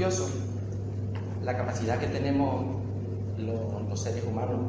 curioso 0.00 0.30
la 1.42 1.54
capacidad 1.54 1.98
que 1.98 2.06
tenemos 2.06 2.64
los, 3.36 4.00
seres 4.00 4.24
humanos 4.24 4.60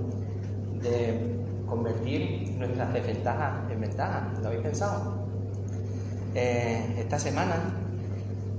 de 0.81 1.37
convertir 1.69 2.53
nuestras 2.57 2.91
desventajas 2.91 3.71
en 3.71 3.79
ventajas. 3.79 4.23
¿Lo 4.41 4.47
habéis 4.47 4.61
pensado? 4.61 5.25
Eh, 6.35 6.97
esta 6.97 7.17
semana 7.17 7.55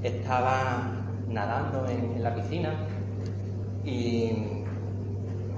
estaba 0.02 0.92
nadando 1.28 1.86
en, 1.88 2.16
en 2.16 2.22
la 2.22 2.34
piscina 2.34 2.72
y 3.84 4.64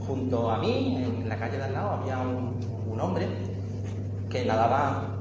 junto 0.05 0.51
a 0.51 0.59
mí, 0.59 0.97
en 0.97 1.29
la 1.29 1.39
calle 1.39 1.59
de 1.59 1.63
al 1.63 1.75
lado, 1.75 1.91
había 1.91 2.19
un, 2.19 2.59
un 2.91 3.01
hombre 3.01 3.29
que 4.29 4.45
nadaba, 4.45 5.15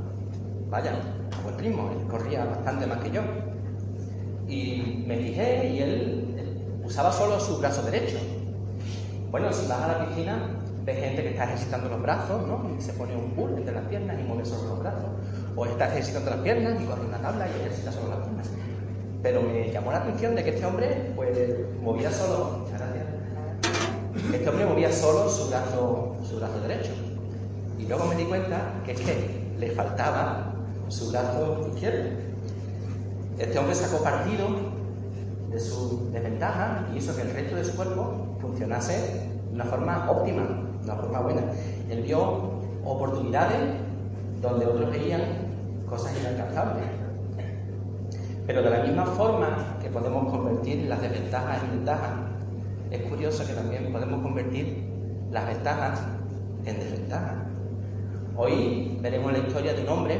vaya, 0.71 0.94
a 1.38 1.44
buen 1.44 1.60
ritmo, 1.60 1.91
él 1.91 2.07
corría 2.07 2.46
bastante 2.46 2.88
más 2.88 2.98
que 2.98 3.12
yo. 3.12 3.21
Y 4.53 5.03
me 5.07 5.17
fijé 5.17 5.67
y 5.67 5.80
él, 5.80 6.81
usaba 6.85 7.12
solo 7.12 7.39
su 7.39 7.57
brazo 7.57 7.81
derecho. 7.81 8.17
Bueno, 9.32 9.51
si 9.51 9.68
vas 9.68 9.82
a 9.82 9.87
la 9.87 10.05
piscina, 10.05 10.60
ves 10.85 10.99
gente 10.99 11.23
que 11.23 11.29
está 11.29 11.45
ejercitando 11.45 11.90
los 11.90 11.99
brazos, 12.01 12.48
¿no? 12.48 12.70
Y 12.77 12.79
se 12.79 12.93
pone 12.93 13.15
un 13.15 13.32
pull 13.32 13.57
entre 13.57 13.73
las 13.73 13.85
piernas 13.85 14.15
y 14.20 14.23
mueve 14.23 14.45
solo 14.45 14.70
los 14.70 14.79
brazos. 14.79 15.10
O 15.55 15.65
está 15.65 15.87
ejercitando 15.87 16.29
las 16.29 16.40
piernas 16.41 16.79
y 16.79 16.85
corre 16.85 17.05
una 17.05 17.18
tabla 17.18 17.48
y 17.48 17.62
ejercita 17.62 17.91
solo 17.91 18.10
las 18.10 18.20
piernas. 18.20 18.49
Pero 19.23 19.41
me 19.41 19.71
llamó 19.71 19.91
la 19.91 19.98
atención 19.99 20.35
de 20.35 20.43
que 20.43 20.51
este 20.51 20.65
hombre, 20.67 21.13
pues, 21.15 21.32
movía 21.82 22.12
solo. 22.12 22.67
Este 24.32 24.49
hombre 24.49 24.65
movía 24.67 24.91
solo 24.91 25.27
su 25.29 25.49
brazo, 25.49 26.15
su 26.29 26.35
brazo 26.35 26.60
derecho. 26.60 26.91
Y 27.79 27.88
luego 27.88 28.05
me 28.05 28.15
di 28.15 28.26
cuenta 28.26 28.71
que 28.85 28.91
es 28.91 28.99
que 28.99 29.55
le 29.57 29.71
faltaba 29.71 30.54
su 30.90 31.10
brazo 31.10 31.70
izquierdo. 31.73 32.32
Este 33.44 33.60
hombre 33.60 33.76
sacó 33.76 34.02
partido 34.02 34.48
de 35.52 35.60
su 35.60 36.10
desventaja 36.13 36.88
y 36.94 36.98
hizo 36.98 37.13
que 37.13 37.24
el 37.24 37.32
resto 37.32 37.58
de 37.58 37.66
su 37.66 37.76
cuerpo 37.76 38.38
funcionase 38.40 38.94
de 39.50 39.54
una 39.54 39.66
forma 39.66 40.10
óptima, 40.10 40.44
de 40.80 40.85
una 40.85 40.96
forma 40.96 41.20
buena. 41.20 41.41
Él 41.90 42.04
vio 42.04 42.22
oportunidades 42.85 43.60
donde 44.41 44.66
otros 44.66 44.90
veían 44.91 45.22
cosas 45.90 46.13
inalcanzables. 46.22 46.85
Pero 48.48 48.63
de 48.63 48.70
la 48.70 48.84
misma 48.84 49.05
forma 49.08 49.78
que 49.82 49.90
podemos 49.90 50.32
convertir 50.32 50.85
las 50.88 51.02
desventajas 51.02 51.63
en 51.63 51.72
ventajas, 51.72 52.12
es 52.91 53.02
curioso 53.02 53.46
que 53.46 53.54
también 53.54 53.91
podemos 53.91 54.22
convertir 54.22 54.85
las 55.32 55.48
ventajas 55.48 56.00
en 56.66 56.80
desventajas. 56.80 57.35
Hoy 58.38 58.98
veremos 59.02 59.34
la 59.34 59.40
historia 59.40 59.74
de 59.74 59.82
un 59.82 59.90
hombre 59.90 60.18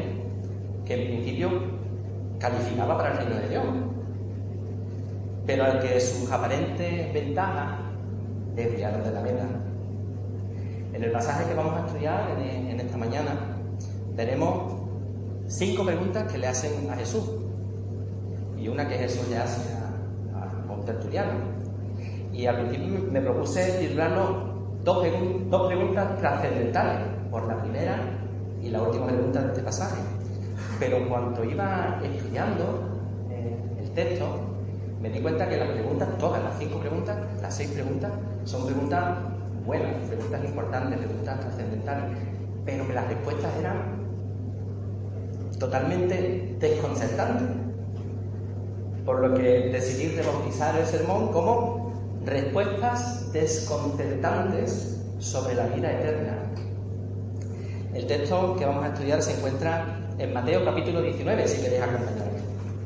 que 0.86 1.02
en 1.02 1.08
principio 1.08 1.83
calificaba 2.44 2.98
para 2.98 3.12
el 3.14 3.18
reino 3.20 3.36
de 3.38 3.48
Dios, 3.48 3.64
pero 5.46 5.64
al 5.64 5.80
que 5.80 5.98
sus 6.02 6.30
aparentes 6.30 7.14
ventajas 7.14 7.80
desviaron 8.54 9.02
de 9.02 9.12
la 9.12 9.22
meta. 9.22 9.46
En 10.92 11.04
el 11.06 11.12
pasaje 11.14 11.48
que 11.48 11.56
vamos 11.56 11.74
a 11.74 11.88
estudiar 11.88 12.38
en, 12.38 12.80
esta 12.82 12.98
mañana, 12.98 13.32
veremos 14.14 14.74
cinco 15.48 15.86
preguntas 15.86 16.30
que 16.30 16.38
le 16.38 16.48
hacen 16.48 16.90
a 16.92 16.96
Jesús 16.98 17.24
y 18.60 18.68
una 18.68 18.90
que 18.90 18.96
Jesús 18.96 19.26
le 19.30 19.38
hace 19.38 19.62
a, 20.36 20.70
a, 20.70 20.74
un 20.74 20.84
tertuliano. 20.84 21.32
Y 22.34 22.46
al 22.46 22.58
principio 22.58 23.10
me 23.10 23.22
propuse 23.22 23.80
titularlo 23.80 24.52
dos 24.84 25.68
preguntas 25.68 26.18
trascendentales, 26.20 27.08
por 27.32 27.48
la 27.48 27.58
primera 27.62 28.00
y 28.62 28.70
la 28.70 28.82
última 28.84 29.08
pregunta 29.08 29.42
de 29.42 29.48
este 29.48 29.62
pasaje. 29.62 30.13
Pero 30.80 31.08
cuando 31.08 31.44
iba 31.44 32.00
estudiando 32.04 33.00
eh, 33.30 33.56
el 33.82 33.92
texto, 33.92 34.26
me 35.02 35.10
di 35.10 35.20
cuenta 35.20 35.50
que 35.50 35.58
las 35.58 35.70
preguntas, 35.70 36.08
todas 36.18 36.44
las 36.44 36.58
cinco 36.60 36.80
preguntas, 36.80 37.18
las 37.42 37.56
seis 37.56 37.72
preguntas, 37.72 38.12
son 38.46 38.66
preguntas 38.66 39.18
buenas, 39.66 39.96
preguntas 40.08 40.44
importantes, 40.46 41.00
preguntas 41.00 41.40
trascendentales, 41.40 42.18
pero 42.66 42.88
que 42.88 42.94
las 42.94 43.08
respuestas 43.08 43.52
eran 43.60 44.04
totalmente 45.60 46.56
desconcertantes. 46.60 47.48
Por 49.06 49.20
lo 49.20 49.34
que 49.36 49.70
decidí 49.72 50.16
rebautizar 50.16 50.78
el 50.80 50.86
sermón 50.86 51.32
como 51.34 51.92
respuestas 52.26 53.32
desconcertantes 53.34 55.02
sobre 55.20 55.56
la 55.56 55.68
vida 55.68 55.92
eterna. 55.92 56.38
El 57.94 58.08
texto 58.08 58.56
que 58.58 58.66
vamos 58.66 58.86
a 58.86 58.88
estudiar 58.88 59.22
se 59.22 59.38
encuentra 59.38 60.03
en 60.20 60.34
Mateo 60.34 60.64
capítulo 60.64 61.02
19, 61.02 61.48
si 61.48 61.62
queréis 61.62 61.82
acompañarme, 61.82 62.40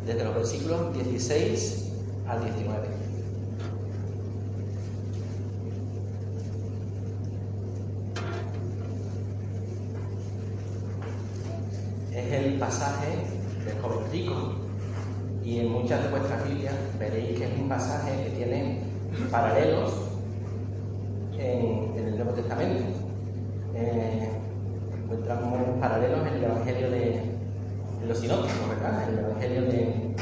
desde 0.06 0.24
los 0.24 0.36
versículos 0.36 0.94
16 0.94 1.92
al 2.28 2.44
19. 2.44 2.88
Es 12.14 12.34
el 12.34 12.54
pasaje 12.60 13.08
del 13.66 13.80
joven 13.82 14.68
y 15.44 15.60
en 15.60 15.72
muchas 15.72 16.04
de 16.04 16.10
vuestras 16.10 16.48
Biblias 16.48 16.76
veréis 17.00 17.38
que 17.38 17.46
es 17.46 17.60
un 17.60 17.70
pasaje 17.70 18.24
que 18.24 18.30
tiene 18.32 18.82
paralelos 19.32 19.94
en, 21.38 21.98
en 21.98 22.08
el 22.08 22.16
Nuevo 22.16 22.32
Testamento. 22.32 22.84
Eh, 23.76 24.30
encontramos 25.08 25.80
paralelos 25.80 26.28
en 26.28 26.34
el 26.34 26.44
Evangelio 26.44 26.92
de, 26.92 27.00
de 28.02 28.06
los 28.08 28.18
sinópticos, 28.18 28.70
¿verdad? 28.70 29.08
En 29.08 29.18
el 29.18 29.26
Evangelio 29.26 29.62
de, 29.62 30.14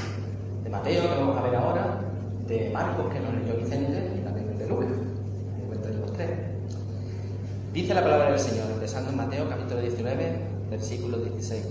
de, 0.63 0.69
Mateo, 0.69 1.01
que 1.01 1.07
vamos 1.07 1.38
a 1.38 1.41
ver 1.41 1.56
ahora, 1.56 2.01
de 2.47 2.69
Marcos, 2.69 3.12
que 3.12 3.19
nos 3.19 3.34
leyó 3.34 3.57
Vicente, 3.57 4.12
y 4.16 4.24
también 4.24 4.47
el 4.51 4.59
de 4.59 4.68
Lucas. 4.68 4.90
Encuentran 5.63 6.01
los 6.01 6.13
tres. 6.13 6.29
Dice 7.74 7.94
la 7.95 8.03
palabra 8.03 8.29
del 8.29 8.40
Señor, 8.40 8.69
empezando 8.72 9.09
en 9.09 9.18
Mateo 9.18 9.50
capítulo 9.50 9.81
19, 9.81 10.35
versículo 10.69 11.18
16. 11.18 11.66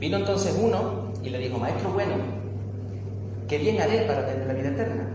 Vino 0.00 0.16
entonces 0.16 0.58
uno 0.60 1.12
y 1.22 1.30
le 1.30 1.38
dijo, 1.38 1.58
Maestro 1.58 1.92
bueno, 1.92 2.14
¿qué 3.46 3.58
bien 3.58 3.80
haré 3.80 4.02
para 4.06 4.26
tener 4.26 4.48
la 4.48 4.54
vida 4.54 4.70
eterna? 4.70 5.06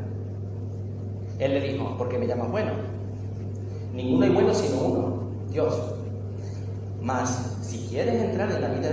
Él 1.40 1.53
le 1.53 1.74
dijo, 1.74 1.97
¿por 1.97 2.07
qué 2.07 2.18
me 2.18 2.25
llamas 2.25 2.50
bueno? 2.52 2.72
Ninguno 3.94 4.25
hay 4.25 4.31
bueno 4.31 4.53
sino 4.53 4.80
uno, 4.80 5.24
Dios. 5.52 5.97
Mas, 7.02 7.58
si 7.62 7.88
quieres 7.88 8.22
entrar 8.22 8.52
en 8.52 8.62
la 8.62 8.69
vida, 8.69 8.90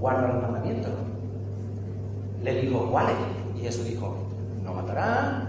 guarda 0.00 0.28
los 0.28 0.42
mandamientos. 0.42 0.92
Le 2.42 2.60
dijo, 2.62 2.90
¿cuáles? 2.90 3.16
Y 3.56 3.60
Jesús 3.60 3.84
dijo, 3.84 4.16
no 4.62 4.74
matarás, 4.74 5.44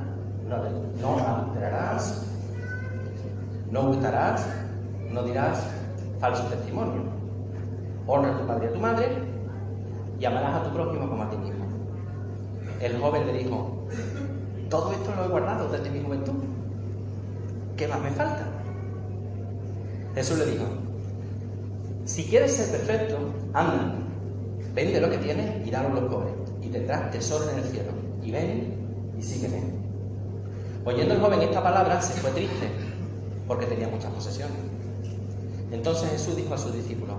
no, 1.01 1.17
adulterarás, 1.17 2.25
no 3.71 3.87
gustarás, 3.87 4.45
no 5.11 5.23
dirás 5.23 5.63
falso 6.19 6.43
testimonio. 6.45 7.01
Honra 8.07 8.35
a 8.35 8.37
tu 8.37 8.47
padre 8.47 8.65
y 8.65 8.69
a 8.69 8.73
tu 8.73 8.79
madre 8.79 9.07
y 10.19 10.25
amarás 10.25 10.55
a 10.55 10.63
tu 10.63 10.69
prójimo 10.71 11.09
como 11.09 11.23
a 11.23 11.29
ti 11.29 11.37
mismo. 11.37 11.65
El 12.79 12.99
joven 12.99 13.27
le 13.27 13.33
dijo, 13.33 13.87
todo 14.69 14.91
esto 14.91 15.15
lo 15.15 15.25
he 15.25 15.27
guardado 15.29 15.69
desde 15.69 15.89
mi 15.89 16.01
juventud. 16.01 16.33
¿Qué 17.77 17.87
más 17.87 18.01
me 18.01 18.11
falta? 18.11 18.45
Jesús 20.15 20.37
le 20.37 20.45
dijo, 20.45 20.65
si 22.05 22.23
quieres 22.25 22.53
ser 22.53 22.69
perfecto, 22.69 23.17
anda, 23.53 23.95
vende 24.73 24.99
lo 24.99 25.09
que 25.09 25.17
tienes 25.17 25.65
y 25.65 25.71
dalo 25.71 25.89
a 25.89 26.01
los 26.01 26.11
pobres, 26.11 26.33
y 26.61 26.67
tendrás 26.67 27.11
tesoro 27.11 27.49
en 27.49 27.59
el 27.59 27.65
cielo. 27.65 27.91
Y 28.21 28.31
ven 28.31 29.13
y 29.17 29.21
sígueme. 29.21 29.61
Oyendo 30.85 31.13
el 31.13 31.21
joven 31.21 31.41
esta 31.41 31.63
palabra, 31.63 32.01
se 32.01 32.13
fue 32.19 32.31
triste, 32.31 32.67
porque 33.47 33.65
tenía 33.65 33.87
muchas 33.87 34.11
posesiones. 34.11 34.57
Entonces 35.71 36.09
Jesús 36.11 36.35
dijo 36.35 36.53
a 36.53 36.57
sus 36.57 36.73
discípulos, 36.73 37.15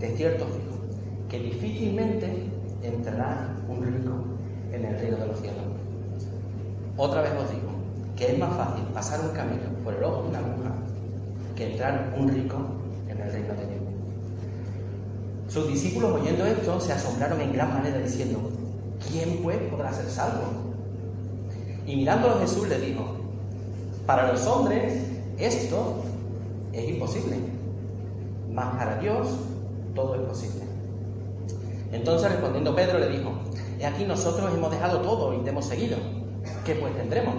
de 0.00 0.08
cierto 0.16 0.44
os 0.44 0.50
que 1.28 1.38
difícilmente 1.38 2.50
entrará 2.82 3.54
un 3.68 3.82
rico 3.82 4.12
en 4.72 4.84
el 4.84 4.98
reino 4.98 5.16
de 5.16 5.26
los 5.26 5.40
cielos. 5.40 5.62
Otra 6.96 7.22
vez 7.22 7.32
os 7.32 7.50
digo 7.50 7.70
que 8.16 8.32
es 8.32 8.38
más 8.38 8.56
fácil 8.56 8.84
pasar 8.94 9.20
un 9.20 9.30
camino 9.30 9.68
por 9.84 9.94
el 9.94 10.04
ojo 10.04 10.22
de 10.22 10.28
una 10.28 10.38
aguja 10.38 10.72
que 11.54 11.72
entrar 11.72 12.14
un 12.16 12.28
rico 12.28 12.56
en 13.08 13.20
el 13.20 13.32
reino 13.32 13.54
de 13.54 13.66
Dios. 13.66 13.75
Sus 15.56 15.68
discípulos 15.68 16.20
oyendo 16.20 16.44
esto 16.44 16.78
se 16.78 16.92
asombraron 16.92 17.40
en 17.40 17.50
gran 17.50 17.72
manera 17.72 17.96
diciendo, 17.96 18.38
¿quién 19.10 19.38
pues 19.42 19.56
podrá 19.70 19.90
ser 19.90 20.04
salvo? 20.10 20.42
Y 21.86 21.96
mirándolo 21.96 22.38
Jesús 22.40 22.68
le 22.68 22.78
dijo, 22.78 23.06
para 24.04 24.30
los 24.30 24.46
hombres 24.46 25.02
esto 25.38 26.02
es 26.74 26.86
imposible, 26.90 27.38
mas 28.52 28.76
para 28.76 28.98
Dios 28.98 29.28
todo 29.94 30.16
es 30.16 30.20
posible. 30.28 30.60
Entonces 31.90 32.32
respondiendo 32.32 32.76
Pedro 32.76 32.98
le 32.98 33.08
dijo, 33.08 33.30
he 33.80 33.86
aquí 33.86 34.04
nosotros 34.04 34.52
hemos 34.52 34.70
dejado 34.70 35.00
todo 35.00 35.32
y 35.32 35.42
te 35.42 35.48
hemos 35.48 35.64
seguido, 35.64 35.96
¿qué 36.66 36.74
pues 36.74 36.94
tendremos? 36.98 37.34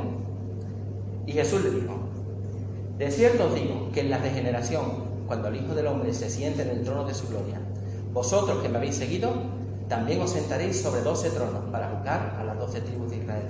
Y 1.28 1.34
Jesús 1.34 1.64
le 1.64 1.70
dijo, 1.70 1.94
de 2.98 3.12
cierto 3.12 3.46
os 3.46 3.54
digo 3.54 3.92
que 3.94 4.00
en 4.00 4.10
la 4.10 4.18
regeneración, 4.18 5.06
cuando 5.28 5.50
el 5.50 5.58
Hijo 5.58 5.76
del 5.76 5.86
Hombre 5.86 6.16
se 6.16 6.32
siente 6.32 6.64
en 6.64 6.70
el 6.70 6.84
trono 6.84 7.06
de 7.06 7.14
su 7.14 7.28
gloria, 7.28 7.62
vosotros 8.18 8.64
que 8.64 8.70
me 8.70 8.78
habéis 8.78 8.96
seguido, 8.96 9.30
también 9.88 10.20
os 10.24 10.32
sentaréis 10.32 10.82
sobre 10.82 11.02
doce 11.02 11.30
tronos 11.30 11.64
para 11.72 11.90
juzgar 11.90 12.36
a 12.40 12.44
las 12.44 12.58
doce 12.58 12.82
tribus 12.82 13.12
de 13.12 13.18
Israel. 13.18 13.46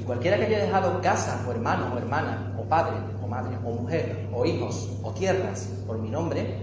Y 0.00 0.02
cualquiera 0.02 0.36
que 0.36 0.46
haya 0.46 0.64
dejado 0.64 1.00
casa, 1.00 1.44
o 1.46 1.52
hermano, 1.52 1.94
o 1.94 1.96
hermana, 1.96 2.52
o 2.58 2.64
padre, 2.64 2.96
o 3.22 3.28
madre, 3.28 3.56
o 3.64 3.70
mujer, 3.70 4.28
o 4.34 4.44
hijos, 4.44 4.90
o 5.00 5.12
tierras, 5.12 5.68
por 5.86 5.96
mi 5.98 6.10
nombre, 6.10 6.56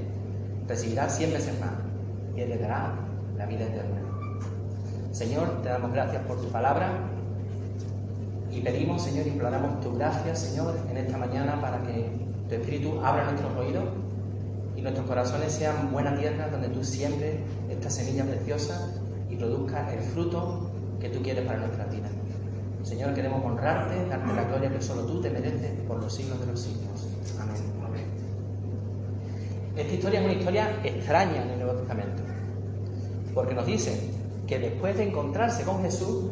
recibirá 0.68 1.07
cien 1.07 1.31
veces 1.31 1.57
más 1.62 1.71
y 2.35 2.41
heredará 2.41 2.95
la 3.38 3.45
vida 3.45 3.63
eterna. 3.63 4.01
Señor, 5.13 5.62
te 5.62 5.69
damos 5.69 5.94
gracias 5.94 6.21
por 6.24 6.41
tu 6.41 6.50
palabra 6.50 6.91
y 8.51 8.59
pedimos, 8.59 9.03
Señor, 9.03 9.25
imploramos 9.25 9.80
tu 9.80 9.95
gracia, 9.95 10.35
Señor, 10.35 10.75
en 10.91 10.97
esta 10.97 11.18
mañana 11.18 11.62
para 11.62 11.81
que 11.83 12.12
tu 12.50 12.56
Espíritu 12.56 13.00
abra 13.01 13.24
nuestros 13.24 13.56
oídos 13.56 13.85
nuestros 14.83 15.07
corazones 15.07 15.53
sean 15.53 15.91
buena 15.91 16.15
tierra 16.18 16.50
donde 16.50 16.68
tú 16.68 16.83
siembres 16.83 17.38
esta 17.69 17.89
semilla 17.89 18.25
preciosa 18.25 18.94
y 19.30 19.35
produzca 19.38 19.91
el 19.94 20.01
fruto 20.01 20.69
que 21.00 21.09
tú 21.09 21.21
quieres 21.21 21.45
para 21.45 21.59
nuestra 21.59 21.85
vida. 21.85 22.09
Señor, 22.83 23.13
queremos 23.13 23.44
honrarte, 23.45 23.95
darte 24.09 24.33
la 24.33 24.44
gloria 24.44 24.69
que 24.69 24.81
solo 24.81 25.03
tú 25.06 25.21
te 25.21 25.30
mereces 25.30 25.71
por 25.88 26.01
los 26.01 26.13
siglos 26.13 26.39
de 26.41 26.47
los 26.47 26.59
siglos. 26.59 27.07
Amén. 27.39 28.03
Esta 29.77 29.94
historia 29.94 30.19
es 30.19 30.25
una 30.25 30.33
historia 30.35 30.80
extraña 30.83 31.44
en 31.44 31.50
el 31.51 31.59
Nuevo 31.59 31.80
Testamento, 31.80 32.21
porque 33.33 33.56
nos 33.56 33.65
dice 33.65 34.12
que 34.45 34.59
después 34.59 34.97
de 34.97 35.07
encontrarse 35.07 35.63
con 35.63 35.81
Jesús, 35.81 36.25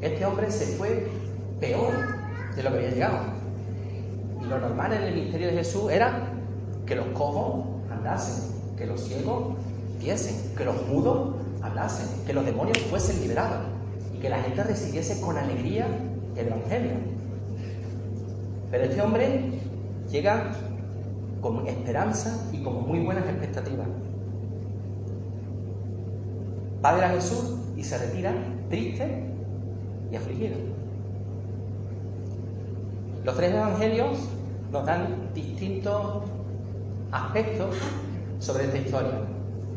este 0.00 0.24
hombre 0.24 0.50
se 0.50 0.76
fue 0.78 1.06
peor 1.60 1.92
de 2.56 2.62
lo 2.62 2.70
que 2.70 2.76
había 2.78 2.90
llegado. 2.90 3.18
Y 4.40 4.46
lo 4.46 4.58
normal 4.58 4.94
en 4.94 5.02
el 5.02 5.14
ministerio 5.14 5.48
de 5.48 5.52
Jesús 5.52 5.92
era 5.92 6.30
que 6.86 6.96
los 6.96 7.06
cojos 7.08 7.69
que 8.76 8.86
los 8.86 9.00
ciegos 9.00 9.54
viesen, 9.98 10.54
que 10.56 10.64
los 10.64 10.86
mudos 10.88 11.36
hablasen, 11.62 12.06
que 12.26 12.32
los 12.32 12.44
demonios 12.44 12.78
fuesen 12.78 13.20
liberados 13.20 13.66
y 14.14 14.18
que 14.18 14.28
la 14.28 14.38
gente 14.38 14.62
recibiese 14.64 15.20
con 15.20 15.36
alegría 15.36 15.86
el 16.36 16.46
Evangelio. 16.46 16.92
Pero 18.70 18.84
este 18.84 19.02
hombre 19.02 19.52
llega 20.10 20.52
con 21.40 21.66
esperanza 21.66 22.48
y 22.52 22.62
con 22.62 22.86
muy 22.86 23.00
buenas 23.00 23.24
expectativas. 23.24 23.86
Padre 26.80 27.04
a 27.04 27.10
Jesús 27.10 27.56
y 27.76 27.84
se 27.84 27.98
retira 27.98 28.32
triste 28.70 29.24
y 30.10 30.16
afligido. 30.16 30.56
Los 33.24 33.36
tres 33.36 33.52
evangelios 33.52 34.18
nos 34.72 34.86
dan 34.86 35.30
distintos 35.34 36.22
aspectos 37.12 37.76
sobre 38.38 38.64
esta 38.64 38.78
historia, 38.78 39.20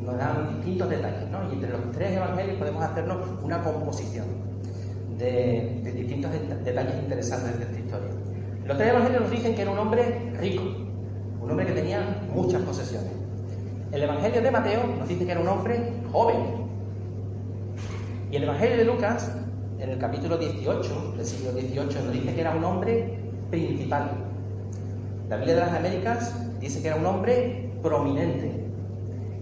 nos 0.01 0.17
dan 0.17 0.55
distintos 0.57 0.89
detalles, 0.89 1.29
¿no? 1.29 1.49
Y 1.49 1.53
entre 1.53 1.71
los 1.71 1.91
tres 1.91 2.11
evangelios 2.17 2.57
podemos 2.57 2.83
hacernos 2.83 3.17
una 3.41 3.63
composición 3.63 4.25
de, 5.17 5.81
distintos 5.95 6.31
detalles 6.63 6.95
interesantes 6.95 7.59
de 7.59 7.65
esta 7.65 7.79
historia. 7.79 8.09
Los 8.65 8.77
tres 8.77 8.89
evangelios 8.89 9.21
nos 9.21 9.31
dicen 9.31 9.55
que 9.55 9.61
era 9.61 9.71
un 9.71 9.79
hombre 9.79 10.33
rico, 10.39 10.63
un 11.41 11.51
hombre 11.51 11.65
que 11.65 11.73
tenía 11.73 12.23
muchas 12.33 12.61
posesiones. 12.61 13.11
El 13.91 14.03
evangelio 14.03 14.41
de 14.41 14.51
Mateo 14.51 14.81
nos 14.97 15.07
dice 15.07 15.25
que 15.25 15.31
era 15.31 15.41
un 15.41 15.47
hombre 15.47 15.93
joven. 16.11 16.37
Y 18.31 18.37
el 18.37 18.43
evangelio 18.43 18.77
de 18.77 18.85
Lucas, 18.85 19.31
en 19.79 19.89
el 19.89 19.99
capítulo 19.99 20.37
18, 20.37 21.13
del 21.17 21.25
siglo 21.25 21.51
18, 21.51 22.03
nos 22.03 22.13
dice 22.13 22.33
que 22.33 22.41
era 22.41 22.55
un 22.55 22.63
hombre 22.63 23.19
principal. 23.51 24.32
La 25.33 25.39
Biblia 25.39 25.55
de 25.55 25.61
las 25.61 25.73
Américas 25.73 26.35
dice 26.59 26.79
que 26.79 26.89
era 26.89 26.97
un 26.97 27.07
hombre 27.07 27.71
prominente. 27.81 28.51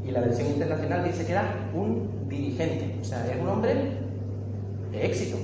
Y 0.07 0.11
la 0.11 0.21
versión 0.21 0.47
internacional 0.47 1.03
dice 1.03 1.25
que 1.25 1.33
era 1.33 1.43
un 1.73 2.29
dirigente. 2.29 2.95
O 3.01 3.03
sea, 3.03 3.27
era 3.27 3.41
un 3.41 3.49
hombre 3.49 3.73
de 4.89 5.05
éxito. 5.05 5.35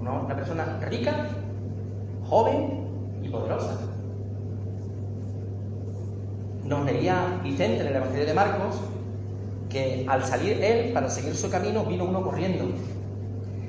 Una, 0.00 0.26
persona 0.34 0.80
rica, 0.90 1.28
joven 2.28 2.88
y 3.22 3.28
poderosa. 3.28 3.78
Nos 6.64 6.84
leía 6.86 7.40
Vicente 7.44 7.82
en 7.82 7.86
el 7.86 7.94
Evangelio 7.94 8.26
de 8.26 8.34
Marcos 8.34 8.80
que 9.68 10.04
al 10.08 10.24
salir 10.24 10.60
él 10.60 10.92
para 10.92 11.08
seguir 11.08 11.36
su 11.36 11.48
camino 11.48 11.84
vino 11.84 12.04
uno 12.04 12.20
corriendo. 12.20 12.64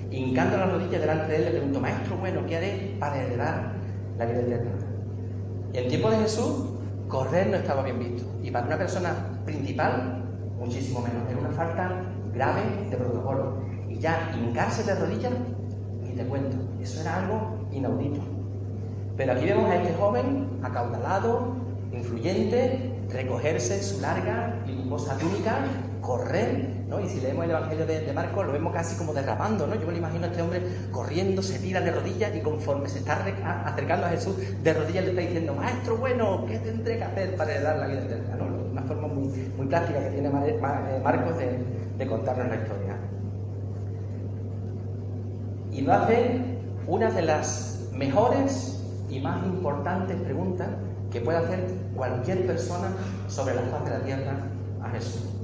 Hincando 0.10 0.57
las 0.57 0.72
rodillas 0.72 1.01
delante 1.01 1.31
de 1.31 1.38
él 1.38 1.45
le 1.45 1.51
preguntó, 1.51 1.80
Maestro, 1.81 2.18
bueno, 2.18 2.42
¿qué 2.48 2.57
haré 2.57 2.95
para 3.00 3.22
heredar 3.22 3.74
la 4.18 4.25
vida 4.25 4.39
eterna. 4.39 4.85
En 5.75 5.89
tiempo 5.89 6.10
de 6.10 6.18
Jesús, 6.19 6.69
correr 7.10 7.48
no 7.48 7.57
estaba 7.57 7.83
bien 7.83 8.00
visto. 8.00 8.24
Y 8.42 8.50
para 8.50 8.66
una 8.66 8.77
persona 8.77 9.42
principal, 9.44 10.24
muchísimo 10.57 11.01
menos. 11.01 11.30
Era 11.30 11.38
una 11.38 11.50
falta 11.50 12.01
grave 12.33 12.62
de 12.89 12.95
protocolo. 12.95 13.62
Y 13.89 14.00
ya 14.00 14.31
hincarse 14.33 14.83
de 14.83 14.95
rodillas, 14.95 15.33
ni 16.01 16.12
te 16.12 16.24
cuento. 16.27 16.56
Eso 16.81 17.01
era 17.01 17.18
algo 17.18 17.68
inaudito. 17.74 18.22
Pero 19.18 19.33
aquí 19.33 19.45
vemos 19.45 19.69
a 19.69 19.75
este 19.75 19.94
joven 19.95 20.48
acaudalado, 20.63 21.56
influyente, 21.92 22.94
recogerse 23.10 23.83
su 23.83 24.00
larga 24.00 24.56
y 24.66 24.72
lujosa 24.72 25.18
túnica, 25.18 25.57
correr, 26.00 26.85
¿no? 26.88 27.00
Y 27.00 27.10
si 27.10 27.20
leemos 27.20 27.46
el 27.46 27.52
Evangelio 27.52 27.86
de, 27.86 28.14
Marcos, 28.14 28.46
lo 28.46 28.54
vemos 28.54 28.74
casi 28.74 28.96
como 28.96 29.14
derrapando, 29.14 29.66
¿no? 29.66 29.76
Yo 29.76 29.88
me 29.88 29.94
lo 29.94 29.98
imagino 29.98 30.26
a 30.26 30.28
este 30.28 30.42
hombre 30.42 30.62
corriendo, 30.92 31.42
se 31.42 31.60
tira 31.60 31.82
de 31.82 31.92
rodillas 31.92 32.36
y 32.36 32.42
conforme 32.42 32.88
se 32.90 33.00
está 33.00 33.26
acercando 33.66 34.06
a 34.06 34.10
Jesús, 34.10 34.36
de 34.64 34.74
rodillas 34.74 35.04
le 35.04 35.10
está 35.10 35.22
diciendo, 35.22 35.56
Maestro 35.56 35.98
bueno, 35.98 36.46
¿qué 36.48 36.60
tendré 36.60 36.98
que 36.98 37.04
hacer 37.04 37.36
para 37.36 37.54
heredar 37.54 37.78
la 37.78 37.88
vida 37.88 38.02
eterna? 38.02 38.38
Una 38.72 38.84
forma 38.84 39.08
muy, 39.08 39.28
muy 39.58 39.68
práctica 39.68 40.00
que 40.04 40.10
tiene 40.10 40.28
eh, 40.28 41.02
Marcos 41.04 41.38
de, 41.38 41.60
de 41.98 42.08
contarnos 42.08 42.48
la 42.48 42.56
historia. 42.56 42.98
Y 45.72 45.82
lo 45.82 45.94
hace 45.94 46.42
una 46.88 47.10
de 47.12 47.22
las 47.22 47.89
mejores 47.94 48.84
y 49.10 49.20
más 49.20 49.44
importantes 49.46 50.18
preguntas 50.22 50.68
que 51.12 51.22
puede 51.22 51.38
hacer 51.38 51.65
cualquier 51.96 52.46
persona 52.46 52.89
sobre 53.27 53.56
la 53.56 53.62
faz 53.63 53.86
de 53.86 53.92
la 53.92 54.00
tierra 54.00 54.38
a 54.82 54.89
Jesús. 54.89 55.35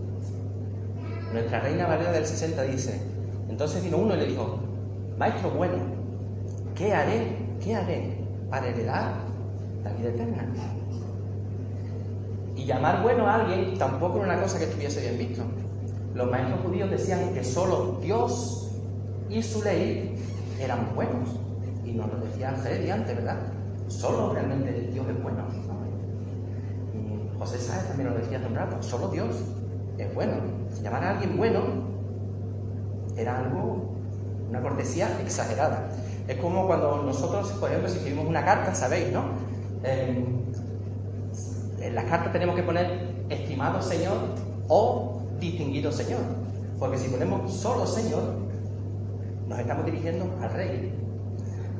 Nuestra 1.33 1.61
reina 1.61 1.87
Valeria 1.87 2.11
del 2.11 2.25
60 2.25 2.61
dice, 2.63 3.01
entonces 3.49 3.81
vino 3.83 3.97
uno 3.97 4.15
y 4.15 4.17
le 4.17 4.25
dijo, 4.25 4.59
Maestro 5.17 5.51
bueno, 5.51 5.77
¿qué 6.75 6.93
haré? 6.93 7.37
¿Qué 7.63 7.73
haré 7.73 8.17
para 8.49 8.67
heredar 8.67 9.13
la 9.83 9.93
vida 9.93 10.09
eterna? 10.09 10.45
Y 12.55 12.65
llamar 12.65 13.01
bueno 13.01 13.27
a 13.27 13.35
alguien 13.35 13.77
tampoco 13.77 14.17
era 14.17 14.33
una 14.33 14.41
cosa 14.41 14.59
que 14.59 14.65
estuviese 14.65 14.99
bien 15.01 15.17
visto. 15.29 15.43
Los 16.15 16.29
maestros 16.29 16.59
judíos 16.65 16.91
decían 16.91 17.33
que 17.33 17.43
solo 17.45 17.99
Dios 18.01 18.69
y 19.29 19.41
su 19.41 19.63
ley 19.63 20.15
eran 20.59 20.93
buenos. 20.93 21.29
Y 21.85 21.93
nos 21.93 22.11
lo 22.11 22.19
decía 22.19 22.51
Freddy 22.51 22.89
antes, 22.89 23.15
¿verdad? 23.15 23.37
Solo 23.87 24.33
realmente 24.33 24.89
Dios 24.91 25.05
es 25.07 25.23
bueno. 25.23 25.45
José 27.39 27.57
Sáez 27.57 27.87
también 27.87 28.09
lo 28.09 28.17
decía 28.17 28.37
hace 28.37 28.47
un 28.47 28.55
rato, 28.55 28.83
solo 28.83 29.07
Dios 29.07 29.43
es 29.97 30.13
bueno. 30.13 30.33
Llamar 30.81 31.03
a 31.03 31.09
alguien 31.11 31.37
bueno 31.37 31.59
era 33.17 33.39
algo, 33.39 33.95
una 34.49 34.61
cortesía 34.61 35.09
exagerada. 35.21 35.89
Es 36.27 36.37
como 36.37 36.67
cuando 36.67 37.03
nosotros, 37.03 37.51
por 37.53 37.69
ejemplo, 37.69 37.89
si 37.89 37.97
escribimos 37.97 38.27
una 38.27 38.45
carta, 38.45 38.73
sabéis, 38.73 39.11
¿no? 39.11 39.51
en 39.83 40.41
las 41.95 42.05
cartas 42.05 42.31
tenemos 42.31 42.55
que 42.55 42.61
poner 42.61 43.09
estimado 43.29 43.81
Señor 43.81 44.17
o 44.67 45.21
distinguido 45.39 45.91
Señor. 45.91 46.21
Porque 46.79 46.97
si 46.97 47.09
ponemos 47.09 47.51
solo 47.51 47.85
Señor, 47.85 48.23
nos 49.47 49.59
estamos 49.59 49.85
dirigiendo 49.85 50.25
al 50.41 50.53
Rey. 50.53 50.93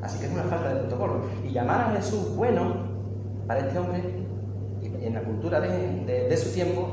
Así 0.02 0.18
que 0.18 0.26
es 0.26 0.32
una 0.32 0.44
falta 0.44 0.74
de 0.74 0.80
protocolo. 0.80 1.22
Y 1.48 1.52
llamar 1.52 1.90
a 1.90 1.96
Jesús 1.96 2.36
bueno 2.36 2.74
para 3.46 3.60
este 3.60 3.78
hombre, 3.78 4.02
en 5.00 5.14
la 5.14 5.22
cultura 5.22 5.60
de, 5.60 6.36
su 6.36 6.52
tiempo, 6.52 6.88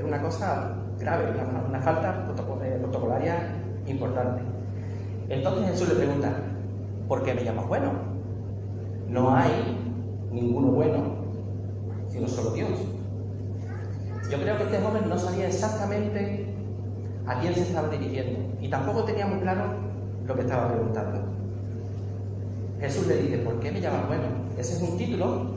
era 0.00 0.08
una 0.08 0.22
cosa 0.22 0.76
grave, 0.98 1.26
una, 1.68 1.80
falta 1.80 2.26
eh, 2.64 2.78
protocolaria 2.80 3.36
importante. 3.86 4.42
Entonces 5.28 5.70
Jesús 5.70 5.88
le 5.90 5.94
pregunta, 5.96 6.32
¿por 7.06 7.22
qué 7.22 7.34
me 7.34 7.44
llamas 7.44 7.68
bueno? 7.68 7.92
No 9.08 9.34
hay 9.34 9.78
ninguno 10.32 10.68
bueno, 10.68 11.02
sino 12.08 12.26
solo 12.28 12.50
Dios. 12.52 12.70
Yo 14.30 14.38
creo 14.38 14.56
que 14.56 14.64
este 14.64 14.80
joven 14.80 15.08
no 15.08 15.18
sabía 15.18 15.48
exactamente 15.48 16.54
a 17.26 17.40
quién 17.40 17.54
se 17.54 17.62
estaba 17.62 17.88
dirigiendo 17.88 18.40
y 18.60 18.68
tampoco 18.68 19.04
tenía 19.04 19.26
muy 19.26 19.40
claro 19.40 19.74
lo 20.26 20.34
que 20.34 20.40
estaba 20.40 20.68
preguntando. 20.68 21.20
Jesús 22.80 23.06
le 23.06 23.16
dice, 23.22 23.38
¿por 23.38 23.60
qué 23.60 23.70
me 23.70 23.80
llamas 23.80 24.06
bueno? 24.08 24.24
Ese 24.56 24.76
es 24.76 24.82
un 24.82 24.96
título 24.96 25.50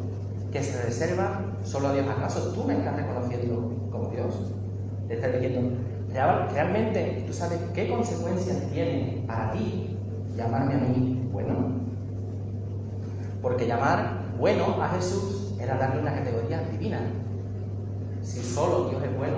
que 0.52 0.62
se 0.62 0.82
reserva 0.84 1.40
solo 1.64 1.90
a 1.90 1.94
Dios. 1.94 2.06
¿Acaso 2.08 2.52
tú 2.52 2.66
me 2.66 2.74
estás 2.78 2.96
reconociendo 2.98 3.73
Dios? 4.14 4.54
Le 5.08 5.16
está 5.16 5.28
diciendo, 5.28 5.78
realmente 6.54 7.24
tú 7.28 7.34
sabes 7.34 7.60
qué 7.74 7.90
consecuencias 7.90 8.58
tiene 8.72 9.24
para 9.28 9.52
ti 9.52 9.98
llamarme 10.36 10.76
a 10.76 10.78
mí 10.78 11.30
bueno. 11.32 11.54
Porque 13.42 13.68
llamar 13.68 14.24
bueno 14.40 14.82
a 14.82 14.90
Jesús 14.90 15.56
era 15.60 15.78
darle 15.78 16.02
una 16.02 16.14
categoría 16.14 16.62
divina. 16.72 17.00
Si 18.22 18.42
solo 18.42 18.90
Dios 18.90 19.04
es 19.04 19.18
bueno 19.18 19.38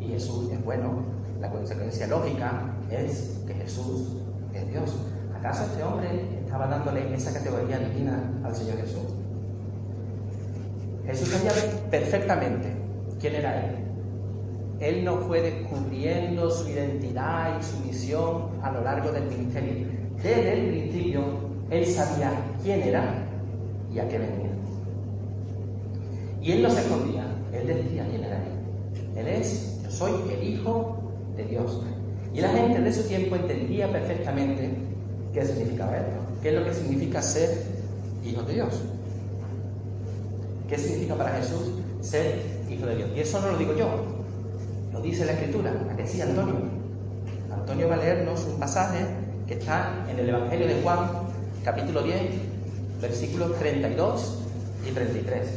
y 0.00 0.08
Jesús 0.08 0.50
es 0.50 0.64
bueno, 0.64 1.02
la 1.40 1.50
consecuencia 1.50 2.06
lógica 2.06 2.74
es 2.90 3.40
que 3.46 3.54
Jesús 3.54 4.16
es 4.54 4.68
Dios. 4.68 4.96
¿Acaso 5.38 5.64
este 5.64 5.82
hombre 5.82 6.40
estaba 6.42 6.66
dándole 6.66 7.14
esa 7.14 7.32
categoría 7.32 7.78
divina 7.78 8.22
al 8.44 8.54
Señor 8.54 8.78
Jesús? 8.78 9.04
Jesús 11.06 11.28
sabía 11.28 11.52
perfectamente 11.90 12.74
quién 13.20 13.34
era 13.36 13.64
Él. 13.64 13.87
Él 14.80 15.04
no 15.04 15.16
fue 15.18 15.42
descubriendo 15.42 16.50
su 16.50 16.68
identidad 16.68 17.58
y 17.58 17.64
su 17.64 17.78
misión 17.84 18.48
a 18.62 18.70
lo 18.70 18.82
largo 18.82 19.10
del 19.10 19.24
ministerio. 19.24 19.86
Desde 20.22 20.52
el 20.52 20.68
principio, 20.68 21.22
Él 21.70 21.86
sabía 21.86 22.32
quién 22.62 22.82
era 22.82 23.26
y 23.92 23.98
a 23.98 24.08
qué 24.08 24.18
venía. 24.18 24.50
Y 26.40 26.52
Él 26.52 26.62
no 26.62 26.70
se 26.70 26.80
escondía, 26.80 27.24
Él 27.52 27.66
decía 27.66 28.06
quién 28.08 28.22
era 28.22 28.36
Él. 28.36 29.16
Él 29.16 29.28
es, 29.28 29.80
yo 29.82 29.90
soy 29.90 30.12
el 30.32 30.48
Hijo 30.48 30.96
de 31.36 31.44
Dios. 31.44 31.82
Y 32.32 32.40
la 32.40 32.50
gente 32.50 32.80
de 32.80 32.92
su 32.92 33.02
tiempo 33.08 33.34
entendía 33.34 33.90
perfectamente 33.90 34.70
qué 35.32 35.44
significaba 35.44 35.96
esto, 35.96 36.20
qué 36.42 36.50
es 36.50 36.54
lo 36.54 36.64
que 36.64 36.74
significa 36.74 37.20
ser 37.20 37.64
hijo 38.24 38.42
de 38.42 38.54
Dios. 38.54 38.80
¿Qué 40.68 40.78
significa 40.78 41.16
para 41.16 41.30
Jesús 41.30 41.72
ser 42.00 42.42
hijo 42.70 42.86
de 42.86 42.96
Dios? 42.96 43.10
Y 43.16 43.20
eso 43.20 43.40
no 43.40 43.52
lo 43.52 43.58
digo 43.58 43.74
yo, 43.74 44.17
lo 44.92 45.00
dice 45.00 45.24
la 45.24 45.32
Escritura, 45.32 45.72
¿a 45.90 45.96
que 45.96 46.06
sí, 46.06 46.20
Antonio? 46.20 46.54
Antonio 47.52 47.88
va 47.88 47.94
a 47.94 47.98
leernos 47.98 48.44
un 48.44 48.58
pasaje 48.58 49.04
que 49.46 49.54
está 49.54 50.06
en 50.10 50.18
el 50.18 50.28
Evangelio 50.28 50.66
de 50.66 50.80
Juan, 50.82 50.98
capítulo 51.64 52.02
10, 52.02 52.20
versículos 53.00 53.58
32 53.58 54.38
y 54.88 54.90
33. 54.92 55.48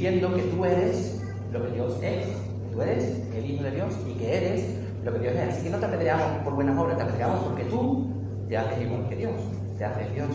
Diciendo 0.00 0.34
que 0.34 0.42
tú 0.44 0.64
eres 0.64 1.20
lo 1.52 1.62
que 1.62 1.72
Dios 1.72 1.98
es, 2.02 2.26
tú 2.72 2.80
eres 2.80 3.04
el 3.36 3.50
Hijo 3.50 3.64
de 3.64 3.70
Dios 3.72 3.92
y 4.08 4.14
que 4.14 4.34
eres 4.34 4.64
lo 5.04 5.12
que 5.12 5.18
Dios 5.18 5.34
es. 5.34 5.48
Así 5.50 5.64
que 5.64 5.68
no 5.68 5.76
te 5.76 5.84
apedreamos 5.84 6.42
por 6.42 6.54
buenas 6.54 6.78
obras, 6.78 6.96
te 6.96 7.02
apedreamos 7.02 7.40
porque 7.40 7.64
tú 7.64 8.08
te 8.48 8.56
haces 8.56 8.80
igual 8.80 9.06
que 9.10 9.16
Dios, 9.16 9.32
te 9.76 9.84
haces 9.84 10.14
Dios. 10.14 10.28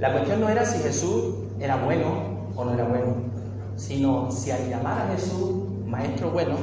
La 0.00 0.10
cuestión 0.10 0.40
no 0.40 0.48
era 0.48 0.66
si 0.66 0.82
Jesús 0.82 1.36
era 1.60 1.76
bueno 1.76 2.48
o 2.56 2.64
no 2.64 2.74
era 2.74 2.82
bueno, 2.82 3.14
sino 3.76 4.32
si 4.32 4.50
al 4.50 4.68
llamar 4.68 5.02
a 5.02 5.12
Jesús 5.14 5.68
maestro 5.86 6.32
bueno, 6.32 6.56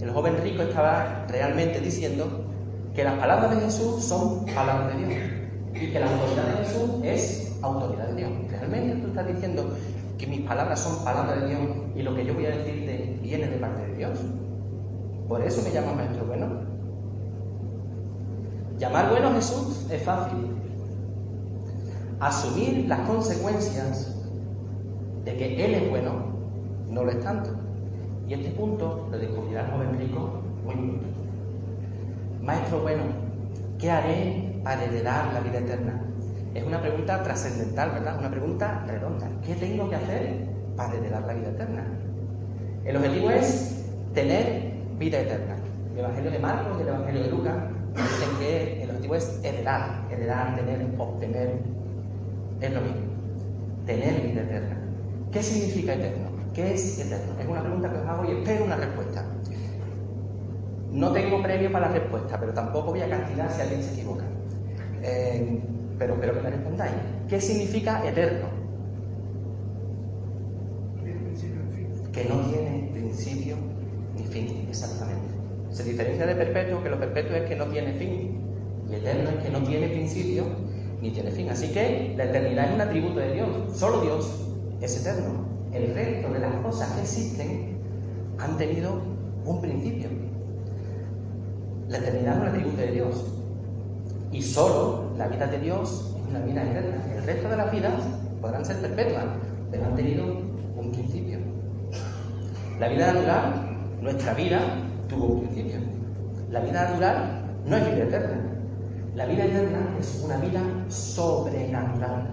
el 0.00 0.10
joven 0.12 0.36
rico 0.40 0.62
estaba 0.62 1.26
realmente 1.28 1.80
diciendo 1.80 2.28
que 2.94 3.02
las 3.02 3.14
palabras 3.14 3.56
de 3.56 3.62
Jesús 3.62 4.04
son 4.04 4.46
palabras 4.46 4.94
de 4.94 5.04
Dios 5.04 5.20
y 5.74 5.92
que 5.92 5.98
la 5.98 6.06
autoridad 6.06 6.44
de 6.44 6.64
Jesús 6.64 6.90
es 7.02 7.58
autoridad 7.60 8.06
de 8.06 8.14
Dios. 8.14 8.30
Realmente 8.50 9.02
tú 9.02 9.08
estás 9.08 9.26
diciendo 9.26 9.76
que 10.22 10.28
mis 10.28 10.42
palabras 10.42 10.78
son 10.78 11.04
palabras 11.04 11.40
de 11.40 11.48
Dios 11.48 11.60
y 11.96 12.02
lo 12.02 12.14
que 12.14 12.24
yo 12.24 12.32
voy 12.34 12.46
a 12.46 12.50
decirte 12.50 13.18
viene 13.22 13.48
de 13.48 13.56
parte 13.56 13.84
de 13.88 13.96
Dios. 13.96 14.20
Por 15.26 15.42
eso 15.42 15.62
me 15.62 15.72
llama 15.72 15.94
maestro 15.94 16.24
bueno. 16.26 16.46
Llamar 18.78 19.10
bueno 19.10 19.30
a 19.30 19.34
Jesús 19.34 19.84
es 19.90 20.00
fácil. 20.04 20.46
Asumir 22.20 22.86
las 22.86 23.00
consecuencias 23.00 24.16
de 25.24 25.36
que 25.36 25.64
Él 25.64 25.74
es 25.74 25.90
bueno 25.90 26.12
no 26.88 27.02
lo 27.02 27.10
es 27.10 27.20
tanto. 27.20 27.50
Y 28.28 28.34
este 28.34 28.50
punto 28.50 29.08
lo 29.10 29.18
descubrirá 29.18 29.62
el 29.62 29.72
joven 29.72 29.98
rico 29.98 30.40
muy 30.64 30.74
pronto. 30.74 31.06
Maestro 32.42 32.80
bueno, 32.82 33.02
¿qué 33.76 33.90
haré 33.90 34.60
para 34.62 34.84
heredar 34.84 35.32
la 35.34 35.40
vida 35.40 35.58
eterna? 35.58 36.01
Es 36.54 36.64
una 36.64 36.82
pregunta 36.82 37.22
trascendental, 37.22 37.92
¿verdad? 37.92 38.18
Una 38.18 38.30
pregunta 38.30 38.84
redonda. 38.86 39.26
¿Qué 39.44 39.54
tengo 39.54 39.88
que 39.88 39.96
hacer 39.96 40.46
para 40.76 40.94
heredar 40.94 41.22
la 41.26 41.32
vida 41.32 41.48
eterna? 41.48 41.84
El 42.84 42.96
objetivo 42.96 43.30
es 43.30 43.86
tener 44.12 44.74
vida 44.98 45.20
eterna. 45.20 45.56
El 45.94 46.00
Evangelio 46.00 46.30
de 46.30 46.38
Marcos 46.38 46.78
y 46.78 46.82
el 46.82 46.88
Evangelio 46.88 47.22
de 47.22 47.30
Lucas 47.30 47.54
dicen 47.94 48.38
que 48.38 48.82
el 48.82 48.90
objetivo 48.90 49.14
es 49.14 49.40
heredar, 49.42 50.06
heredar, 50.10 50.56
tener, 50.56 50.86
obtener. 50.98 51.58
Es 52.60 52.72
lo 52.72 52.80
mismo. 52.82 53.00
Tener 53.86 54.20
vida 54.20 54.42
eterna. 54.42 54.76
¿Qué 55.32 55.42
significa 55.42 55.94
eterno? 55.94 56.30
¿Qué 56.52 56.74
es 56.74 56.98
eterno? 56.98 57.32
Es 57.40 57.48
una 57.48 57.62
pregunta 57.62 57.90
que 57.90 57.98
os 57.98 58.06
hago 58.06 58.24
y 58.30 58.32
espero 58.32 58.64
una 58.66 58.76
respuesta. 58.76 59.24
No 60.90 61.12
tengo 61.12 61.42
premio 61.42 61.72
para 61.72 61.88
la 61.88 61.94
respuesta, 61.94 62.38
pero 62.38 62.52
tampoco 62.52 62.90
voy 62.90 63.00
a 63.00 63.08
castigar 63.08 63.50
si 63.50 63.62
alguien 63.62 63.82
se 63.82 63.94
equivoca. 63.94 64.24
Eh, 65.02 65.62
pero 66.02 66.14
espero 66.14 66.34
que 66.34 66.40
me 66.40 66.50
respondáis. 66.50 66.94
¿Qué 67.28 67.40
significa 67.40 68.04
eterno? 68.04 68.48
Que 72.12 72.24
no 72.24 72.40
tiene 72.40 72.90
principio 72.92 73.54
ni 74.16 74.24
fin, 74.24 74.66
exactamente. 74.68 75.28
Se 75.70 75.84
diferencia 75.84 76.26
de 76.26 76.34
perpetuo, 76.34 76.82
que 76.82 76.90
lo 76.90 76.98
perpetuo 76.98 77.36
es 77.36 77.48
que 77.48 77.54
no 77.54 77.66
tiene 77.66 77.92
fin, 77.92 78.36
y 78.90 78.94
eterno 78.96 79.30
es 79.30 79.44
que 79.44 79.50
no 79.50 79.62
tiene 79.62 79.88
principio 79.88 80.42
ni 81.00 81.12
tiene 81.12 81.30
fin. 81.30 81.48
Así 81.50 81.68
que 81.68 82.14
la 82.16 82.24
eternidad 82.24 82.66
es 82.66 82.74
un 82.74 82.80
atributo 82.80 83.20
de 83.20 83.34
Dios. 83.34 83.48
Solo 83.72 84.00
Dios 84.00 84.48
es 84.80 85.00
eterno. 85.00 85.46
El 85.72 85.94
resto 85.94 86.32
de 86.32 86.40
las 86.40 86.54
cosas 86.56 86.90
que 86.94 87.02
existen 87.02 87.76
han 88.40 88.58
tenido 88.58 89.00
un 89.46 89.60
principio. 89.60 90.08
La 91.88 91.98
eternidad 91.98 92.34
es 92.34 92.40
un 92.40 92.48
atributo 92.48 92.76
de 92.78 92.90
Dios. 92.90 93.41
Y 94.32 94.40
solo 94.40 95.12
la 95.18 95.28
vida 95.28 95.46
de 95.46 95.58
Dios 95.58 96.14
es 96.16 96.28
una 96.30 96.40
vida 96.40 96.62
eterna. 96.62 97.04
El 97.14 97.22
resto 97.24 97.48
de 97.50 97.56
las 97.56 97.70
vidas 97.70 97.92
podrán 98.40 98.64
ser 98.64 98.78
perpetuas, 98.78 99.26
pero 99.70 99.84
han 99.84 99.94
tenido 99.94 100.24
un 100.74 100.90
principio. 100.90 101.38
La 102.80 102.88
vida 102.88 103.12
natural, 103.12 103.76
nuestra 104.00 104.32
vida, 104.32 104.60
tuvo 105.08 105.26
un 105.26 105.40
principio. 105.42 105.80
La 106.50 106.60
vida 106.60 106.88
natural 106.88 107.42
no 107.66 107.76
es 107.76 107.84
vida 107.94 108.04
eterna. 108.04 108.42
La 109.14 109.26
vida 109.26 109.44
eterna 109.44 109.96
es 110.00 110.22
una 110.24 110.36
vida 110.38 110.60
sobrenatural. 110.88 112.30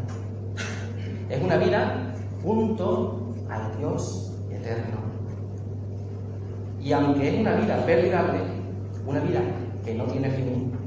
Es 1.30 1.44
una 1.44 1.58
vida 1.58 2.14
junto 2.42 3.36
al 3.50 3.78
Dios 3.78 4.34
eterno. 4.50 4.98
Y 6.82 6.94
aunque 6.94 7.28
es 7.28 7.42
una 7.42 7.56
vida 7.56 7.86
perdurable, 7.86 8.40
una 9.06 9.20
vida 9.20 9.42
que 9.84 9.96
no 9.96 10.06
tiene 10.06 10.30
fin, 10.30 10.79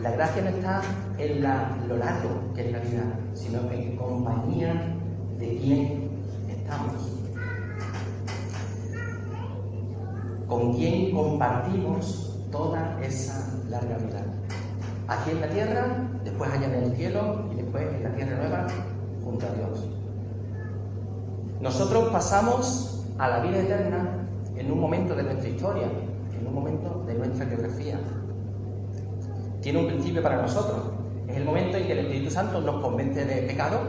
la 0.00 0.12
gracia 0.12 0.42
no 0.42 0.50
está 0.50 0.80
en 1.18 1.42
lo 1.88 1.96
largo 1.96 2.52
que 2.54 2.66
es 2.66 2.72
la 2.72 2.78
vida, 2.78 3.02
sino 3.34 3.70
en 3.70 3.96
compañía 3.96 4.94
de 5.38 5.58
quien 5.58 6.10
estamos. 6.48 6.92
Con 10.46 10.74
quien 10.74 11.14
compartimos 11.14 12.36
toda 12.52 12.96
esa 13.02 13.52
larga 13.68 13.98
vida. 13.98 14.22
Aquí 15.08 15.30
en 15.30 15.40
la 15.40 15.48
tierra, 15.48 16.08
después 16.22 16.50
allá 16.50 16.66
en 16.66 16.84
el 16.84 16.96
cielo 16.96 17.44
y 17.52 17.56
después 17.56 17.82
en 17.94 18.04
la 18.04 18.14
tierra 18.14 18.36
nueva 18.36 18.66
junto 19.24 19.46
a 19.46 19.50
Dios. 19.50 19.84
Nosotros 21.60 22.10
pasamos 22.12 23.04
a 23.18 23.28
la 23.28 23.40
vida 23.40 23.58
eterna 23.58 24.28
en 24.56 24.70
un 24.70 24.80
momento 24.80 25.16
de 25.16 25.24
nuestra 25.24 25.48
historia, 25.48 25.88
en 26.38 26.46
un 26.46 26.54
momento 26.54 27.02
de 27.06 27.14
nuestra 27.14 27.46
geografía, 27.46 27.98
tiene 29.60 29.80
un 29.80 29.86
principio 29.86 30.22
para 30.22 30.40
nosotros. 30.42 30.78
Es 31.28 31.36
el 31.36 31.44
momento 31.44 31.76
en 31.76 31.86
que 31.86 31.92
el 31.92 31.98
Espíritu 32.00 32.30
Santo 32.30 32.60
nos 32.60 32.80
convence 32.80 33.24
de 33.24 33.42
pecado, 33.42 33.80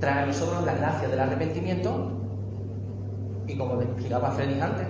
trae 0.00 0.24
a 0.24 0.26
nosotros 0.26 0.64
la 0.64 0.74
gracia 0.74 1.08
del 1.08 1.20
arrepentimiento 1.20 2.16
y 3.46 3.56
como 3.56 3.80
explicaba 3.80 4.30
Freddy 4.32 4.60
antes, 4.60 4.86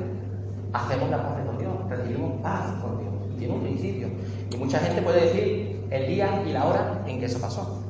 hacemos 0.72 1.10
la 1.10 1.22
paz 1.22 1.46
con 1.46 1.58
Dios, 1.58 1.72
recibimos 1.88 2.40
paz 2.42 2.72
con 2.82 2.98
Dios. 2.98 3.12
tiene 3.38 3.54
un 3.54 3.62
principio. 3.62 4.08
Y 4.50 4.56
mucha 4.56 4.78
gente 4.78 5.02
puede 5.02 5.26
decir 5.26 5.86
el 5.90 6.06
día 6.06 6.42
y 6.46 6.52
la 6.52 6.64
hora 6.64 7.02
en 7.06 7.20
que 7.20 7.26
eso 7.26 7.38
pasó. 7.40 7.82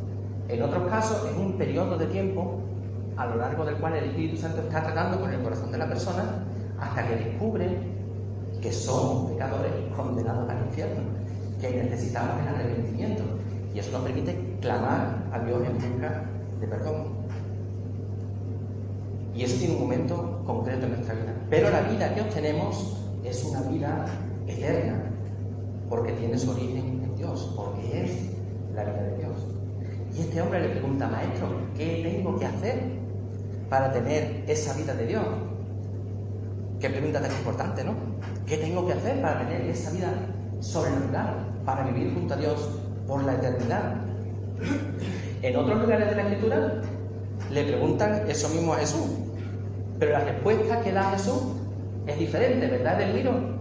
En 0.48 0.62
otros 0.62 0.88
casos 0.88 1.28
es 1.30 1.36
un 1.36 1.52
periodo 1.52 1.96
de 1.98 2.06
tiempo 2.06 2.60
a 3.16 3.26
lo 3.26 3.36
largo 3.36 3.64
del 3.64 3.76
cual 3.76 3.94
el 3.94 4.04
Espíritu 4.04 4.36
Santo 4.36 4.60
está 4.60 4.82
tratando 4.82 5.20
con 5.20 5.32
el 5.32 5.42
corazón 5.42 5.72
de 5.72 5.78
la 5.78 5.88
persona 5.88 6.44
hasta 6.78 7.06
que 7.06 7.16
descubre 7.16 7.78
que 8.60 8.72
somos 8.72 9.30
pecadores 9.30 9.72
condenados 9.96 10.48
al 10.48 10.66
infierno, 10.66 11.02
que 11.72 11.82
necesitamos 11.82 12.40
el 12.42 12.48
arrepentimiento. 12.48 13.22
Y 13.74 13.78
eso 13.78 13.92
nos 13.92 14.02
permite 14.02 14.56
clamar 14.60 15.28
a 15.32 15.38
Dios 15.40 15.62
en 15.66 15.74
busca 15.74 16.24
de 16.60 16.66
perdón. 16.66 17.16
Y 19.34 19.42
eso 19.42 19.58
tiene 19.58 19.74
un 19.74 19.82
momento 19.82 20.42
concreto 20.46 20.86
en 20.86 20.92
nuestra 20.92 21.14
vida. 21.14 21.34
Pero 21.50 21.70
la 21.70 21.82
vida 21.82 22.14
que 22.14 22.22
obtenemos 22.22 23.02
es 23.24 23.44
una 23.44 23.60
vida 23.62 24.06
eterna, 24.46 25.02
porque 25.90 26.12
tiene 26.12 26.38
su 26.38 26.50
origen 26.50 27.02
en 27.04 27.16
Dios, 27.16 27.52
porque 27.54 28.04
es 28.04 28.30
la 28.74 28.84
vida 28.84 29.02
de 29.02 29.16
Dios. 29.18 29.36
Y 30.16 30.20
este 30.20 30.40
hombre 30.40 30.60
le 30.60 30.68
pregunta, 30.68 31.08
maestro, 31.08 31.48
¿qué 31.76 32.00
tengo 32.02 32.38
que 32.38 32.46
hacer 32.46 32.82
para 33.68 33.92
tener 33.92 34.44
esa 34.46 34.72
vida 34.74 34.94
de 34.94 35.06
Dios? 35.06 35.26
Qué 36.80 36.88
pregunta 36.88 37.20
tan 37.20 37.30
importante, 37.30 37.84
¿no? 37.84 37.92
¿Qué 38.46 38.56
tengo 38.56 38.86
que 38.86 38.94
hacer 38.94 39.20
para 39.20 39.40
tener 39.40 39.62
esa 39.62 39.90
vida 39.90 40.14
sobrenatural, 40.60 41.55
para 41.66 41.82
vivir 41.82 42.14
junto 42.14 42.32
a 42.32 42.36
Dios 42.38 42.70
por 43.06 43.24
la 43.24 43.34
eternidad? 43.34 43.96
En 45.42 45.56
otros 45.56 45.82
lugares 45.82 46.08
de 46.08 46.16
la 46.16 46.22
Escritura 46.22 46.72
le 47.50 47.64
preguntan 47.64 48.22
eso 48.28 48.48
mismo 48.48 48.72
a 48.72 48.78
Jesús, 48.78 49.06
pero 49.98 50.12
la 50.12 50.20
respuesta 50.20 50.80
que 50.80 50.92
da 50.92 51.10
Jesús 51.10 51.42
es 52.06 52.18
diferente, 52.18 52.66
¿verdad, 52.68 52.98
Delmiro? 52.98 53.56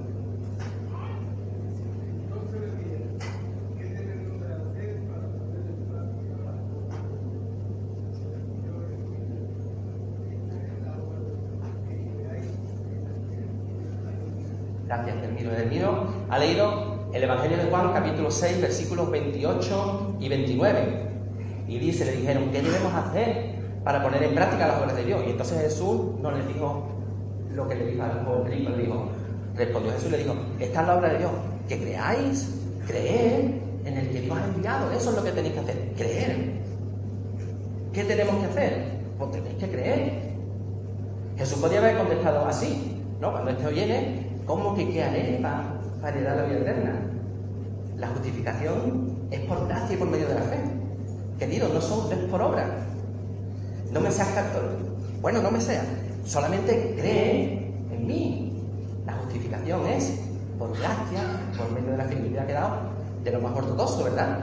Gracias, 14.86 15.22
Delmiro. 15.22 15.52
Delmiro 15.52 16.08
ha 16.30 16.40
leído 16.40 16.95
el 17.16 17.24
Evangelio 17.24 17.56
de 17.56 17.64
Juan, 17.70 17.94
capítulo 17.94 18.30
6, 18.30 18.62
versículos 18.62 19.10
28 19.10 20.18
y 20.20 20.28
29. 20.28 20.80
Y 21.66 21.80
dice, 21.80 22.04
le 22.04 22.12
dijeron, 22.12 22.50
¿qué 22.52 22.62
debemos 22.62 22.94
hacer 22.94 23.56
para 23.86 24.04
poner 24.04 24.22
en 24.22 24.36
práctica 24.36 24.68
las 24.68 24.82
obras 24.82 24.98
de 24.98 25.06
Dios? 25.06 25.22
Y 25.26 25.30
entonces 25.30 25.62
Jesús 25.62 26.20
no 26.22 26.32
les 26.32 26.46
dijo 26.46 26.90
lo 27.54 27.70
que 27.70 27.76
le 27.76 27.86
dijo 27.86 28.04
al 28.04 28.46
rico, 28.46 28.72
dijo, 28.74 29.08
respondió 29.56 29.94
Jesús, 29.94 30.12
le 30.12 30.18
dijo, 30.18 30.36
esta 30.60 30.82
es 30.82 30.88
la 30.88 30.98
obra 30.98 31.10
de 31.14 31.20
Dios, 31.20 31.32
que 31.70 31.80
creáis, 31.80 32.62
creer 32.86 33.62
en 33.86 33.98
el 33.98 34.10
que 34.10 34.20
Dios 34.20 34.38
ha 34.38 34.54
enviado, 34.54 34.92
eso 34.92 35.12
es 35.12 35.16
lo 35.16 35.24
que 35.24 35.32
tenéis 35.32 35.54
que 35.54 35.60
hacer, 35.62 35.94
creer. 35.96 36.52
¿Qué 37.94 38.04
tenemos 38.04 38.36
que 38.36 38.46
hacer? 38.48 38.84
Pues 39.18 39.32
tenéis 39.32 39.56
que 39.56 39.70
creer. 39.70 40.14
Jesús 41.38 41.60
podía 41.60 41.78
haber 41.78 41.96
contestado 41.96 42.46
así, 42.46 43.02
¿no? 43.22 43.32
Cuando 43.32 43.52
este 43.52 43.68
oyene, 43.68 44.32
¿cómo 44.46 44.76
que 44.76 44.90
qué 44.90 45.02
haré 45.02 45.40
para 45.42 46.10
heredar 46.10 46.36
la 46.36 46.44
vida 46.44 46.60
eterna? 46.60 47.05
La 47.98 48.08
justificación 48.08 49.28
es 49.32 49.40
por 49.42 49.68
gracia 49.68 49.96
y 49.96 49.98
por 49.98 50.10
medio 50.10 50.28
de 50.28 50.36
la 50.36 50.42
fe. 50.42 50.60
Querido, 51.40 51.70
no 51.70 51.82
son 51.82 52.10
por 52.30 52.42
obra. 52.42 52.68
No 53.92 54.02
me 54.02 54.12
seas 54.12 54.30
católico. 54.30 54.96
Bueno, 55.22 55.42
no 55.42 55.52
me 55.52 55.62
seas. 55.62 55.86
Solamente 56.26 56.96
cree 57.00 57.74
en 57.92 58.08
mí. 58.08 58.64
La 59.06 59.14
justificación 59.14 59.86
es 59.88 60.20
por 60.58 60.72
gracia, 60.72 61.22
por 61.58 61.72
medio 61.72 61.92
de 61.92 61.98
la 61.98 62.06
fidelidad 62.06 62.46
que 62.46 62.56
ha 62.56 62.62
dado, 62.62 62.76
de 63.24 63.32
lo 63.32 63.42
más 63.42 63.56
ortodoxo, 63.56 64.04
¿verdad? 64.04 64.40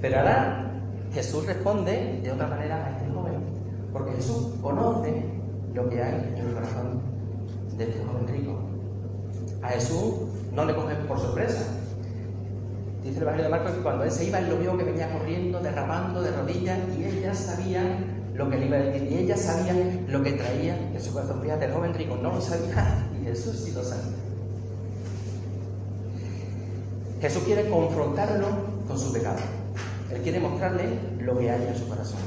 Pero 0.00 0.18
ahora 0.18 0.70
Jesús 1.12 1.46
responde 1.46 2.20
de 2.22 2.32
otra 2.32 2.46
manera 2.46 2.86
a 2.86 2.90
este 2.90 3.10
joven, 3.12 3.34
porque 3.92 4.12
Jesús 4.12 4.54
conoce 4.62 5.24
lo 5.74 5.88
que 5.88 6.02
hay 6.02 6.34
en 6.36 6.46
el 6.46 6.54
corazón 6.54 7.00
de 7.76 7.84
este 7.84 8.04
joven 8.04 8.28
rico. 8.28 8.58
A 9.62 9.68
Jesús 9.68 10.14
no 10.52 10.64
le 10.64 10.74
coge 10.74 10.94
por 11.06 11.18
sorpresa. 11.18 11.64
Dice 13.04 13.16
el 13.16 13.22
Evangelio 13.22 13.44
de 13.44 13.50
Marcos 13.50 13.72
que 13.72 13.82
cuando 13.82 14.04
él 14.04 14.10
se 14.12 14.24
iba, 14.26 14.38
él 14.38 14.48
lo 14.48 14.58
vio 14.58 14.78
que 14.78 14.84
venía 14.84 15.12
corriendo, 15.12 15.58
derramando 15.60 16.22
de 16.22 16.30
rodillas, 16.30 16.78
y 16.96 17.04
ella 17.04 17.34
sabía 17.34 17.82
lo 18.34 18.48
que 18.48 18.58
le 18.58 18.66
iba 18.66 18.76
a 18.76 18.80
decir, 18.80 19.10
y 19.10 19.18
ella 19.18 19.36
sabía 19.36 19.74
lo 20.08 20.22
que 20.22 20.32
traía 20.32 20.76
en 20.76 21.00
su 21.00 21.12
corazón. 21.12 21.40
Fíjate, 21.42 21.64
el 21.64 21.72
joven 21.72 21.94
rico 21.94 22.16
no 22.22 22.32
lo 22.32 22.40
sabía, 22.40 23.08
y 23.20 23.24
Jesús 23.24 23.56
sí 23.56 23.72
lo 23.72 23.82
sabía. 23.82 24.12
Jesús 27.20 27.42
quiere 27.44 27.68
confrontarlo 27.68 28.46
con 28.86 28.98
su 28.98 29.12
pecado. 29.12 29.38
Él 30.12 30.22
quiere 30.22 30.40
mostrarle 30.40 30.84
lo 31.20 31.38
que 31.38 31.50
hay 31.50 31.66
en 31.66 31.76
su 31.76 31.88
corazón. 31.88 32.20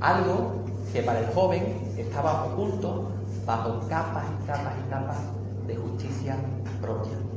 Algo 0.00 0.62
que 0.92 1.02
para 1.02 1.20
el 1.20 1.26
joven 1.26 1.62
estaba 1.96 2.44
oculto 2.44 3.10
bajo 3.46 3.80
capas 3.88 4.24
y 4.42 4.46
capas 4.46 4.74
y 4.84 4.90
capas 4.90 5.18
de 5.66 5.76
justicia 5.76 6.36
propia. 6.80 7.31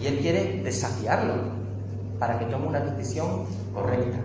Y 0.00 0.06
él 0.06 0.18
quiere 0.18 0.62
desafiarlo 0.62 1.34
para 2.18 2.38
que 2.38 2.46
tome 2.46 2.66
una 2.66 2.80
decisión 2.80 3.44
correcta. 3.74 4.18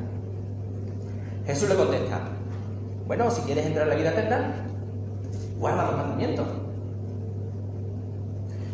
Jesús 1.46 1.70
le 1.70 1.76
contesta, 1.76 2.22
bueno, 3.08 3.30
si 3.30 3.42
quieres 3.42 3.66
entrar 3.66 3.84
en 3.84 3.90
la 3.90 3.96
vida 3.96 4.12
eterna, 4.12 4.54
guarda 5.60 5.86
los 5.88 5.98
mandamientos. 5.98 6.48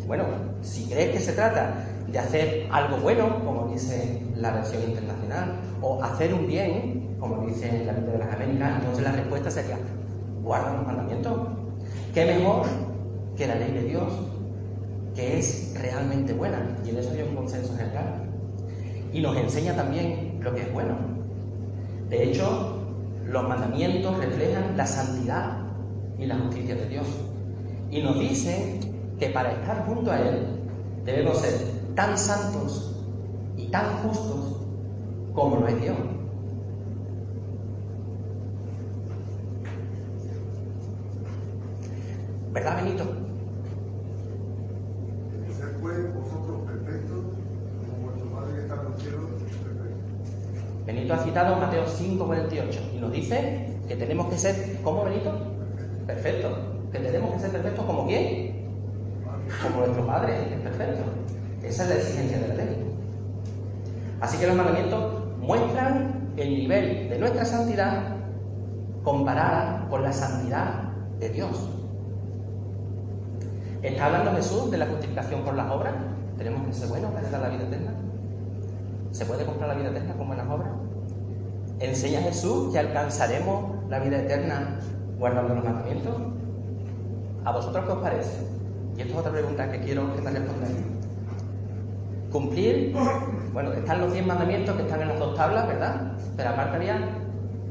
Bueno, 0.06 0.24
si 0.62 0.84
crees 0.86 1.12
que 1.12 1.20
se 1.20 1.32
trata 1.32 1.84
de 2.08 2.18
hacer 2.18 2.68
algo 2.70 2.96
bueno, 2.98 3.44
como 3.44 3.68
dice 3.68 4.22
la 4.36 4.52
versión 4.52 4.82
internacional, 4.82 5.54
o 5.82 6.02
hacer 6.02 6.34
un 6.34 6.46
bien, 6.46 7.16
como 7.18 7.46
dice 7.46 7.84
la 7.84 7.92
Biblia 7.92 8.12
de 8.12 8.18
las 8.18 8.34
Américas, 8.34 8.72
entonces 8.78 9.04
la 9.04 9.12
respuesta 9.12 9.50
sería, 9.50 9.78
guarda 10.42 10.74
los 10.74 10.86
mandamientos. 10.86 11.40
¿Qué 12.14 12.24
mejor 12.24 12.66
que 13.36 13.46
la 13.46 13.54
ley 13.54 13.72
de 13.72 13.82
Dios, 13.84 14.12
que 15.20 15.38
es 15.38 15.74
realmente 15.78 16.32
buena? 16.32 16.58
Y 16.84 16.90
en 16.90 16.96
eso 16.96 17.10
hay 17.10 17.22
un 17.22 17.36
consenso 17.36 17.76
general. 17.76 18.22
Y 19.12 19.20
nos 19.20 19.36
enseña 19.36 19.76
también 19.76 20.40
lo 20.40 20.54
que 20.54 20.62
es 20.62 20.72
bueno. 20.72 20.94
De 22.08 22.24
hecho, 22.24 22.78
los 23.26 23.46
mandamientos 23.46 24.16
reflejan 24.16 24.76
la 24.78 24.86
santidad 24.86 25.58
y 26.18 26.24
la 26.24 26.38
justicia 26.38 26.74
de 26.74 26.88
Dios. 26.88 27.06
Y 27.90 28.02
nos 28.02 28.18
dice 28.18 28.80
que 29.18 29.28
para 29.28 29.52
estar 29.52 29.84
junto 29.84 30.10
a 30.10 30.20
Él 30.20 30.46
debemos 31.04 31.38
ser 31.38 31.52
tan 31.94 32.16
santos 32.16 32.96
y 33.58 33.66
tan 33.66 33.84
justos 33.98 34.56
como 35.34 35.56
lo 35.56 35.68
es 35.68 35.80
Dios. 35.82 35.96
¿Verdad, 42.52 42.82
Benito? 42.82 43.29
Benito 50.86 51.14
ha 51.14 51.18
citado 51.18 51.56
Mateo 51.56 51.86
5:48 51.86 52.80
y 52.94 52.98
nos 52.98 53.12
dice 53.12 53.78
que 53.88 53.96
tenemos 53.96 54.26
que 54.28 54.38
ser, 54.38 54.78
¿cómo 54.82 55.04
Benito? 55.04 55.32
Perfecto. 56.06 56.48
Que 56.92 56.98
tenemos 56.98 57.32
que 57.32 57.40
ser 57.40 57.50
perfectos 57.50 57.84
como 57.84 58.06
quién? 58.06 58.66
Como 59.62 59.78
nuestro 59.86 60.06
Padre, 60.06 60.48
que 60.48 60.54
es 60.54 60.60
perfecto. 60.60 61.02
Esa 61.62 61.84
es 61.84 61.88
la 61.88 61.94
exigencia 61.96 62.38
de 62.38 62.48
la 62.48 62.54
ley. 62.54 62.76
Así 64.20 64.38
que 64.38 64.46
los 64.46 64.56
mandamientos 64.56 65.36
muestran 65.38 66.32
el 66.36 66.50
nivel 66.50 67.08
de 67.08 67.18
nuestra 67.18 67.44
santidad 67.44 68.16
comparada 69.02 69.86
con 69.88 70.02
la 70.02 70.12
santidad 70.12 70.92
de 71.18 71.28
Dios. 71.30 71.79
¿Está 73.82 74.06
hablando 74.06 74.32
Jesús 74.32 74.70
de 74.70 74.76
la 74.76 74.86
justificación 74.86 75.40
por 75.42 75.54
las 75.54 75.70
obras? 75.70 75.94
¿Tenemos 76.36 76.66
que 76.66 76.72
ser 76.74 76.88
buenos 76.88 77.12
para 77.12 77.30
dar 77.30 77.40
la 77.40 77.48
vida 77.48 77.64
eterna? 77.64 77.92
¿Se 79.10 79.24
puede 79.24 79.46
comprar 79.46 79.68
la 79.70 79.74
vida 79.74 79.88
eterna 79.88 80.14
con 80.14 80.26
buenas 80.26 80.46
obras? 80.50 80.68
¿Enseña 81.78 82.20
Jesús 82.20 82.72
que 82.72 82.78
alcanzaremos 82.78 83.88
la 83.88 83.98
vida 84.00 84.18
eterna 84.18 84.78
guardando 85.18 85.54
los 85.54 85.64
mandamientos? 85.64 86.14
¿A 87.42 87.52
vosotros 87.52 87.86
qué 87.86 87.92
os 87.92 87.98
parece? 88.00 88.38
Y 88.98 89.00
esto 89.00 89.14
es 89.14 89.18
otra 89.18 89.32
pregunta 89.32 89.72
que 89.72 89.80
quiero 89.80 90.14
que 90.14 90.20
me 90.20 90.30
respondáis. 90.30 90.76
Cumplir, 92.30 92.94
bueno, 93.54 93.72
están 93.72 94.02
los 94.02 94.12
10 94.12 94.26
mandamientos 94.26 94.76
que 94.76 94.82
están 94.82 95.00
en 95.00 95.08
las 95.08 95.18
dos 95.18 95.34
tablas, 95.36 95.66
¿verdad? 95.66 96.12
Pero 96.36 96.50
aparte 96.50 96.76
había 96.76 96.98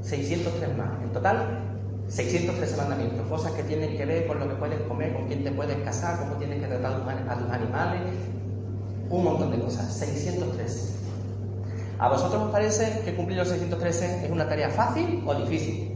603 0.02 0.76
más. 0.76 0.90
En 1.04 1.14
total, 1.14 1.69
613 2.10 2.76
mandamientos, 2.76 3.28
cosas 3.28 3.52
que 3.54 3.64
tienen 3.64 3.96
que 3.96 4.06
ver 4.06 4.28
con 4.28 4.40
lo 4.40 4.50
que 4.50 4.56
puedes 4.56 4.82
comer, 4.82 5.14
con 5.14 5.28
quién 5.28 5.44
te 5.44 5.52
puedes 5.52 5.78
casar, 5.84 6.20
cómo 6.20 6.36
tienes 6.36 6.60
que 6.60 6.68
tratar 6.68 6.94
a 6.94 7.36
tus 7.38 7.52
animales, 7.52 8.02
un 9.10 9.24
montón 9.24 9.52
de 9.52 9.60
cosas, 9.60 9.94
613. 9.94 11.00
¿A 12.00 12.10
vosotros 12.10 12.44
os 12.44 12.52
parece 12.52 13.02
que 13.04 13.16
cumplir 13.16 13.38
los 13.38 13.50
613 13.50 14.26
es 14.26 14.32
una 14.32 14.48
tarea 14.48 14.70
fácil 14.70 15.22
o 15.26 15.36
difícil? 15.36 15.92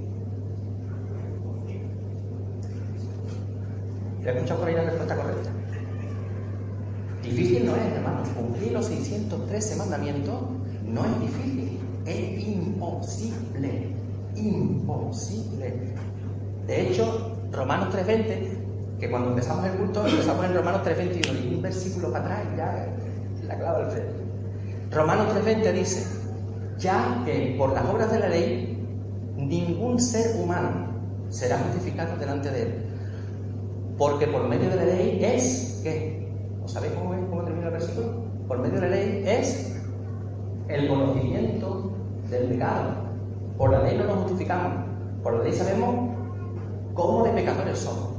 ¿Le 4.22 4.30
he 4.30 4.34
escuchado 4.34 4.60
por 4.60 4.70
ahí 4.70 4.76
la 4.76 4.84
respuesta 4.84 5.16
correcta? 5.16 5.50
Difícil 7.24 7.66
no 7.66 7.76
es, 7.76 7.94
hermanos. 7.94 8.28
Cumplir 8.30 8.72
los 8.74 8.86
613 8.86 9.76
mandamientos 9.78 10.42
no 10.86 11.06
es 11.06 11.22
difícil, 11.22 11.80
es 12.06 12.48
imposible. 12.48 13.93
Imposible. 14.44 15.74
De 16.68 16.82
hecho, 16.82 17.38
Romanos 17.52 17.96
3.20, 17.96 19.00
que 19.00 19.10
cuando 19.10 19.30
empezamos 19.30 19.66
el 19.66 19.78
culto 19.78 20.06
empezamos 20.06 20.46
en 20.46 20.54
Romanos 20.56 20.82
3.21 20.86 21.52
y 21.52 21.56
un 21.56 21.62
versículo 21.62 22.12
para 22.12 22.26
atrás 22.26 22.58
ya 22.58 22.88
la 23.48 23.58
clava 23.58 23.80
al 23.80 23.92
frente. 23.92 24.14
Romanos 24.92 25.28
3.20 25.34 25.74
dice, 25.74 26.06
ya 26.78 27.22
que 27.26 27.56
por 27.58 27.74
las 27.74 27.86
obras 27.86 28.12
de 28.12 28.20
la 28.20 28.30
ley 28.30 28.86
ningún 29.38 30.00
ser 30.00 30.42
humano 30.42 30.88
será 31.30 31.58
justificado 31.60 32.18
delante 32.18 32.52
de 32.52 32.62
él. 32.64 32.74
Porque 33.98 34.28
por 34.28 34.48
medio 34.50 34.70
de 34.70 34.76
la 34.76 34.86
ley 34.86 35.20
es, 35.24 35.80
¿qué? 35.84 36.28
¿O 36.64 36.68
sabéis 36.68 36.94
cómo, 36.94 37.16
cómo 37.30 37.44
termina 37.44 37.68
el 37.68 37.74
versículo? 37.74 38.24
Por 38.48 38.60
medio 38.60 38.76
de 38.76 38.90
la 38.90 38.96
ley 38.96 39.24
es 39.26 39.74
el 40.68 40.88
conocimiento 40.88 41.92
del 42.30 42.48
pecado. 42.48 43.03
Por 43.58 43.72
la 43.72 43.84
ley 43.84 43.98
no 43.98 44.06
nos 44.06 44.24
justificamos. 44.24 44.86
Por 45.22 45.38
la 45.38 45.44
ley 45.44 45.54
sabemos 45.54 46.10
cómo 46.94 47.24
de 47.24 47.32
pecadores 47.32 47.80
somos. 47.80 48.10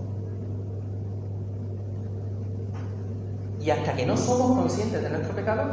Y 3.60 3.70
hasta 3.70 3.94
que 3.94 4.06
no 4.06 4.16
somos 4.16 4.58
conscientes 4.58 5.02
de 5.02 5.10
nuestro 5.10 5.34
pecado 5.34 5.72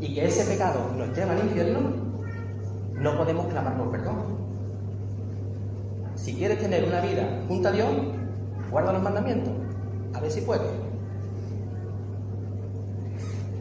y 0.00 0.14
que 0.14 0.26
ese 0.26 0.44
pecado 0.44 0.80
nos 0.96 1.16
lleva 1.16 1.32
al 1.32 1.40
infierno, 1.40 1.80
no 2.94 3.16
podemos 3.16 3.46
clamar 3.48 3.76
por 3.76 3.90
perdón. 3.90 4.38
Si 6.14 6.34
quieres 6.34 6.58
tener 6.58 6.84
una 6.84 7.00
vida 7.00 7.44
junto 7.46 7.68
a 7.68 7.72
Dios, 7.72 7.88
guarda 8.70 8.92
los 8.92 9.02
mandamientos. 9.02 9.52
A 10.14 10.20
ver 10.20 10.30
si 10.30 10.40
puedes. 10.40 10.70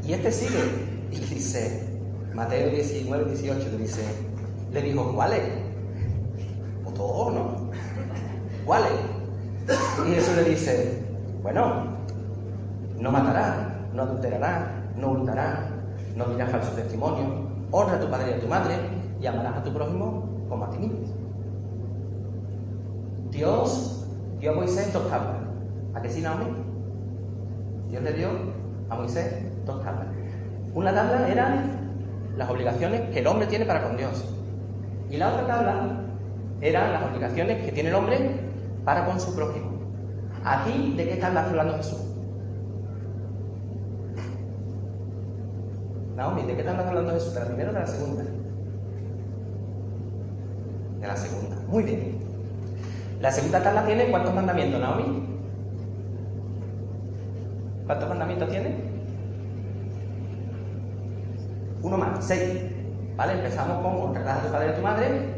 Y 0.04 0.14
este 0.14 0.32
sigue 0.32 0.60
y 1.12 1.20
dice, 1.20 2.00
Mateo 2.34 2.70
19, 2.70 3.26
18, 3.26 3.70
le 3.72 3.78
dice, 3.78 4.02
le 4.72 4.82
dijo, 4.82 5.14
¿cuáles? 5.14 5.42
O 6.86 6.92
todos, 6.92 7.34
¿no? 7.34 7.68
Y 10.06 10.14
Jesús 10.14 10.36
le 10.36 10.44
dice, 10.44 11.04
bueno, 11.42 11.86
no 13.00 13.12
matarás, 13.12 13.56
no 13.94 14.04
adulterarás, 14.04 14.64
no 14.98 15.12
hurtarás, 15.12 15.60
no 16.16 16.26
dirás 16.26 16.52
falso 16.52 16.72
testimonio, 16.72 17.48
honra 17.72 17.96
a 17.96 18.00
tu 18.00 18.10
padre 18.10 18.32
y 18.32 18.34
a 18.34 18.40
tu 18.40 18.48
madre 18.48 18.76
y 19.22 19.26
amarás 19.26 19.58
a 19.58 19.64
tu 19.64 19.74
prójimo 19.74 20.24
como 20.50 20.66
a 20.66 20.70
ti 20.70 20.80
mismo. 20.80 20.98
Dios 23.32 24.06
dio 24.40 24.52
a 24.52 24.56
Moisés 24.56 24.92
dos 24.94 25.10
tablas. 25.10 25.38
¿A 25.94 26.02
qué 26.02 26.10
sí, 26.10 26.22
Naomi? 26.22 26.46
Dios 27.90 28.04
le 28.04 28.14
dio 28.14 28.30
a 28.90 28.96
Moisés 28.96 29.34
dos 29.66 29.84
tablas. 29.84 30.08
Una 30.74 30.94
tabla 30.94 31.28
eran 31.30 31.72
las 32.38 32.50
obligaciones 32.50 33.10
que 33.12 33.20
el 33.20 33.28
hombre 33.28 33.48
tiene 33.48 33.66
para 33.66 33.84
con 33.84 33.98
Dios. 33.98 34.37
Y 35.10 35.18
la 35.18 35.30
otra 35.30 35.48
tabla 35.48 36.04
eran 36.62 36.94
las 36.94 37.04
obligaciones 37.04 37.66
que 37.66 37.72
tiene 37.72 37.90
el 37.90 37.96
hombre 37.96 38.40
para 38.84 39.06
con 39.06 39.20
su 39.20 39.36
prójimo. 39.36 39.72
¿Aquí 40.44 40.94
de 40.96 41.06
qué 41.06 41.14
está 41.14 41.28
hablando 41.28 41.78
Jesús? 41.78 42.02
Naomi, 46.16 46.44
¿de 46.44 46.54
qué 46.56 46.62
está 46.62 46.88
hablando 46.88 47.12
Jesús? 47.14 47.34
¿De 47.34 47.40
la 47.40 47.46
primera 47.46 47.70
o 47.70 47.74
de 47.74 47.80
la 47.80 47.88
segunda? 47.88 48.24
De 51.00 51.08
la 51.08 51.16
segunda. 51.16 51.56
Muy 51.68 51.84
bien. 51.84 52.18
La 53.22 53.32
segunda 53.32 53.62
tabla 53.62 53.86
tiene 53.86 54.10
cuántos 54.10 54.34
mandamientos, 54.34 54.80
Naomi? 54.80 55.28
¿Cuántos 57.86 58.10
mandamientos 58.10 58.50
tiene? 58.50 58.76
Uno 61.82 61.98
más, 61.98 62.26
seis. 62.26 62.77
¿Vale? 63.18 63.34
Empezamos 63.34 63.84
con 63.84 64.10
honrar 64.10 64.38
a 64.38 64.42
tu 64.42 64.52
padre 64.52 64.68
y 64.68 64.70
a 64.70 64.76
tu 64.76 64.82
madre. 64.84 65.38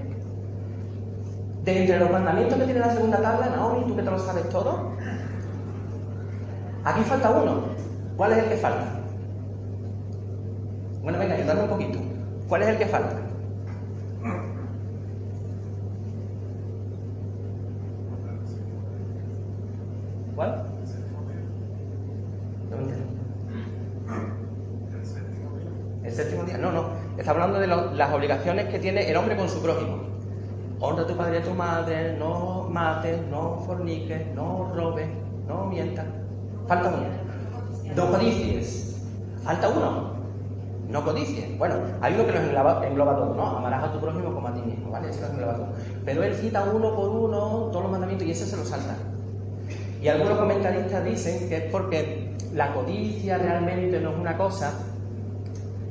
De 1.63 1.82
entre 1.82 2.00
los 2.00 2.12
mandamientos 2.12 2.58
que 2.58 2.65
tiene 2.65 2.80
la 2.80 2.92
segunda 2.94 3.22
tabla, 3.22 3.50
Naomi, 3.50 3.86
tú 3.88 3.96
que 3.96 4.04
te 4.04 4.12
lo 4.12 4.20
sabes 4.20 4.50
todo, 4.50 4.92
aquí 6.84 7.02
falta 7.04 7.30
uno. 7.32 7.63
¿Cuál 8.18 8.34
es 8.34 8.38
el 8.39 8.50
que 8.50 8.58
falta? 8.58 8.86
Bueno, 11.02 11.20
venga, 11.20 11.36
ayudarme 11.36 11.63
un 11.63 11.70
poquito. 11.70 12.00
¿Cuál 12.50 12.63
es 12.63 12.70
el 12.70 12.78
que 12.78 12.86
falta? 12.86 13.15
¿Cuál? 20.36 20.65
El 26.04 26.12
séptimo 26.12 26.44
día. 26.44 26.58
No, 26.58 26.72
no. 26.72 26.86
Está 27.30 27.44
hablando 27.44 27.60
de 27.60 27.68
lo- 27.68 27.94
las 27.94 28.12
obligaciones 28.12 28.65
que 28.70 28.80
tiene 28.80 29.08
el 29.08 29.15
hombre 29.15 29.38
con 29.38 29.48
su 29.48 29.62
prójimo. 29.62 29.98
Honra 30.80 31.04
a 31.04 31.06
tu 31.06 31.15
padre 31.15 31.36
y 31.38 31.42
a 31.42 31.44
tu 31.44 31.54
madre, 31.54 32.18
no 32.18 32.68
mates, 32.72 33.20
no 33.30 33.62
forniques, 33.68 34.34
no 34.34 34.72
robes, 34.74 35.08
no 35.48 35.65
mientas. 35.65 36.08
Falta 36.68 36.89
uno. 36.89 37.06
No 37.96 38.12
codicies. 38.12 39.06
Falta 39.44 39.70
uno. 39.70 40.10
No 40.89 41.06
codicies. 41.06 41.56
Bueno, 41.60 41.76
hay 42.02 42.15
uno 42.15 42.26
que 42.26 42.32
los 42.32 42.42
engloba, 42.42 42.88
engloba 42.88 43.15
todo, 43.15 43.36
¿no? 43.36 43.58
Amarás 43.58 43.84
a 43.84 43.94
tu 43.94 44.00
prójimo 44.00 44.34
como 44.34 44.48
a 44.48 44.54
ti 44.56 44.62
mismo, 44.62 44.89
¿vale? 44.89 45.12
Ese 45.12 45.22
los 45.22 45.30
engloba 45.30 45.54
todo. 45.54 45.68
Pero 46.04 46.24
él 46.24 46.34
cita 46.34 46.63
uno 46.63 46.96
por 46.96 47.10
uno 47.10 47.38
todos 47.70 47.84
los 47.84 47.92
mandamientos 47.92 48.28
y 48.28 48.32
ese 48.32 48.48
se 48.48 48.58
lo 48.58 48.65
salta. 48.65 48.96
Y 50.02 50.08
algunos 50.08 50.36
comentaristas 50.39 51.06
dicen 51.06 51.48
que 51.48 51.58
es 51.58 51.63
porque 51.72 52.34
la 52.56 52.74
codicia 52.74 53.38
realmente 53.38 54.02
no 54.02 54.13
es 54.13 54.18
una 54.18 54.36
cosa 54.36 54.74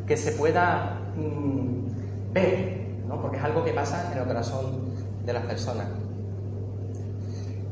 que 0.05 0.17
se 0.17 0.33
pueda 0.33 0.98
mm, 1.17 2.33
ver, 2.33 2.87
¿no? 3.07 3.21
porque 3.21 3.39
es 3.39 3.45
algo 3.45 3.65
que 3.65 3.73
pasa 3.73 4.11
en 4.13 4.19
el 4.19 4.25
corazón 4.25 4.67
de 5.25 5.33
las 5.33 5.45
personas. 5.45 5.87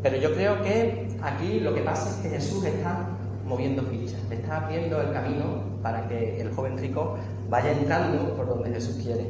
Pero 0.02 0.16
yo 0.18 0.34
creo 0.34 0.62
que 0.62 1.08
aquí 1.22 1.60
lo 1.60 1.74
que 1.74 1.80
pasa 1.80 2.10
es 2.10 2.16
que 2.16 2.28
Jesús 2.30 2.64
está 2.64 3.08
moviendo 3.46 3.82
fichas, 3.82 4.20
está 4.30 4.64
abriendo 4.64 5.00
el 5.00 5.12
camino 5.12 5.44
para 5.82 6.06
que 6.08 6.40
el 6.40 6.52
joven 6.52 6.78
rico 6.78 7.16
vaya 7.48 7.72
entrando 7.72 8.34
por 8.34 8.48
donde 8.48 8.70
Jesús 8.70 9.02
quiere, 9.02 9.26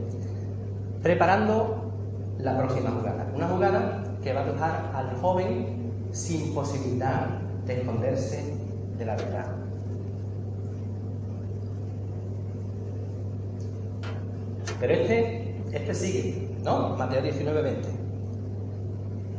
preparando 1.02 1.92
la 2.38 2.56
próxima 2.56 2.90
jugada. 2.90 3.26
Una 3.34 3.48
jugada 3.48 4.04
que 4.22 4.32
va 4.32 4.40
a 4.40 4.44
dejar 4.44 4.92
al 4.94 5.16
joven 5.20 5.92
sin 6.12 6.54
posibilidad 6.54 7.26
de 7.66 7.80
esconderse 7.80 8.54
de 8.98 9.06
la 9.06 9.16
verdad. 9.16 9.55
Pero 14.80 14.92
este, 14.92 15.54
este 15.72 15.94
sigue, 15.94 16.48
¿no? 16.64 16.96
Mateo 16.96 17.22
19, 17.22 17.62
20. 17.62 17.88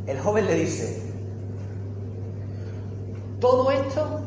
El 0.06 0.18
joven 0.20 0.46
le 0.46 0.54
dice, 0.54 1.02
todo 3.40 3.70
esto 3.70 4.20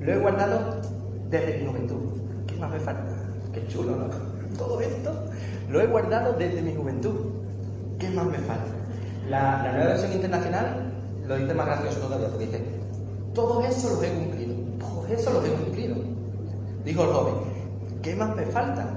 lo 0.00 0.12
he 0.12 0.18
guardado 0.18 0.80
desde 1.30 1.58
mi 1.58 1.66
juventud. 1.66 1.96
¿Qué 2.46 2.56
más 2.56 2.70
me 2.70 2.80
falta? 2.80 3.04
Qué 3.52 3.66
chulo, 3.68 3.96
¿no? 3.96 4.06
Todo 4.58 4.80
esto 4.80 5.12
lo 5.70 5.80
he 5.80 5.86
guardado 5.86 6.34
desde 6.34 6.60
mi 6.60 6.74
juventud. 6.74 7.14
¿Qué 7.98 8.10
más 8.10 8.26
me 8.26 8.38
falta? 8.38 8.66
La, 9.28 9.72
nueva 9.72 9.88
versión 9.88 10.12
internacional 10.12 10.92
lo 11.26 11.36
dice 11.36 11.54
más 11.54 11.66
gracioso 11.66 12.00
todavía, 12.00 12.28
porque 12.28 12.46
dice, 12.46 12.64
todo 13.34 13.62
eso 13.64 13.90
lo 13.90 14.02
he 14.02 14.10
cumplido, 14.10 14.54
todo 14.78 15.06
eso 15.06 15.32
lo 15.32 15.44
he 15.44 15.50
cumplido. 15.50 15.96
Dijo 16.84 17.04
el 17.04 17.10
joven, 17.10 17.34
¿qué 18.02 18.16
más 18.16 18.34
me 18.34 18.46
falta? 18.46 18.88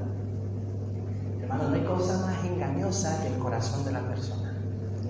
No 1.58 1.74
hay 1.74 1.82
cosa 1.82 2.18
más 2.26 2.46
engañosa 2.46 3.22
que 3.22 3.28
el 3.28 3.40
corazón 3.40 3.86
de 3.86 3.92
las 3.92 4.04
personas. 4.04 4.54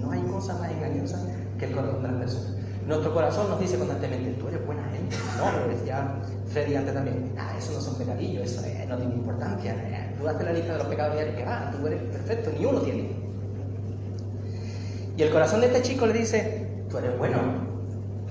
No 0.01 0.12
hay 0.12 0.21
cosa 0.21 0.56
más 0.56 0.71
engañosa 0.71 1.19
que 1.60 1.65
el 1.65 1.71
corazón 1.73 2.01
de 2.01 2.08
las 2.10 2.17
personas. 2.19 2.51
Nuestro 2.88 3.13
corazón 3.13 3.49
nos 3.49 3.60
dice 3.60 3.77
constantemente, 3.77 4.32
tú 4.39 4.47
eres 4.47 4.65
buena 4.65 4.84
gente. 4.89 5.15
No, 5.38 5.51
lo 5.51 5.67
decía 5.67 6.15
Freddy 6.47 6.75
antes 6.75 6.93
también. 6.93 7.32
Ah, 7.38 7.54
eso 7.58 7.73
no 7.73 7.82
son 7.82 7.95
pecadillos, 7.95 8.43
eso 8.43 8.65
eh, 8.65 8.86
no 8.89 8.97
tiene 8.97 9.13
importancia. 9.13 9.73
Eh, 9.73 10.15
tú 10.19 10.27
haces 10.27 10.43
la 10.43 10.54
lista 10.54 10.73
de 10.73 10.77
los 10.80 10.88
pecados 10.88 11.13
diarios 11.13 11.36
que 11.36 11.45
va, 11.45 11.71
tú 11.71 11.88
eres 11.88 12.01
perfecto, 12.01 12.51
ni 12.58 12.65
uno 12.65 12.82
tiene. 12.82 13.12
Y 15.15 15.21
el 15.21 15.32
corazón 15.32 15.62
de 15.62 15.67
este 15.67 15.84
chico 15.84 16.08
le 16.08 16.13
dice, 16.13 16.84
tú 16.89 16.97
eres 16.97 17.17
bueno, 17.17 17.38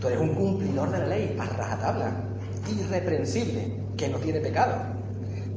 tú 0.01 0.09
eres 0.09 0.21
un 0.21 0.35
cumplidor 0.35 0.91
de 0.91 0.99
la 0.99 1.07
ley, 1.07 1.35
para 1.39 1.53
rajatabla, 1.53 2.13
irreprensible, 2.69 3.73
que 3.97 4.09
no 4.09 4.19
tiene 4.19 4.41
pecado. 4.41 4.75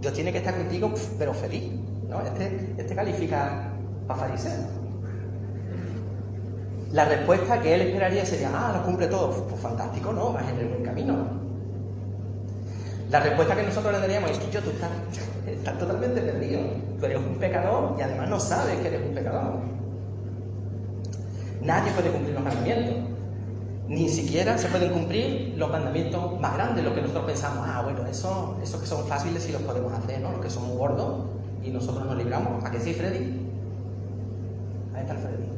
Dios 0.02 0.13
tiene 0.13 0.32
que 0.32 0.38
estar 0.38 0.56
contigo, 0.56 0.94
pero 1.18 1.34
feliz. 1.34 1.63
Este, 2.21 2.95
califica 2.95 3.69
para 4.08 4.19
fariseo. 4.19 4.84
La 6.91 7.06
respuesta 7.06 7.60
que 7.60 7.73
él 7.73 7.82
esperaría 7.82 8.26
sería, 8.26 8.52
ah, 8.54 8.73
lo 8.78 8.84
cumple 8.86 9.08
todo. 9.08 9.47
Pues 9.47 9.60
fantástico, 9.62 10.13
no, 10.13 10.32
vas 10.32 10.47
en 10.49 10.60
el 10.60 10.67
buen 10.67 10.84
camino. 10.84 11.15
La 13.10 13.19
respuesta 13.19 13.56
que 13.56 13.63
nosotros 13.63 13.93
le 13.93 13.99
daríamos 13.99 14.32
es 14.32 14.38
que 14.38 14.52
yo, 14.52 14.62
tú 14.62 14.69
estás, 14.69 15.80
totalmente 15.80 16.21
perdido. 16.21 16.62
Tú 16.99 17.06
eres 17.06 17.17
un 17.17 17.36
pecador 17.36 17.95
y 17.97 18.02
además 18.02 18.30
no 18.30 18.39
sabes 18.39 18.76
que 18.80 18.88
eres 18.88 19.02
un 19.08 19.15
pecador. 19.15 19.54
Nadie 21.62 21.91
puede 21.93 22.12
cumplir 22.12 22.36
los 22.36 22.43
mandamientos. 22.43 22.95
Ni 23.88 24.08
siquiera 24.08 24.58
se 24.58 24.67
pueden 24.69 24.91
cumplir 24.91 25.56
los 25.58 25.69
mandamientos 25.69 26.39
más 26.39 26.54
grandes, 26.54 26.86
lo 26.86 26.95
que 26.95 27.02
nosotros 27.02 27.26
pensamos, 27.26 27.65
ah, 27.67 27.82
bueno, 27.84 28.08
eso, 28.08 28.58
esos 28.63 28.80
que 28.80 28.88
son 28.88 29.06
fáciles 29.08 29.43
sí 29.43 29.52
los 29.52 29.62
podemos 29.63 29.91
hacer, 29.93 30.21
¿no? 30.21 30.32
Los 30.32 30.41
que 30.41 30.49
son 30.49 30.78
gordos 30.78 31.33
y 31.63 31.69
nosotros 31.71 32.06
nos 32.06 32.17
libramos. 32.17 32.63
¿A 32.63 32.71
qué 32.71 32.80
sí, 32.80 32.93
Freddy? 32.93 33.39
Ahí 34.93 35.02
está 35.02 35.13
el 35.13 35.19
Freddy. 35.19 35.54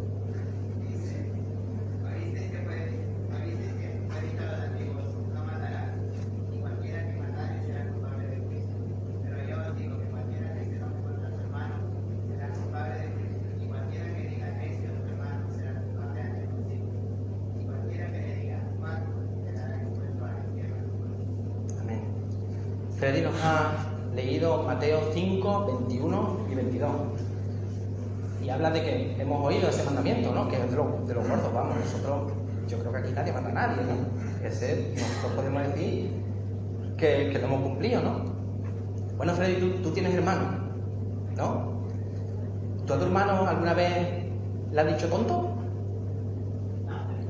Freddy 22.98 23.22
nos 23.22 23.36
ha 23.44 23.72
leído 24.16 24.64
Mateo 24.64 25.12
5, 25.14 25.66
21 25.66 25.85
y 25.85 25.85
22. 26.80 26.92
Y 28.44 28.50
habla 28.50 28.70
de 28.70 28.84
que 28.84 29.22
hemos 29.22 29.46
oído 29.46 29.70
ese 29.70 29.84
mandamiento, 29.84 30.34
¿no? 30.34 30.48
Que 30.48 30.58
es 30.58 30.62
de, 30.62 30.68
de 30.70 30.76
los 30.76 31.28
gordos, 31.28 31.54
vamos. 31.54 31.78
Nosotros, 31.78 32.34
yo 32.68 32.80
creo 32.80 32.92
que 32.92 32.98
aquí 33.00 33.12
nadie 33.14 33.34
manda 33.34 33.50
a 33.50 33.54
nadie, 33.54 33.84
¿no? 33.84 34.46
Ese, 34.48 34.94
nosotros 34.94 35.32
podemos 35.36 35.64
decir 35.64 36.12
que, 36.98 37.34
lo 37.34 37.48
hemos 37.48 37.62
cumplido, 37.62 38.02
¿no? 38.02 38.36
Bueno, 39.18 39.34
Freddy, 39.34 39.56
tú, 39.60 39.82
tú 39.82 39.92
tienes 39.92 40.14
hermano, 40.14 40.60
¿no? 41.36 41.76
¿Tú 42.86 42.94
a 42.94 42.98
tu 43.00 43.06
hermano 43.06 43.48
alguna 43.48 43.74
vez 43.74 44.26
le 44.72 44.82
has 44.82 44.88
dicho 44.88 45.08
tonto? 45.08 45.56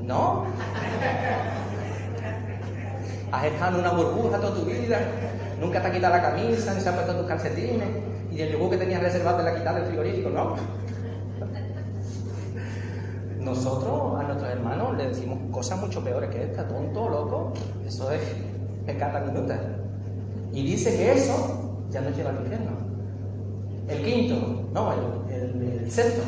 ¿No? 0.02 0.44
Has 3.36 3.44
estado 3.44 3.74
en 3.74 3.84
una 3.84 3.92
burbuja 3.92 4.40
toda 4.40 4.54
tu 4.54 4.62
vida, 4.62 4.98
nunca 5.60 5.82
te 5.82 5.88
has 5.88 5.92
quitado 5.92 6.16
la 6.16 6.22
camisa, 6.22 6.72
ni 6.72 6.80
se 6.80 6.88
han 6.88 6.94
puesto 6.94 7.16
tus 7.16 7.26
calcetines, 7.26 7.86
y 8.32 8.40
el 8.40 8.52
yogur 8.52 8.70
que 8.70 8.78
tenías 8.78 9.02
reservado 9.02 9.36
te 9.36 9.42
la 9.42 9.50
has 9.50 9.58
quitado 9.58 9.76
del 9.76 9.86
frigorífico, 9.88 10.30
¿no? 10.30 10.56
Nosotros 13.38 14.18
a 14.18 14.22
nuestros 14.22 14.50
hermanos 14.50 14.96
le 14.96 15.08
decimos 15.08 15.38
cosas 15.52 15.78
mucho 15.78 16.02
peores 16.02 16.30
que 16.30 16.44
esta, 16.44 16.66
tonto, 16.66 17.10
loco, 17.10 17.52
eso 17.86 18.10
es 18.10 18.22
pecata 18.86 19.20
minuta. 19.20 19.60
Y 20.54 20.62
dice 20.62 20.96
que 20.96 21.12
eso 21.12 21.84
ya 21.90 22.00
nos 22.00 22.16
lleva 22.16 22.30
al 22.30 22.36
infierno. 22.36 22.70
El 23.86 24.02
quinto, 24.02 24.64
no, 24.72 24.94
el, 25.28 25.90
sexto, 25.90 26.22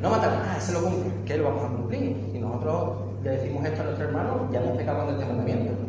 no 0.00 0.08
matar, 0.08 0.40
ah, 0.46 0.56
ese 0.56 0.72
lo 0.72 0.84
cumple, 0.84 1.10
que 1.26 1.36
lo 1.36 1.44
vamos 1.46 1.64
a 1.64 1.76
cumplir. 1.76 2.16
Y 2.32 2.38
nosotros 2.38 2.92
le 3.24 3.30
decimos 3.30 3.64
esto 3.64 3.80
a 3.80 3.84
nuestros 3.86 4.08
hermanos, 4.08 4.52
ya 4.52 4.62
hemos 4.62 4.76
pecado 4.76 5.04
con 5.04 5.14
este 5.14 5.26
mandamiento. 5.26 5.83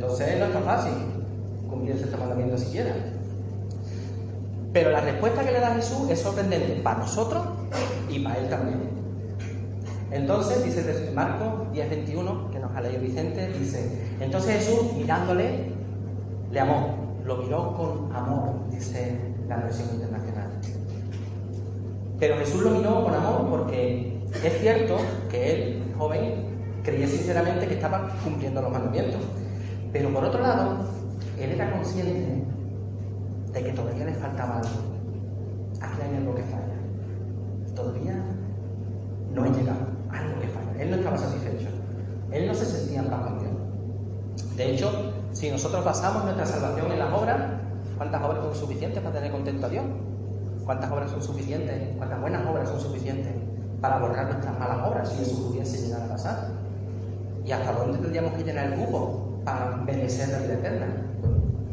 Entonces 0.00 0.38
no 0.38 0.46
es 0.46 0.52
tan 0.54 0.62
fácil 0.62 0.92
cumplir 1.68 1.94
ese 1.94 2.16
mandamiento 2.16 2.56
siquiera. 2.56 2.94
Pero 4.72 4.92
la 4.92 5.02
respuesta 5.02 5.44
que 5.44 5.52
le 5.52 5.60
da 5.60 5.74
Jesús 5.74 6.08
es 6.08 6.20
sorprendente 6.20 6.80
para 6.82 7.00
nosotros 7.00 7.42
y 8.08 8.20
para 8.20 8.38
él 8.38 8.48
también. 8.48 8.80
Entonces, 10.10 10.64
dice 10.64 10.84
desde 10.84 11.10
Marcos 11.10 11.70
10:21, 11.74 12.50
que 12.50 12.58
nos 12.60 12.74
ha 12.74 12.80
leído 12.80 13.02
Vicente, 13.02 13.52
dice, 13.52 13.90
entonces 14.20 14.64
Jesús 14.64 14.94
mirándole, 14.96 15.66
le 16.50 16.60
amó, 16.60 16.94
lo 17.26 17.36
miró 17.36 17.76
con 17.76 18.16
amor, 18.16 18.54
dice 18.70 19.18
la 19.48 19.58
versión 19.58 19.90
internacional. 19.92 20.48
Pero 22.18 22.38
Jesús 22.38 22.62
lo 22.62 22.70
miró 22.70 23.04
con 23.04 23.14
amor 23.14 23.50
porque 23.50 24.18
es 24.42 24.60
cierto 24.60 24.96
que 25.30 25.52
él, 25.52 25.82
el 25.86 25.94
joven, 25.98 26.34
creía 26.84 27.06
sinceramente 27.06 27.66
que 27.66 27.74
estaba 27.74 28.08
cumpliendo 28.24 28.62
los 28.62 28.72
mandamientos. 28.72 29.20
Pero 29.92 30.12
por 30.12 30.24
otro 30.24 30.40
lado, 30.40 30.76
él 31.38 31.50
era 31.52 31.72
consciente 31.72 32.44
de 33.52 33.62
que 33.62 33.72
todavía 33.72 34.04
le 34.04 34.14
faltaba 34.14 34.58
algo. 34.58 34.70
Aquí 35.80 36.02
hay 36.02 36.16
algo 36.16 36.34
que 36.34 36.42
falla. 36.44 37.74
Todavía 37.74 38.14
no 39.34 39.44
he 39.44 39.50
llegado. 39.50 39.80
Algo 40.10 40.40
que 40.40 40.48
falla. 40.48 40.82
Él 40.82 40.90
no 40.90 40.96
estaba 40.96 41.18
satisfecho. 41.18 41.68
Él 42.30 42.46
no 42.46 42.54
se 42.54 42.64
sentía 42.64 43.00
en 43.00 43.10
paz 43.10 43.22
con 43.22 43.38
Dios. 43.40 43.52
De 44.56 44.72
hecho, 44.72 45.12
si 45.32 45.50
nosotros 45.50 45.84
basamos 45.84 46.24
nuestra 46.24 46.46
salvación 46.46 46.92
en 46.92 46.98
las 46.98 47.12
obras, 47.12 47.38
¿cuántas 47.96 48.22
obras 48.22 48.44
son 48.44 48.54
suficientes 48.54 49.02
para 49.02 49.14
tener 49.14 49.32
contento 49.32 49.66
a 49.66 49.68
Dios? 49.70 49.84
¿Cuántas 50.64 50.90
obras 50.92 51.10
son 51.10 51.22
suficientes? 51.22 51.96
¿Cuántas 51.96 52.20
buenas 52.20 52.46
obras 52.46 52.68
son 52.68 52.80
suficientes 52.80 53.32
para 53.80 53.98
borrar 53.98 54.26
nuestras 54.26 54.56
malas 54.58 54.86
obras 54.86 55.08
si 55.08 55.22
eso 55.22 55.48
pudiese 55.48 55.86
llegar 55.86 56.02
a 56.02 56.08
pasar? 56.08 56.48
¿Y 57.44 57.50
hasta 57.50 57.72
dónde 57.72 57.98
tendríamos 57.98 58.34
que 58.34 58.44
llenar 58.44 58.66
el 58.66 58.74
cubo 58.74 59.29
para 59.50 59.76
merecer 59.76 60.28
la 60.28 60.38
vida 60.38 60.54
eterna? 60.54 60.86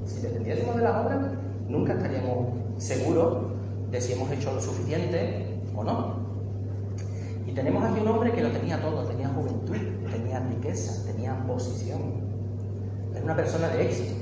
Si 0.05 0.21
dependiésemos 0.21 0.75
de 0.75 0.81
las 0.81 1.05
obras, 1.05 1.19
nunca 1.67 1.93
estaríamos 1.93 2.47
seguros 2.77 3.37
de 3.91 4.01
si 4.01 4.13
hemos 4.13 4.31
hecho 4.31 4.53
lo 4.53 4.61
suficiente 4.61 5.59
o 5.75 5.83
no. 5.83 6.27
Y 7.45 7.51
tenemos 7.51 7.83
aquí 7.83 7.99
un 8.01 8.07
hombre 8.07 8.31
que 8.31 8.41
lo 8.41 8.51
tenía 8.51 8.81
todo, 8.81 9.05
tenía 9.05 9.29
juventud, 9.29 9.75
tenía 10.09 10.39
riqueza, 10.39 11.05
tenía 11.05 11.35
posición. 11.45 11.99
Era 13.13 13.23
una 13.23 13.35
persona 13.35 13.67
de 13.69 13.85
éxito. 13.85 14.15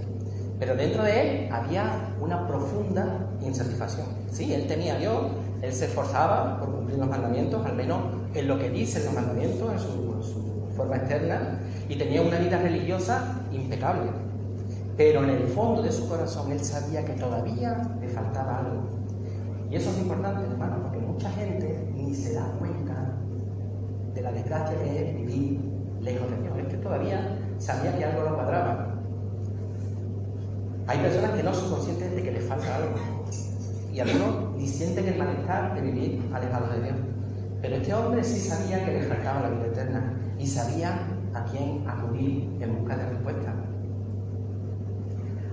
Pero 0.59 0.75
dentro 0.75 1.03
de 1.03 1.21
él 1.21 1.49
había 1.51 2.15
una 2.21 2.47
profunda 2.47 3.27
insatisfacción. 3.41 4.07
Sí, 4.31 4.53
él 4.53 4.67
tenía 4.67 4.95
a 4.95 4.99
Dios, 4.99 5.17
él 5.61 5.73
se 5.73 5.85
esforzaba 5.85 6.59
por 6.59 6.71
cumplir 6.71 6.97
los 6.97 7.09
mandamientos, 7.09 7.65
al 7.65 7.75
menos 7.75 7.99
en 8.33 8.47
lo 8.47 8.57
que 8.57 8.69
dicen 8.69 9.05
los 9.05 9.13
mandamientos, 9.13 9.71
en 9.71 9.79
su, 9.79 10.13
en 10.13 10.23
su 10.23 10.75
forma 10.75 10.97
externa, 10.97 11.59
y 11.89 11.97
tenía 11.97 12.21
una 12.21 12.37
vida 12.37 12.57
religiosa 12.57 13.41
impecable. 13.55 14.11
Pero 14.97 15.23
en 15.23 15.29
el 15.29 15.47
fondo 15.47 15.81
de 15.81 15.91
su 15.91 16.07
corazón 16.07 16.51
él 16.51 16.59
sabía 16.59 17.03
que 17.03 17.13
todavía 17.13 17.97
le 17.99 18.07
faltaba 18.07 18.59
algo. 18.59 18.83
Y 19.69 19.75
eso 19.75 19.89
es 19.89 19.97
importante, 19.97 20.43
hermano, 20.43 20.83
porque 20.83 20.99
mucha 20.99 21.29
gente 21.31 21.91
ni 21.95 22.13
se 22.13 22.33
da 22.33 22.45
cuenta 22.59 23.13
de 24.13 24.21
la 24.21 24.31
desgracia 24.31 24.77
que 24.81 25.09
es 25.09 25.15
vivir 25.15 25.59
lejos 26.01 26.29
de 26.31 26.41
Dios. 26.41 26.57
Es 26.59 26.67
que 26.67 26.77
todavía 26.77 27.37
sabía 27.57 27.97
que 27.97 28.05
algo 28.05 28.29
no 28.29 28.35
cuadraba. 28.35 28.95
Hay 30.87 30.99
personas 30.99 31.31
que 31.31 31.43
no 31.43 31.53
son 31.53 31.71
conscientes 31.71 32.15
de 32.15 32.23
que 32.23 32.31
les 32.31 32.45
falta 32.45 32.75
algo. 32.75 32.95
Y 33.91 33.99
algunos 33.99 34.55
ni 34.55 34.67
sienten 34.67 35.07
el 35.07 35.17
malestar 35.17 35.73
de 35.73 35.81
vivir 35.81 36.29
alejados 36.33 36.71
de 36.73 36.83
Dios. 36.83 36.95
Pero 37.61 37.75
este 37.77 37.93
hombre 37.93 38.23
sí 38.23 38.39
sabía 38.39 38.85
que 38.85 38.91
le 38.91 39.03
faltaba 39.03 39.41
la 39.41 39.49
vida 39.49 39.67
eterna 39.67 40.13
y 40.37 40.45
sabía 40.45 40.99
a 41.35 41.43
quién 41.45 41.83
acudir 41.87 42.49
en 42.61 42.79
busca 42.79 42.95
de 42.95 43.09
respuesta. 43.09 43.53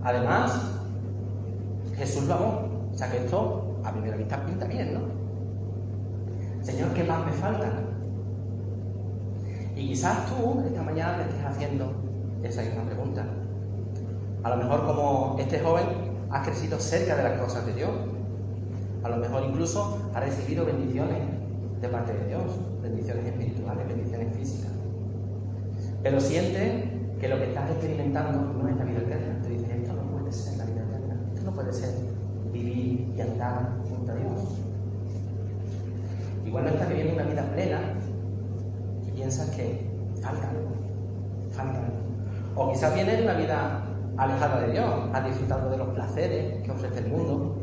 Además, 0.05 0.79
Jesús 1.97 2.25
lo 2.25 2.35
amó. 2.35 2.73
O 2.93 2.95
sea 2.95 3.11
que 3.11 3.19
esto 3.19 3.81
a 3.85 3.91
primera 3.91 4.17
vista 4.17 4.45
pinta 4.47 4.67
bien, 4.67 4.95
¿no? 4.95 5.01
Señor, 6.63 6.93
¿qué 6.95 7.05
más 7.05 7.27
me 7.27 7.33
falta? 7.33 7.69
Y 9.75 9.89
quizás 9.89 10.27
tú 10.27 10.63
esta 10.67 10.83
mañana 10.83 11.17
te 11.17 11.31
estés 11.31 11.45
haciendo 11.45 11.93
esa 12.43 12.63
misma 12.63 12.85
pregunta. 12.85 13.25
A 14.45 14.51
lo 14.51 14.57
mejor 14.57 14.87
como 14.87 15.37
este 15.39 15.59
joven 15.59 15.87
has 16.31 16.47
crecido 16.47 16.79
cerca 16.79 17.17
de 17.17 17.25
las 17.25 17.41
cosas 17.41 17.67
de 17.67 17.75
Dios. 17.75 17.91
A 19.03 19.09
lo 19.09 19.17
mejor 19.17 19.45
incluso 19.49 20.11
has 20.15 20.25
recibido 20.25 20.65
bendiciones 20.65 21.19
de 21.81 21.89
parte 21.89 22.13
de 22.13 22.27
Dios, 22.29 22.45
bendiciones 22.83 23.27
espirituales, 23.27 23.89
bendiciones 23.89 24.37
físicas. 24.37 24.72
Pero 26.03 26.21
sientes 26.21 26.85
que 27.21 27.29
lo 27.29 27.39
que 27.39 27.45
estás 27.45 27.71
experimentando 27.71 28.41
no 28.41 28.69
es 28.69 28.77
la 28.77 28.85
vida 28.85 28.99
eterna. 28.99 29.41
Te 29.43 29.49
dices, 29.51 29.71
esto 29.71 29.93
no 29.93 30.03
puede 30.03 30.33
ser 30.33 30.57
la 30.59 30.65
vida 30.65 30.83
eterna. 30.83 31.17
Esto 31.35 31.51
no 31.51 31.55
puede 31.55 31.73
ser 31.73 31.91
vivir 32.53 33.15
y 33.17 33.21
andar 33.21 33.71
junto 33.89 34.11
a 34.11 34.15
Dios. 34.17 34.41
Igual 36.45 36.65
no 36.65 36.71
estás 36.71 36.89
viviendo 36.89 37.15
una 37.15 37.23
vida 37.23 37.43
plena 37.55 37.81
y 39.07 39.11
piensas 39.13 39.49
que 39.51 39.89
falta 40.21 40.51
algo, 40.51 40.71
falta 41.53 41.79
algo. 41.79 41.93
O 42.57 42.73
quizás 42.73 42.95
vienes 42.95 43.23
una 43.23 43.35
vida 43.35 43.85
alejada 44.17 44.61
de 44.63 44.73
Dios, 44.73 44.95
has 45.13 45.25
disfrutado 45.25 45.71
de 45.71 45.79
los 45.79 45.89
placeres 45.91 46.63
que 46.63 46.71
ofrece 46.71 46.99
el 46.99 47.09
mundo, 47.09 47.57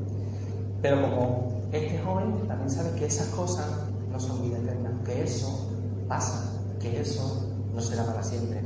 pero 0.81 1.01
como 1.01 1.61
este 1.71 1.99
joven 1.99 2.47
también 2.47 2.69
sabes 2.69 2.93
que 2.93 3.05
esas 3.05 3.27
cosas 3.27 3.67
no 4.09 4.19
son 4.19 4.41
vida 4.41 4.57
eterna, 4.57 4.91
que 5.05 5.23
eso 5.23 5.69
pasa, 6.07 6.51
que 6.79 7.01
eso 7.01 7.48
no 7.79 7.85
será 7.85 8.05
para 8.05 8.21
siempre 8.21 8.59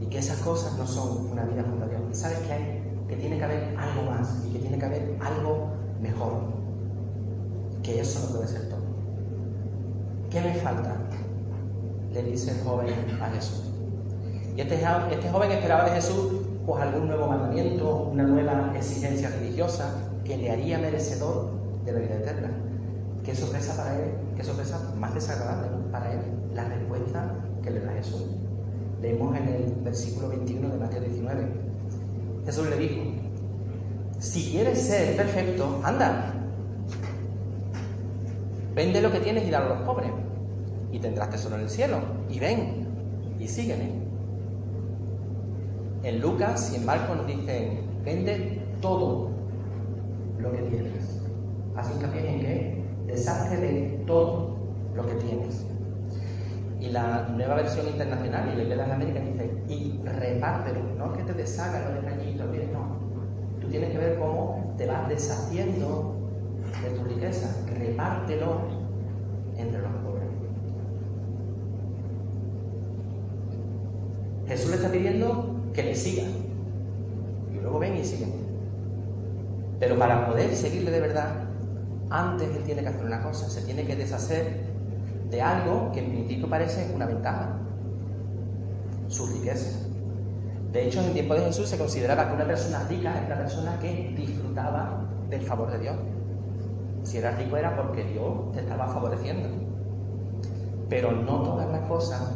y 0.00 0.06
que 0.06 0.18
esas 0.18 0.38
cosas 0.38 0.78
no 0.78 0.86
son 0.86 1.32
una 1.32 1.42
vida 1.46 1.64
junto. 1.64 1.84
Y 2.12 2.14
sabes 2.14 2.38
que 2.40 2.52
hay, 2.52 2.82
que 3.08 3.16
tiene 3.16 3.38
que 3.38 3.44
haber 3.44 3.76
algo 3.76 4.08
más 4.08 4.44
y 4.46 4.52
que 4.52 4.60
tiene 4.60 4.78
que 4.78 4.86
haber 4.86 5.18
algo 5.20 5.66
mejor, 6.00 6.32
que 7.82 8.00
eso 8.00 8.20
no 8.20 8.36
puede 8.36 8.46
ser 8.46 8.68
todo. 8.68 8.84
¿Qué 10.30 10.40
me 10.40 10.54
falta? 10.54 10.94
Le 12.12 12.22
dice 12.22 12.52
el 12.52 12.60
joven 12.62 12.94
a 13.20 13.30
Jesús. 13.30 13.64
Y 14.56 14.60
este, 14.60 14.76
este 14.76 15.30
joven 15.30 15.50
esperaba 15.50 15.84
de 15.86 15.96
Jesús 15.96 16.34
pues 16.64 16.82
algún 16.82 17.08
nuevo 17.08 17.26
mandamiento, 17.26 18.10
una 18.12 18.22
nueva 18.22 18.72
exigencia 18.76 19.28
religiosa 19.28 19.92
que 20.24 20.36
le 20.36 20.52
haría 20.52 20.78
merecedor 20.78 21.50
de 21.84 21.92
la 21.92 21.98
vida 21.98 22.14
eterna. 22.14 22.50
Qué 23.24 23.34
sorpresa 23.34 23.76
para 23.76 23.96
él, 23.96 24.12
qué 24.36 24.44
sorpresa 24.44 24.78
más 24.96 25.14
desagradable 25.14 25.68
para 25.90 26.12
él, 26.12 26.20
la 26.54 26.64
respuesta 26.64 27.34
que 27.66 27.72
le 27.72 27.80
da 27.80 27.92
Jesús. 27.92 28.35
Leemos 29.06 29.36
en 29.36 29.46
el 29.46 29.72
versículo 29.84 30.30
21 30.30 30.68
de 30.68 30.78
Mateo 30.78 31.00
19. 31.00 31.46
Jesús 32.44 32.68
le 32.68 32.76
dijo, 32.76 33.02
si 34.18 34.50
quieres 34.50 34.82
ser 34.82 35.16
perfecto, 35.16 35.80
anda. 35.84 36.34
Vende 38.74 39.00
lo 39.00 39.12
que 39.12 39.20
tienes 39.20 39.46
y 39.46 39.50
dalo 39.50 39.66
a 39.66 39.76
los 39.76 39.86
pobres. 39.86 40.10
Y 40.90 40.98
tendrás 40.98 41.30
tesoro 41.30 41.54
en 41.54 41.62
el 41.62 41.70
cielo. 41.70 41.98
Y 42.28 42.40
ven, 42.40 42.88
y 43.38 43.46
sígueme. 43.46 43.92
En 46.02 46.20
Lucas 46.20 46.72
y 46.72 46.76
en 46.78 46.86
Marcos 46.86 47.16
nos 47.16 47.28
dicen, 47.28 47.82
vende 48.04 48.60
todo 48.80 49.30
lo 50.40 50.50
que 50.50 50.62
tienes. 50.62 51.20
Así 51.76 51.92
que 52.00 52.06
en 52.06 52.40
que 52.40 52.84
deshazte 53.06 53.56
de 53.56 54.02
todo 54.04 54.56
lo 54.96 55.06
que 55.06 55.14
tienes. 55.14 55.64
Y 56.80 56.90
la 56.90 57.28
nueva 57.28 57.54
versión 57.56 57.88
internacional, 57.88 58.52
y 58.52 58.64
la 58.64 58.86
de 58.86 58.92
América, 58.92 59.20
dice, 59.20 59.50
y 59.68 59.98
repártelo, 60.04 60.80
no 60.98 61.12
que 61.14 61.22
te 61.22 61.32
deshagas 61.32 61.94
lo 61.94 62.02
de 62.02 62.08
allí 62.08 62.30
y 62.30 62.72
no. 62.72 62.96
Tú 63.60 63.68
tienes 63.68 63.90
que 63.90 63.98
ver 63.98 64.18
cómo 64.18 64.74
te 64.76 64.86
vas 64.86 65.08
deshaciendo 65.08 66.14
de 66.82 66.90
tu 66.90 67.04
riqueza, 67.04 67.64
repártelo 67.78 68.60
entre 69.56 69.80
los 69.80 69.90
pobres. 70.04 70.28
Jesús 74.48 74.70
le 74.70 74.76
está 74.76 74.90
pidiendo 74.90 75.56
que 75.72 75.82
le 75.82 75.94
siga. 75.94 76.24
Y 77.52 77.60
luego 77.60 77.78
ven 77.78 77.96
y 77.96 78.04
siguen. 78.04 78.32
Pero 79.80 79.98
para 79.98 80.26
poder 80.26 80.54
seguirle 80.54 80.90
de 80.90 81.00
verdad, 81.00 81.46
antes 82.10 82.54
él 82.54 82.62
tiene 82.64 82.82
que 82.82 82.88
hacer 82.88 83.04
una 83.04 83.22
cosa, 83.22 83.48
se 83.48 83.62
tiene 83.62 83.84
que 83.84 83.96
deshacer 83.96 84.75
de 85.30 85.42
algo 85.42 85.90
que 85.92 86.00
en 86.00 86.10
principio 86.10 86.48
parece 86.48 86.92
una 86.94 87.06
ventaja, 87.06 87.58
su 89.08 89.26
riqueza. 89.26 89.86
De 90.72 90.86
hecho, 90.86 91.00
en 91.00 91.06
el 91.06 91.12
tiempo 91.12 91.34
de 91.34 91.40
Jesús 91.40 91.68
se 91.68 91.78
consideraba 91.78 92.28
que 92.28 92.34
una 92.34 92.44
persona 92.44 92.84
rica 92.88 93.16
era 93.16 93.26
una 93.26 93.36
persona 93.36 93.78
que 93.78 94.14
disfrutaba 94.16 95.04
del 95.30 95.42
favor 95.42 95.70
de 95.70 95.78
Dios. 95.78 95.96
Si 97.02 97.18
eras 97.18 97.38
rico 97.38 97.56
era 97.56 97.76
porque 97.76 98.04
Dios 98.04 98.52
te 98.52 98.60
estaba 98.60 98.86
favoreciendo. 98.88 99.48
Pero 100.88 101.12
no 101.12 101.42
todas 101.42 101.70
las 101.70 101.80
cosas 101.88 102.32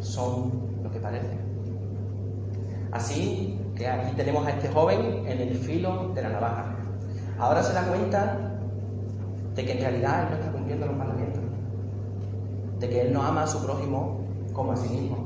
son 0.00 0.52
lo 0.82 0.90
que 0.90 0.98
parecen. 0.98 1.38
Así 2.92 3.60
que 3.76 3.86
aquí 3.86 4.16
tenemos 4.16 4.46
a 4.46 4.50
este 4.50 4.68
joven 4.68 5.26
en 5.26 5.40
el 5.40 5.54
filo 5.54 6.12
de 6.14 6.22
la 6.22 6.30
navaja. 6.30 6.74
Ahora 7.38 7.62
se 7.62 7.72
da 7.72 7.82
cuenta 7.82 8.36
de 9.54 9.64
que 9.64 9.72
en 9.72 9.80
realidad 9.80 10.22
él 10.22 10.30
no 10.30 10.36
está 10.36 10.52
cumpliendo 10.52 10.86
los 10.86 10.96
mandamientos, 10.96 11.37
de 12.80 12.88
que 12.88 13.00
él 13.02 13.12
no 13.12 13.22
ama 13.22 13.42
a 13.42 13.46
su 13.46 13.64
prójimo 13.64 14.20
como 14.52 14.72
a 14.72 14.76
sí 14.76 14.88
mismo. 14.88 15.16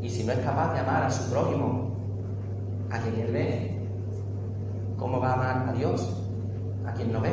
Y 0.00 0.10
si 0.10 0.24
no 0.24 0.32
es 0.32 0.38
capaz 0.40 0.72
de 0.74 0.80
amar 0.80 1.04
a 1.04 1.10
su 1.10 1.30
prójimo, 1.30 1.90
a 2.90 2.98
quien 2.98 3.16
él 3.16 3.32
ve, 3.32 3.78
¿cómo 4.98 5.20
va 5.20 5.30
a 5.30 5.34
amar 5.34 5.68
a 5.68 5.72
Dios, 5.72 6.22
a 6.86 6.92
quien 6.92 7.12
no 7.12 7.20
ve? 7.20 7.32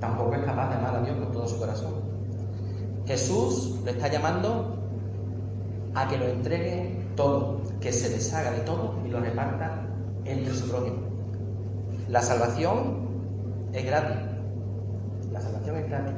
Tampoco 0.00 0.34
es 0.34 0.44
capaz 0.44 0.70
de 0.70 0.74
amar 0.76 0.96
a 0.96 1.00
Dios 1.02 1.16
con 1.16 1.32
todo 1.32 1.46
su 1.46 1.58
corazón. 1.58 1.94
Jesús 3.06 3.80
le 3.84 3.92
está 3.92 4.08
llamando 4.08 4.76
a 5.94 6.08
que 6.08 6.18
lo 6.18 6.26
entregue 6.26 7.04
todo, 7.16 7.60
que 7.80 7.92
se 7.92 8.08
deshaga 8.08 8.50
de 8.50 8.60
todo 8.60 8.94
y 9.04 9.08
lo 9.08 9.20
reparta 9.20 9.86
entre 10.24 10.54
su 10.54 10.68
prójimo. 10.68 10.96
La 12.08 12.22
salvación 12.22 13.08
es 13.72 13.84
gratis. 13.84 14.33
La 15.34 15.40
salvación 15.40 15.76
es 15.76 15.88
gratis. 15.88 16.14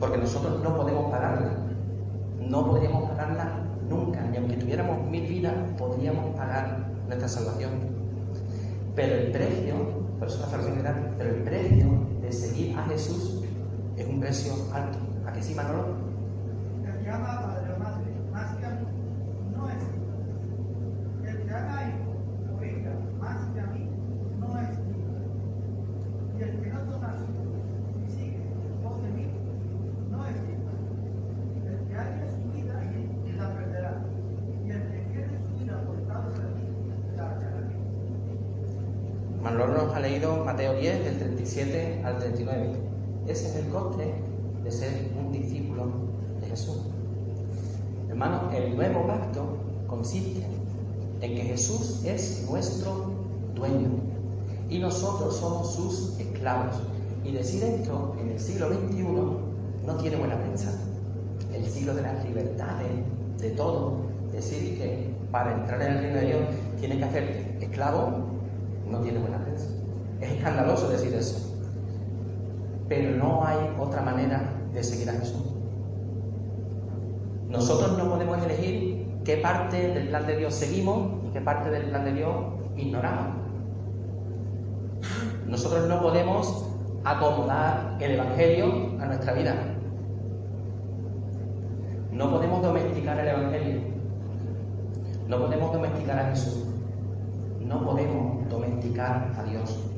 Porque 0.00 0.18
nosotros 0.18 0.60
no 0.62 0.76
podemos 0.76 1.10
pagarla. 1.10 1.52
No 2.40 2.66
podríamos 2.66 3.08
pagarla 3.10 3.48
nunca. 3.88 4.20
Ni 4.22 4.38
aunque 4.38 4.56
tuviéramos 4.56 5.08
mil 5.08 5.26
vidas, 5.26 5.54
podríamos 5.78 6.34
pagar 6.36 6.80
nuestra 7.06 7.28
salvación. 7.28 7.70
Pero 8.96 9.14
el 9.14 9.30
precio, 9.30 9.74
por 10.18 10.26
eso 10.26 10.40
la 10.40 10.46
salvación 10.48 10.78
es 10.78 10.82
gratis, 10.82 11.04
pero 11.16 11.30
el 11.30 11.42
precio 11.42 11.86
de 12.20 12.32
seguir 12.32 12.76
a 12.76 12.82
Jesús 12.86 13.44
es 13.96 14.06
un 14.08 14.18
precio 14.18 14.52
alto. 14.72 14.98
¿A 15.24 15.32
qué 15.32 15.40
sí, 15.40 15.54
Manolo? 15.54 15.94
Leído 40.04 40.44
Mateo 40.44 40.74
10, 40.74 41.04
del 41.04 41.18
37 41.18 42.02
al 42.04 42.18
39. 42.18 42.72
Ese 43.26 43.48
es 43.48 43.56
el 43.56 43.68
coste 43.68 44.14
de 44.62 44.70
ser 44.70 45.10
un 45.18 45.32
discípulo 45.32 45.86
de 46.42 46.46
Jesús. 46.46 46.76
Hermano, 48.10 48.50
el 48.52 48.76
nuevo 48.76 49.06
pacto 49.06 49.56
consiste 49.86 50.44
en 51.22 51.34
que 51.34 51.42
Jesús 51.42 52.04
es 52.04 52.46
nuestro 52.50 53.12
dueño 53.54 53.88
y 54.68 54.78
nosotros 54.78 55.36
somos 55.36 55.74
sus 55.74 56.20
esclavos. 56.20 56.76
Y 57.24 57.32
decir 57.32 57.64
esto 57.64 58.14
en 58.20 58.32
el 58.32 58.38
siglo 58.38 58.68
XXI 58.68 59.04
no 59.86 59.96
tiene 60.02 60.16
buena 60.16 60.38
prensa. 60.38 60.78
El 61.50 61.64
siglo 61.64 61.94
de 61.94 62.02
las 62.02 62.22
libertades, 62.26 62.90
de 63.38 63.50
todo, 63.52 63.94
decir 64.32 64.76
que 64.76 65.14
para 65.30 65.54
entrar 65.54 65.80
en 65.80 65.92
el 65.92 65.98
reino 66.02 66.20
de 66.20 66.26
Dios 66.26 66.40
tienes 66.78 66.98
que 66.98 67.04
hacerte 67.04 67.64
esclavo, 67.64 68.10
no 68.90 69.00
tiene 69.00 69.18
buena 69.18 69.42
prensa. 69.42 69.68
Es 70.24 70.32
escandaloso 70.32 70.88
decir 70.88 71.14
eso. 71.14 71.54
Pero 72.88 73.16
no 73.16 73.44
hay 73.44 73.58
otra 73.78 74.00
manera 74.00 74.42
de 74.72 74.82
seguir 74.82 75.10
a 75.10 75.12
Jesús. 75.12 75.54
Nosotros 77.48 77.98
no 77.98 78.08
podemos 78.08 78.42
elegir 78.42 79.06
qué 79.24 79.36
parte 79.36 79.88
del 79.88 80.08
plan 80.08 80.26
de 80.26 80.38
Dios 80.38 80.54
seguimos 80.54 81.26
y 81.26 81.28
qué 81.30 81.40
parte 81.42 81.70
del 81.70 81.90
plan 81.90 82.04
de 82.04 82.14
Dios 82.14 82.34
ignoramos. 82.76 83.36
Nosotros 85.46 85.88
no 85.88 86.00
podemos 86.00 86.70
acomodar 87.04 87.98
el 88.00 88.12
Evangelio 88.12 88.98
a 89.00 89.06
nuestra 89.06 89.34
vida. 89.34 89.54
No 92.12 92.30
podemos 92.30 92.62
domesticar 92.62 93.18
el 93.20 93.28
Evangelio. 93.28 93.80
No 95.28 95.38
podemos 95.38 95.72
domesticar 95.72 96.18
a 96.18 96.30
Jesús. 96.30 96.64
No 97.60 97.84
podemos 97.84 98.48
domesticar 98.48 99.32
a 99.38 99.42
Dios. 99.42 99.93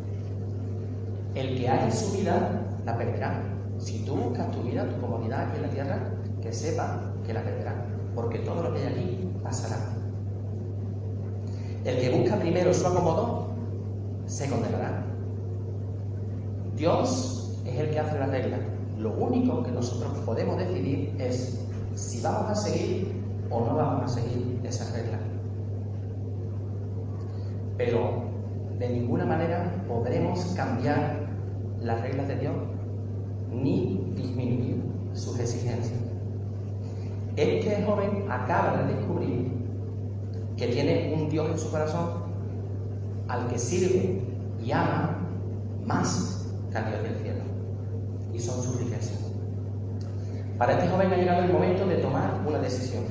El 1.37 1.59
que 1.59 1.67
en 1.67 1.93
su 1.93 2.17
vida 2.17 2.63
la 2.87 2.97
perderá. 2.97 3.43
Si 3.77 3.99
tú 4.07 4.17
buscas 4.17 4.51
tu 4.53 4.63
vida, 4.63 4.89
tu 4.89 4.99
comodidad 5.03 5.43
aquí 5.43 5.57
en 5.57 5.63
la 5.63 5.69
tierra, 5.69 5.99
que 6.41 6.51
sepa 6.51 7.13
que 7.27 7.35
la 7.35 7.43
perderá, 7.43 7.75
porque 8.15 8.39
todo 8.39 8.63
lo 8.63 8.73
que 8.73 8.81
hay 8.81 8.87
aquí 8.87 9.31
pasará. 9.43 9.77
El 11.85 11.99
que 11.99 12.09
busca 12.09 12.37
primero 12.37 12.73
su 12.73 12.87
acomodo, 12.87 13.49
se 14.25 14.49
condenará. 14.49 15.05
Dios 16.75 17.61
es 17.67 17.81
el 17.81 17.91
que 17.91 18.01
hace 18.01 18.19
la 18.19 18.27
regla. 18.27 18.57
Lo 18.99 19.13
único 19.13 19.63
que 19.63 19.73
nosotros 19.73 20.13
podemos 20.25 20.57
decidir 20.57 21.15
es 21.19 21.61
si 21.95 22.23
vamos 22.23 22.51
a 22.51 22.55
seguir 22.55 23.13
o 23.51 23.61
no 23.61 23.77
vamos 23.77 24.11
a 24.11 24.15
seguir 24.15 24.59
esa 24.65 24.91
regla. 24.97 25.19
Pero 27.77 28.25
de 28.79 28.89
ninguna 28.89 29.25
manera 29.25 29.73
podremos 29.89 30.45
cambiar 30.57 31.27
las 31.81 32.01
reglas 32.03 32.29
de 32.29 32.37
Dios 32.37 32.55
ni 33.51 34.13
disminuir 34.15 34.83
sus 35.15 35.39
exigencias. 35.39 35.99
Este 37.37 37.83
joven 37.85 38.25
acaba 38.31 38.83
de 38.83 38.95
descubrir 38.95 39.53
que 40.57 40.69
tiene 40.69 41.15
un 41.15 41.29
Dios 41.29 41.51
en 41.51 41.59
su 41.59 41.71
corazón 41.71 42.25
al 43.29 43.49
que 43.49 43.59
sirve 43.59 44.23
y 44.63 44.73
ama 44.73 45.19
más 45.85 46.47
que 46.71 46.79
al 46.79 46.89
Dios 46.91 47.03
del 47.03 47.17
cielo. 47.17 47.41
Y 48.33 48.39
son 48.39 48.63
sus 48.63 48.79
riquezas. 48.79 49.19
Para 50.59 50.73
este 50.73 50.89
joven 50.89 51.13
ha 51.13 51.17
llegado 51.17 51.43
el 51.45 51.53
momento 51.53 51.87
de 51.87 51.97
tomar 51.97 52.41
una 52.47 52.59
decisión. 52.59 53.05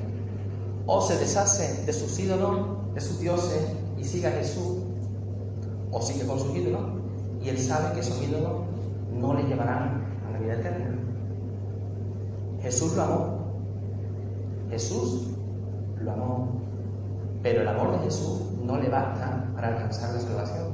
O 0.88 1.02
se 1.02 1.18
deshace 1.18 1.86
de 1.86 1.94
sus 1.94 2.20
ídolos, 2.20 2.94
de 2.94 3.02
sus 3.02 3.20
dioses 3.20 3.68
y 3.98 4.04
sigue 4.04 4.28
a 4.28 4.32
Jesús, 4.32 4.85
o 5.96 6.02
sigue 6.02 6.28
con 6.28 6.38
sus 6.38 6.54
ídolos 6.54 6.82
y 7.41 7.48
él 7.48 7.58
sabe 7.58 7.93
que 7.93 8.02
esos 8.02 8.22
ídolos 8.22 8.52
no 9.14 9.34
le 9.34 9.43
llevarán 9.43 10.04
a 10.28 10.32
la 10.34 10.39
vida 10.39 10.56
eterna. 10.56 10.93
Jesús 12.62 12.98
lo 12.98 13.04
amó. 13.04 13.38
Jesús 14.70 15.30
lo 16.02 16.12
amó. 16.12 16.50
Pero 17.41 17.62
el 17.62 17.68
amor 17.70 17.93
de 17.93 18.00
Jesús 18.00 18.41
no 18.66 18.78
le 18.78 18.89
basta 18.89 19.46
para 19.56 19.70
alcanzar 19.70 20.14
la 20.14 20.20
salvación. 20.20 20.68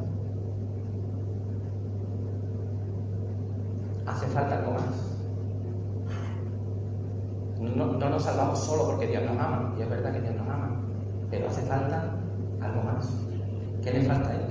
Hace 4.08 4.26
falta 4.28 4.58
algo 4.58 4.72
más. 4.72 5.12
No, 7.60 7.86
no, 7.86 8.10
nos 8.10 8.24
salvamos 8.24 8.58
solo 8.58 8.88
porque 8.88 9.06
Dios 9.06 9.22
nos 9.24 9.38
ama, 9.38 9.76
y 9.78 9.84
es 9.84 9.90
verdad 9.90 10.14
que 10.14 10.22
Dios 10.22 10.34
nos 10.36 10.50
ama, 10.50 10.82
pero 11.30 11.48
hace 11.48 11.62
falta 11.62 12.16
algo 12.60 12.82
más. 12.82 13.08
¿Qué 13.84 13.94
le 13.94 14.02
falta 14.02 14.30
a 14.30 14.34
él? 14.34 14.51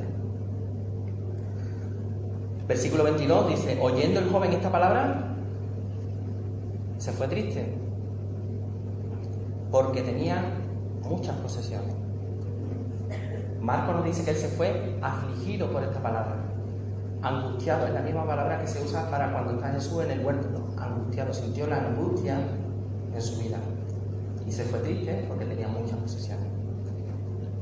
Versículo 2.71 3.03
22 3.03 3.49
dice, 3.49 3.79
oyendo 3.83 4.21
el 4.21 4.31
joven 4.31 4.53
esta 4.53 4.71
palabra, 4.71 5.25
se 6.99 7.11
fue 7.11 7.27
triste, 7.27 7.67
porque 9.73 10.03
tenía 10.03 10.41
muchas 11.03 11.35
posesiones. 11.39 11.93
Marco 13.61 13.93
nos 13.93 14.05
dice 14.05 14.23
que 14.23 14.31
él 14.31 14.37
se 14.37 14.47
fue 14.47 14.97
afligido 15.03 15.69
por 15.73 15.83
esta 15.83 16.01
palabra, 16.01 16.37
angustiado, 17.23 17.89
es 17.89 17.93
la 17.93 18.03
misma 18.03 18.25
palabra 18.25 18.61
que 18.61 18.69
se 18.69 18.81
usa 18.85 19.11
para 19.11 19.33
cuando 19.33 19.55
está 19.55 19.73
Jesús 19.73 20.05
en 20.05 20.13
el 20.13 20.25
huerto, 20.25 20.49
angustiado, 20.79 21.35
sintió 21.35 21.67
la 21.67 21.79
angustia 21.79 22.39
en 23.13 23.21
su 23.21 23.37
vida 23.41 23.59
y 24.47 24.53
se 24.53 24.63
fue 24.63 24.79
triste 24.79 25.25
porque 25.27 25.45
tenía 25.45 25.67
muchas 25.67 25.99
posesiones. 25.99 26.47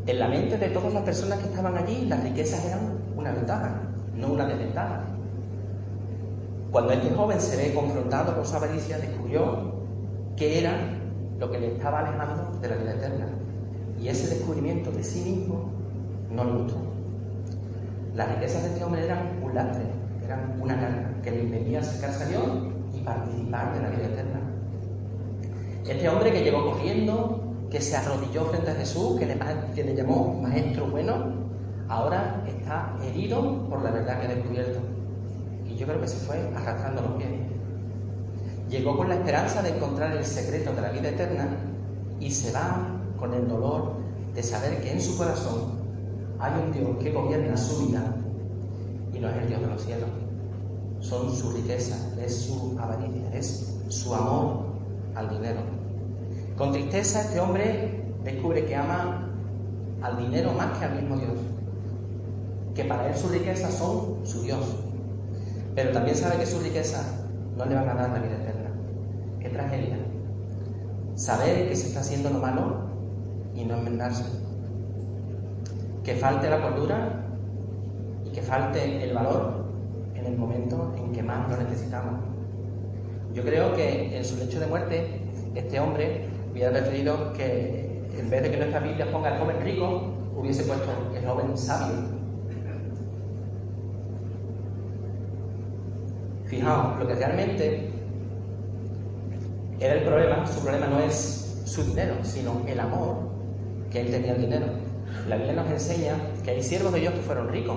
En 0.07 0.19
la 0.19 0.29
mente 0.29 0.59
de 0.59 0.69
todas 0.69 0.93
las 0.93 1.03
personas 1.05 1.39
que 1.39 1.47
estaban 1.47 1.79
allí, 1.79 2.05
las 2.05 2.23
riquezas 2.23 2.63
eran 2.67 2.99
una 3.17 3.33
ventaja, 3.33 3.88
no 4.19 4.33
una 4.33 4.47
desventaja. 4.47 5.05
Cuando 6.71 6.93
este 6.93 7.15
joven 7.15 7.41
se 7.41 7.57
ve 7.57 7.75
confrontado 7.75 8.35
con 8.35 8.45
su 8.45 8.55
avaricia, 8.55 8.99
descubrió 8.99 9.73
que 10.37 10.59
era 10.59 10.73
lo 11.39 11.51
que 11.51 11.59
le 11.59 11.75
estaba 11.75 12.01
alejando 12.01 12.59
de 12.61 12.69
la 12.69 12.77
vida 12.77 12.95
eterna. 12.95 13.27
Y 14.01 14.09
ese 14.09 14.35
descubrimiento 14.35 14.91
de 14.91 15.03
sí 15.03 15.31
mismo 15.31 15.71
no 16.31 16.45
lo 16.45 16.59
gustó. 16.59 16.77
Las 18.15 18.35
riquezas 18.35 18.63
de 18.63 18.69
este 18.69 18.85
hombre 18.85 19.05
eran 19.05 19.41
un 19.43 19.55
lastre, 19.55 19.85
eran 20.25 20.61
una 20.61 20.79
carga 20.79 21.13
que 21.23 21.31
le 21.31 21.43
impedía 21.45 21.81
acercarse 21.81 22.25
a 22.25 22.29
Dios 22.29 22.45
y 22.95 23.01
participar 23.01 23.75
de 23.75 23.83
la 23.83 23.89
vida 23.89 24.07
eterna. 24.07 24.41
Este 25.89 26.09
hombre 26.09 26.33
que 26.33 26.43
llegó 26.43 26.71
corriendo, 26.73 27.41
que 27.71 27.81
se 27.81 27.97
arrodilló 27.97 28.45
frente 28.47 28.71
a 28.71 28.75
Jesús, 28.75 29.19
que 29.19 29.27
le, 29.27 29.39
que 29.75 29.85
le 29.85 29.95
llamó 29.95 30.39
maestro 30.43 30.87
bueno, 30.91 31.38
ahora 31.89 32.45
está 32.47 32.95
herido 33.03 33.67
por 33.69 33.83
la 33.83 33.91
verdad 33.91 34.21
que 34.21 34.27
ha 34.27 34.35
descubierto. 34.35 34.81
Y 35.67 35.77
yo 35.77 35.87
creo 35.87 36.01
que 36.01 36.09
se 36.09 36.17
fue 36.27 36.37
arrastrando 36.55 37.03
los 37.03 37.13
pies. 37.13 37.31
Llegó 38.69 38.97
con 38.97 39.09
la 39.09 39.15
esperanza 39.15 39.63
de 39.63 39.71
encontrar 39.71 40.17
el 40.17 40.25
secreto 40.25 40.73
de 40.73 40.83
la 40.83 40.91
vida 40.91 41.09
eterna 41.09 41.49
y 42.21 42.31
se 42.31 42.53
va 42.53 42.87
con 43.19 43.33
el 43.33 43.49
dolor 43.49 43.93
de 44.35 44.43
saber 44.43 44.81
que 44.83 44.93
en 44.93 45.01
su 45.01 45.17
corazón 45.17 45.79
hay 46.39 46.53
un 46.63 46.73
Dios 46.73 46.91
que 47.03 47.13
gobierna 47.13 47.57
su 47.57 47.87
vida 47.87 48.15
y 49.15 49.19
no 49.19 49.29
es 49.31 49.37
el 49.39 49.49
Dios 49.49 49.61
de 49.61 49.67
los 49.67 49.83
cielos. 49.83 50.09
Son 51.01 51.35
su 51.35 51.53
riqueza, 51.53 51.97
es 52.21 52.43
su 52.43 52.77
avaricia, 52.79 53.33
es 53.33 53.79
su 53.89 54.15
amor 54.15 54.65
al 55.15 55.31
dinero. 55.31 55.61
Con 56.57 56.73
tristeza 56.73 57.23
este 57.23 57.41
hombre 57.41 58.05
descubre 58.25 58.67
que 58.67 58.77
ama 58.77 59.29
al 60.03 60.19
dinero 60.19 60.53
más 60.53 60.77
que 60.79 60.85
al 60.85 60.95
mismo 60.95 61.17
Dios 61.17 61.39
que 62.79 62.85
para 62.85 63.09
él 63.09 63.17
sus 63.17 63.33
riquezas 63.33 63.75
son 63.75 64.25
su 64.25 64.43
Dios, 64.43 64.77
pero 65.75 65.91
también 65.91 66.17
sabe 66.17 66.37
que 66.39 66.47
sus 66.47 66.63
riquezas 66.63 67.13
no 67.57 67.65
le 67.65 67.75
van 67.75 67.89
a 67.89 67.95
dar 67.95 68.11
la 68.11 68.21
vida 68.21 68.37
eterna. 68.37 68.71
Qué 69.41 69.49
tragedia. 69.49 69.97
Saber 71.17 71.69
que 71.69 71.75
se 71.75 71.89
está 71.89 71.99
haciendo 71.99 72.31
lo 72.31 72.39
malo 72.39 72.89
y 73.53 73.65
no 73.65 73.79
enmendarse. 73.79 74.23
Que 76.05 76.15
falte 76.15 76.49
la 76.49 76.63
cordura 76.63 77.27
y 78.25 78.31
que 78.31 78.43
falte 78.43 79.03
el 79.03 79.13
valor 79.13 79.65
en 80.15 80.27
el 80.27 80.39
momento 80.39 80.95
en 80.97 81.11
que 81.11 81.25
más 81.25 81.51
lo 81.51 81.57
necesitamos. 81.57 82.21
Yo 83.35 83.43
creo 83.43 83.75
que 83.75 84.17
en 84.17 84.25
su 84.25 84.37
lecho 84.37 84.61
de 84.61 84.69
muerte, 84.69 85.21
este 85.57 85.81
hombre 85.81 86.29
hubiera 86.53 86.71
preferido 86.71 87.33
que 87.33 88.07
en 88.17 88.31
vez 88.31 88.45
de 88.45 88.53
que 88.53 88.57
nuestra 88.57 88.79
Biblia 88.79 89.11
ponga 89.11 89.35
el 89.35 89.41
joven 89.41 89.57
rico, 89.65 90.13
hubiese 90.37 90.63
puesto 90.63 90.93
el 91.17 91.27
joven 91.27 91.59
sabio 91.59 92.18
Fijaos, 96.49 96.99
lo 96.99 97.07
que 97.07 97.15
realmente 97.15 97.91
era 99.81 99.95
el 99.95 100.03
problema, 100.03 100.47
su 100.47 100.61
problema 100.61 100.87
no 100.87 101.01
es 101.01 101.63
su 101.67 101.85
dinero, 101.85 102.15
sino 102.23 102.63
el 102.67 102.81
amor 102.81 103.17
que 103.91 104.01
él 104.01 104.11
tenía 104.11 104.33
al 104.33 104.41
dinero. 104.41 104.67
La 105.29 105.37
Biblia 105.37 105.55
nos 105.55 105.71
enseña 105.71 106.15
que 106.43 106.51
hay 106.53 106.63
siervos 106.63 106.93
de 106.93 107.01
Dios 107.01 107.15
que 107.15 107.21
fueron 107.21 107.49
ricos. 107.49 107.77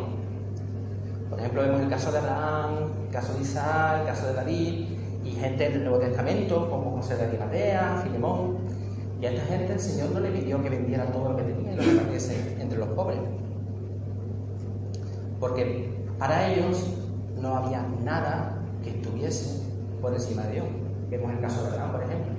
Por 1.29 1.39
ejemplo, 1.39 1.61
vemos 1.63 1.81
el 1.81 1.89
caso 1.89 2.11
de 2.11 2.19
Abraham, 2.19 2.91
el 3.07 3.11
caso 3.11 3.33
de 3.33 3.41
Isaac, 3.41 3.99
el 4.01 4.07
caso 4.07 4.27
de 4.27 4.33
David, 4.33 4.85
y 5.23 5.31
gente 5.31 5.69
del 5.69 5.83
Nuevo 5.83 5.99
Testamento, 5.99 6.69
como 6.69 6.91
José 6.97 7.17
de 7.17 7.25
Arimatea, 7.25 8.01
Filemón. 8.03 8.57
Y 9.21 9.25
a 9.25 9.31
esta 9.31 9.45
gente 9.45 9.73
el 9.73 9.79
Señor 9.79 10.11
no 10.11 10.19
le 10.21 10.29
pidió 10.29 10.61
que 10.63 10.69
vendiera 10.69 11.05
todo 11.11 11.31
lo 11.31 11.37
que 11.37 11.43
tenía 11.43 11.73
y 11.73 11.75
lo 11.75 11.83
repartiese 11.83 12.57
entre 12.59 12.79
los 12.79 12.87
pobres. 12.89 13.19
Porque 15.39 15.93
para 16.17 16.47
ellos 16.51 16.87
no 17.39 17.55
había 17.55 17.85
nada 18.03 18.60
que 18.83 18.89
estuviese 18.91 19.61
por 20.01 20.13
encima 20.13 20.43
de 20.43 20.53
Dios. 20.53 20.65
Vemos 21.09 21.31
el 21.31 21.39
caso 21.39 21.63
de 21.63 21.69
Abraham, 21.69 21.91
por 21.91 22.03
ejemplo. 22.03 22.31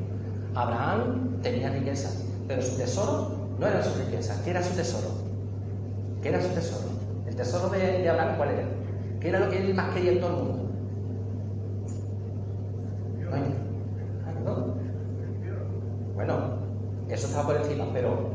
Abraham 0.55 1.40
tenía 1.43 1.70
riqueza, 1.70 2.11
pero 2.49 2.62
su 2.62 2.76
tesoro 2.76 3.30
no 3.59 3.66
era 3.66 3.82
su 3.82 3.99
riqueza. 3.99 4.40
¿Qué 4.45 4.51
era 4.51 4.62
su 4.62 4.74
tesoro? 4.74 5.09
¿Qué 6.22 6.28
era 6.28 6.40
su 6.43 6.49
tesoro? 6.49 6.88
El 7.26 7.36
tesoro 7.36 7.68
de, 7.70 8.09
Abraham, 8.09 8.36
¿cuál 8.36 8.51
era? 8.51 8.64
¿Qué 9.20 9.28
era 9.28 9.40
lo 9.40 9.51
que 9.51 9.59
él 9.59 9.74
más 9.74 9.95
quería 9.95 10.12
en 10.12 10.20
todo 10.20 10.30
el 10.30 10.36
mundo? 10.36 10.62
Bueno, 16.14 16.34
eso 17.09 17.26
estaba 17.26 17.47
por 17.47 17.57
encima, 17.57 17.86
pero 17.93 18.30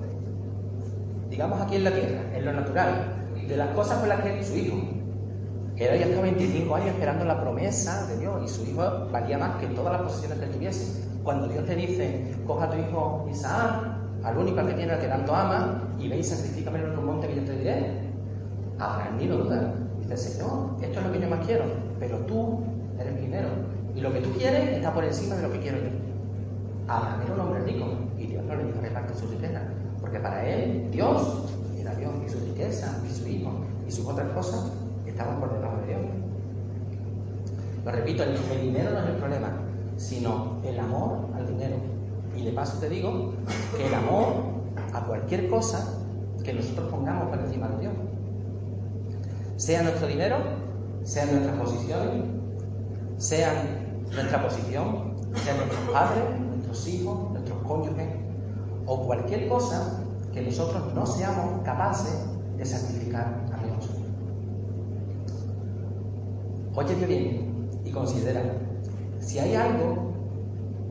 digamos 1.29 1.61
aquí 1.61 1.75
en 1.75 1.83
la 1.83 1.91
tierra, 1.91 2.21
en 2.35 2.45
lo 2.45 2.53
natural, 2.53 3.13
de 3.47 3.55
las 3.55 3.69
cosas 3.69 3.99
por 3.99 4.07
las 4.07 4.21
que 4.21 4.43
su 4.43 4.55
hijo, 4.57 4.77
era 5.79 5.95
ya 5.95 6.07
hasta 6.07 6.21
25 6.21 6.75
años 6.75 6.89
esperando 6.89 7.23
la 7.25 7.39
promesa 7.39 8.07
de 8.07 8.17
Dios 8.17 8.41
y 8.43 8.47
su 8.47 8.63
hijo 8.63 8.81
valía 9.11 9.37
más 9.37 9.57
que 9.57 9.67
todas 9.67 9.93
las 9.93 10.01
posesiones 10.01 10.39
que 10.39 10.47
tuviese. 10.47 11.07
Cuando 11.23 11.47
Dios 11.47 11.65
te 11.65 11.75
dice, 11.75 12.35
coja 12.47 12.65
a 12.65 12.71
tu 12.71 12.77
hijo 12.77 13.27
Isaac, 13.29 13.83
al 14.23 14.37
único 14.37 14.65
que 14.65 14.73
tiene, 14.73 14.93
al 14.93 14.99
que 14.99 15.07
tanto 15.07 15.35
ama, 15.35 15.83
y 15.99 16.09
ve 16.09 16.17
y 16.17 16.23
sacrifícame 16.23 16.79
en 16.79 16.97
un 16.97 17.05
monte 17.05 17.27
que 17.27 17.35
yo 17.35 17.43
te 17.43 17.57
diré, 17.59 17.99
Abraham 18.79 19.17
ni 19.17 19.27
duda. 19.27 19.73
Dice, 19.99 20.17
Señor, 20.17 20.77
esto 20.81 20.99
es 20.99 21.05
lo 21.05 21.11
que 21.11 21.21
yo 21.21 21.29
más 21.29 21.45
quiero, 21.45 21.65
pero 21.99 22.17
tú 22.19 22.63
eres 22.99 23.13
primero. 23.13 23.49
Y 23.93 24.01
lo 24.01 24.11
que 24.11 24.21
tú 24.21 24.31
quieres 24.31 24.77
está 24.77 24.91
por 24.93 25.03
encima 25.03 25.35
de 25.35 25.43
lo 25.43 25.51
que 25.51 25.59
quiero 25.59 25.77
yo. 25.77 25.89
Abraham 26.87 27.21
era 27.23 27.33
un 27.35 27.39
hombre 27.39 27.59
rico 27.65 27.85
y 28.17 28.25
Dios 28.25 28.43
no 28.45 28.55
le 28.55 28.63
dijo 28.63 28.81
reparte 28.81 29.13
su 29.13 29.27
riqueza, 29.27 29.61
porque 30.01 30.19
para 30.19 30.43
él 30.47 30.89
Dios 30.89 31.53
era 31.77 31.93
Dios 31.93 32.13
y 32.25 32.29
su 32.29 32.39
riqueza 32.39 32.99
y 33.07 33.13
su 33.13 33.27
hijo 33.27 33.51
y 33.87 33.91
sus 33.91 34.07
otras 34.07 34.29
cosas 34.29 34.71
estamos 35.17 35.39
por 35.39 35.51
debajo 35.51 35.77
de 35.77 35.87
Dios. 35.87 36.01
Lo 37.83 37.91
repito, 37.91 38.23
el, 38.23 38.61
dinero 38.61 38.91
no 38.91 38.99
es 38.99 39.05
el 39.07 39.15
problema, 39.15 39.51
sino 39.97 40.57
el 40.63 40.79
amor 40.79 41.29
al 41.35 41.47
dinero. 41.47 41.75
Y 42.35 42.45
de 42.45 42.51
paso 42.51 42.77
te 42.77 42.87
digo 42.87 43.33
que 43.75 43.87
el 43.87 43.93
amor 43.95 44.27
a 44.93 45.01
cualquier 45.05 45.49
cosa 45.49 45.91
que 46.43 46.53
nosotros 46.53 46.91
pongamos 46.91 47.29
por 47.29 47.39
encima 47.39 47.67
de 47.69 47.79
Dios. 47.79 47.93
Sea 49.55 49.81
nuestro 49.81 50.05
dinero, 50.05 50.37
sean 51.03 51.31
nuestras 51.31 51.57
posiciones, 51.57 52.23
sean 53.17 53.55
nuestra 54.13 54.43
posición, 54.43 55.15
sean 55.43 55.57
nuestros 55.57 55.89
padres, 55.91 56.23
nuestros 56.39 56.87
hijos, 56.89 57.31
nuestros 57.31 57.57
cónyuges, 57.63 58.07
o 58.85 59.07
cualquier 59.07 59.47
cosa 59.49 59.99
que 60.31 60.43
nosotros 60.43 60.93
no 60.93 61.07
seamos 61.07 61.63
capaces 61.63 62.13
de 62.55 62.65
sacrificar 62.65 63.46
Óyete 66.77 67.07
bien 67.07 67.71
y 67.83 67.89
considera, 67.89 68.39
si 69.19 69.39
hay 69.39 69.55
algo, 69.55 70.13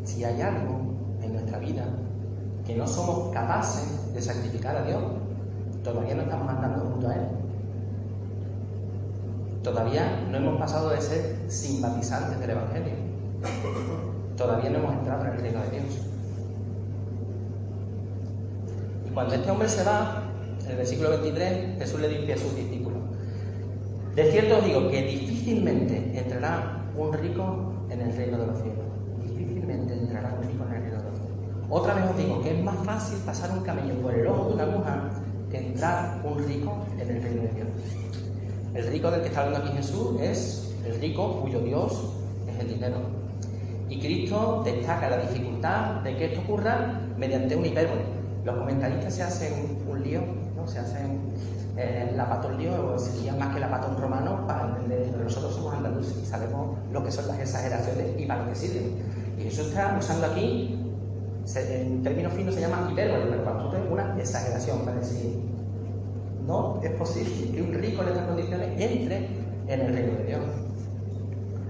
si 0.03 0.25
hay 0.25 0.41
algo 0.41 0.81
en 1.23 1.35
nuestra 1.35 1.61
vida 1.61 1.85
que 2.67 2.75
no 2.75 2.89
somos 2.89 3.33
capaces 3.33 4.13
de 4.13 4.21
sacrificar 4.21 4.77
a 4.77 4.83
Dios, 4.83 5.01
todavía 5.85 6.17
no 6.17 6.23
estamos 6.23 6.49
andando 6.49 6.87
junto 6.87 7.09
a 7.09 7.15
Él. 7.15 7.29
Todavía 9.63 10.27
no 10.29 10.39
hemos 10.39 10.59
pasado 10.59 10.91
de 10.91 11.01
ser 11.01 11.37
simpatizantes 11.47 12.41
del 12.41 12.51
Evangelio. 12.51 12.95
Todavía 14.37 14.71
no 14.71 14.79
hemos 14.79 14.93
entrado 14.93 15.25
en 15.25 15.31
el 15.31 15.41
reino 15.41 15.61
de 15.61 15.71
Dios. 15.71 15.99
Y 19.07 19.11
cuando 19.11 19.37
este 19.37 19.49
hombre 19.53 19.69
se 19.69 19.85
va, 19.85 20.25
en 20.65 20.71
el 20.73 20.77
versículo 20.79 21.11
23, 21.11 21.79
Jesús 21.79 22.01
le 22.01 22.09
dice 22.09 22.33
a 22.33 22.39
sus 22.39 22.57
discípulos, 22.57 22.96
de 24.17 24.33
cierto 24.33 24.57
os 24.57 24.65
digo 24.65 24.89
que 24.89 25.03
difícilmente 25.03 26.19
entrará 26.19 26.83
un 26.97 27.13
rico 27.13 27.75
en 27.91 28.01
el 28.01 28.17
reino 28.17 28.39
de 28.39 28.47
los 28.47 28.63
cielos. 28.63 28.87
Difícilmente 29.23 29.93
entrará 29.93 30.35
un 30.41 30.49
rico 30.49 30.65
en 30.65 30.73
el 30.73 30.83
reino 30.85 30.97
de 31.03 31.11
los 31.11 31.19
cielos. 31.19 31.37
Otra 31.69 31.93
vez 31.93 32.05
os 32.11 32.17
digo 32.17 32.43
que 32.43 32.57
es 32.57 32.65
más 32.65 32.77
fácil 32.87 33.19
pasar 33.27 33.51
un 33.51 33.63
camello 33.63 33.95
por 34.01 34.15
el 34.15 34.27
ojo 34.27 34.49
de 34.49 34.55
una 34.55 34.63
aguja 34.63 35.11
que 35.51 35.59
entrar 35.59 36.23
un 36.25 36.39
rico 36.49 36.79
en 36.99 37.11
el 37.11 37.23
reino 37.23 37.43
de 37.43 37.49
Dios. 37.49 37.69
El 38.75 38.87
rico 38.87 39.11
del 39.11 39.21
que 39.21 39.29
está 39.29 39.45
hablando 39.45 39.67
aquí 39.67 39.77
Jesús 39.77 40.19
es 40.19 40.75
el 40.87 40.99
rico 40.99 41.43
cuyo 41.43 41.61
Dios 41.61 42.15
es 42.49 42.59
el 42.59 42.69
dinero. 42.69 42.97
Y 43.91 44.01
Cristo 44.01 44.63
destaca 44.65 45.11
la 45.11 45.19
dificultad 45.19 46.01
de 46.01 46.17
que 46.17 46.25
esto 46.25 46.41
ocurra 46.41 47.03
mediante 47.19 47.55
un 47.55 47.67
hipérbole. 47.67 48.01
Los 48.47 48.57
comentaristas 48.57 49.15
se 49.15 49.23
hacen 49.23 49.79
un 49.87 50.03
lío 50.03 50.23
¿no? 50.57 50.67
Se 50.67 50.79
hacen 50.79 51.21
eh, 51.77 52.13
la 52.17 52.29
patón 52.29 52.59
lío, 52.59 52.99
sería 52.99 53.35
más 53.35 53.55
que 53.55 53.61
la 53.61 53.71
patón 53.71 53.97
romano, 53.97 54.47
para 54.47 54.69
entender, 54.69 55.09
pero 55.11 55.25
nosotros 55.25 55.55
somos 55.55 55.75
andaluces 55.75 56.17
y 56.23 56.27
sabemos 56.27 56.79
lo 56.91 57.05
que 57.05 57.13
son 57.13 57.29
las 57.29 57.39
exageraciones 57.39 58.19
y 58.19 58.27
para 58.27 58.45
lo 58.45 58.49
que 58.51 58.55
sirven. 58.55 58.95
Y 59.39 59.43
Jesús 59.43 59.69
está 59.69 59.97
usando 59.99 60.27
aquí, 60.27 60.79
en 61.55 62.03
términos 62.03 62.33
finos 62.33 62.55
se 62.55 62.63
llama 62.63 62.89
hipérbole, 62.91 63.27
pero 63.31 63.45
cuando 63.45 63.71
tú 63.71 63.77
una 63.93 64.17
exageración 64.19 64.81
para 64.81 64.99
decir, 64.99 65.39
no 66.47 66.81
es 66.83 66.91
posible 66.93 67.53
que 67.53 67.63
un 67.63 67.75
rico 67.75 68.03
en 68.03 68.09
estas 68.09 68.27
condiciones 68.27 68.81
entre 68.81 69.29
en 69.69 69.81
el 69.81 69.93
reino 69.93 70.19
de 70.19 70.25
Dios. 70.25 70.41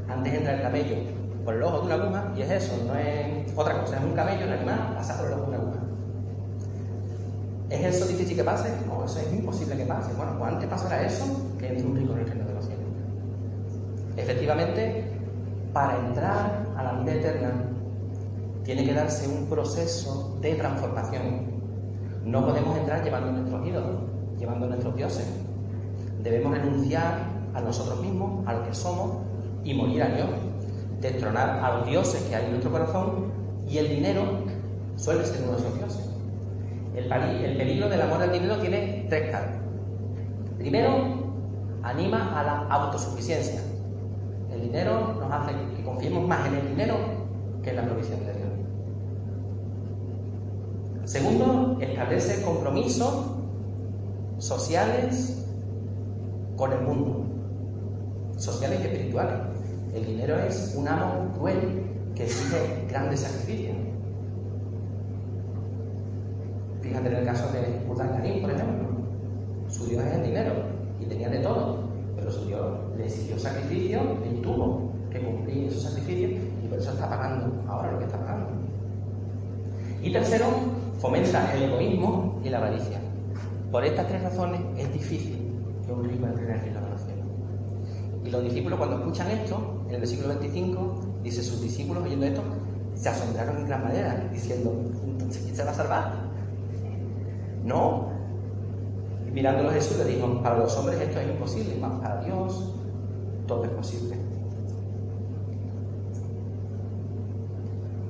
Antes 0.09 0.35
entra 0.35 0.55
el 0.55 0.63
camello 0.63 0.97
por 1.45 1.55
el 1.55 1.63
ojo 1.63 1.81
de 1.81 1.87
una 1.87 1.95
aguja 1.95 2.33
y 2.37 2.43
es 2.43 2.51
eso, 2.51 2.85
no 2.87 2.95
es 2.97 3.53
otra 3.57 3.81
cosa, 3.81 3.97
es 3.97 4.05
un 4.05 4.13
camello, 4.13 4.47
un 4.47 4.53
animal, 4.53 4.95
pasa 4.95 5.17
por 5.19 5.27
el 5.27 5.33
ojo 5.35 5.43
de 5.43 5.49
una 5.49 5.57
aguja. 5.59 5.76
¿Es 7.71 7.97
eso 7.97 8.07
difícil 8.07 8.37
que 8.37 8.45
pase? 8.45 8.69
No, 8.87 9.05
eso 9.05 9.19
es 9.19 9.33
imposible 9.33 9.77
que 9.77 9.85
pase. 9.87 10.13
Bueno, 10.17 10.39
pues 10.39 10.53
antes 10.53 10.69
pasará 10.69 11.05
eso 11.05 11.25
que 11.59 11.69
entre 11.69 11.85
un 11.85 11.97
rico 11.97 12.13
en 12.13 12.21
el 12.21 12.27
reino 12.29 12.47
de 12.47 12.55
los 12.55 12.65
cielos. 12.65 12.85
Efectivamente, 14.17 15.05
para 15.73 15.99
entrar 15.99 16.65
a 16.77 16.83
la 16.83 16.93
vida 17.01 17.15
eterna 17.15 17.53
tiene 18.65 18.85
que 18.85 18.95
darse 18.95 19.29
un 19.29 19.47
proceso 19.47 20.39
de 20.41 20.55
transformación. 20.55 21.57
No 22.25 22.45
podemos 22.47 22.79
entrar 22.79 23.05
llevando 23.05 23.33
nuestros 23.33 23.67
ídolos, 23.67 23.97
llevando 24.39 24.67
nuestros 24.69 24.97
dioses. 24.97 25.27
Debemos 26.23 26.57
renunciar 26.57 27.19
a 27.55 27.61
nosotros 27.61 28.01
mismos, 28.01 28.47
a 28.47 28.55
lo 28.55 28.65
que 28.65 28.75
somos, 28.75 29.19
y 29.65 29.75
morir 29.75 30.03
a 30.03 30.09
Dios. 30.09 30.29
Destronar 31.01 31.65
a 31.65 31.79
los 31.79 31.87
dioses 31.87 32.23
que 32.23 32.37
hay 32.37 32.45
en 32.45 32.53
nuestro 32.53 32.71
corazón 32.71 33.33
y 33.69 33.79
el 33.79 33.89
dinero 33.89 34.23
suele 34.97 35.25
ser 35.27 35.43
uno 35.43 35.53
de 35.53 35.59
esos 35.59 35.79
dioses. 35.79 36.16
El, 36.97 37.09
peligro 37.59 37.91
del 37.91 38.01
amor 38.01 38.23
al 38.23 38.33
dinero 38.33 38.57
tiene 38.57 39.05
tres 39.11 39.31
caras. 39.31 39.51
Primero, 40.57 40.89
anima 41.83 42.41
a 42.41 42.43
la 42.43 42.59
autosuficiencia. 42.69 43.61
El 44.51 44.63
dinero 44.63 45.15
nos 45.21 45.31
hace 45.31 45.53
que 45.77 45.85
confiemos 45.85 46.27
más 46.27 46.49
en 46.49 46.55
el 46.55 46.69
dinero 46.69 46.95
que 47.63 47.71
en 47.71 47.77
la 47.77 47.85
provisión 47.85 48.21
de 48.25 48.33
Dios. 48.33 48.49
Segundo, 51.05 51.77
establece 51.83 52.43
compromisos 52.43 53.27
sociales 54.39 55.47
con 56.57 56.73
el 56.73 56.81
mundo, 56.81 57.27
sociales 58.39 58.81
y 58.81 58.87
espirituales. 58.87 59.37
El 59.95 60.07
dinero 60.07 60.39
es 60.39 60.75
un 60.77 60.89
amo 60.89 61.31
cruel 61.35 61.85
que 62.15 62.25
exige 62.25 62.87
grandes 62.89 63.21
sacrificios. 63.21 63.86
Fíjate 66.89 67.09
en 67.09 67.17
el 67.17 67.25
caso 67.25 67.51
de 67.53 67.63
Karim, 67.97 68.43
por 68.43 68.51
ejemplo. 68.51 68.87
Su 69.69 69.87
Dios 69.87 70.05
es 70.05 70.15
el 70.15 70.23
dinero 70.23 70.53
y 71.01 71.07
tenía 71.07 71.29
de 71.29 71.41
todo, 71.41 71.81
pero 72.15 72.31
su 72.31 72.47
Dios 72.47 72.63
le 72.97 73.05
exigió 73.05 73.39
sacrificio 73.39 74.01
y 74.25 74.41
tuvo 74.41 74.93
que 75.11 75.21
cumplir 75.21 75.67
esos 75.67 75.83
sacrificios 75.83 76.33
y 76.63 76.69
por 76.69 76.79
eso 76.79 76.93
está 76.93 77.09
pagando 77.09 77.53
ahora 77.69 77.93
lo 77.93 77.99
que 77.99 78.05
está 78.05 78.19
pagando. 78.19 78.51
Y 80.01 80.13
tercero, 80.13 80.47
fomenta 81.01 81.53
el 81.55 81.65
egoísmo 81.65 82.41
y 82.45 82.51
la 82.51 82.59
avaricia. 82.59 83.01
Por 83.73 83.85
estas 83.85 84.07
tres 84.07 84.23
razones 84.23 84.61
es 84.79 84.93
difícil 84.93 85.53
que 85.85 85.93
un 85.93 86.05
rico 86.05 86.27
entre 86.27 86.45
en 86.45 86.51
el 86.53 86.61
reino 86.61 86.81
de 86.81 86.91
los 86.91 87.01
cielos. 87.01 87.27
Y 88.25 88.31
los 88.31 88.45
discípulos 88.45 88.79
cuando 88.79 88.99
escuchan 88.99 89.31
esto, 89.33 89.85
en 89.89 89.95
el 89.95 90.01
versículo 90.01 90.29
25, 90.29 91.01
dice, 91.25 91.43
sus 91.43 91.61
discípulos 91.61 92.05
oyendo 92.05 92.27
esto, 92.27 92.43
se 92.95 93.09
asombraron 93.09 93.59
en 93.59 93.67
gran 93.67 93.83
manera, 93.83 94.29
diciendo, 94.33 94.73
entonces 95.05 95.43
¿quién 95.43 95.57
se 95.57 95.65
va 95.65 95.73
a 95.73 95.75
salvar? 95.75 96.26
No. 97.67 98.07
Mirándolo 99.33 99.71
Jesús 99.71 99.99
le 99.99 100.05
dijo, 100.05 100.41
para 100.43 100.57
los 100.59 100.75
hombres 100.79 101.01
esto 101.01 101.21
es 101.21 101.29
imposible, 101.29 101.77
mas 101.81 102.01
para 102.01 102.25
Dios 102.25 102.73
todo 103.47 103.65
es 103.65 103.71
posible. 103.71 104.17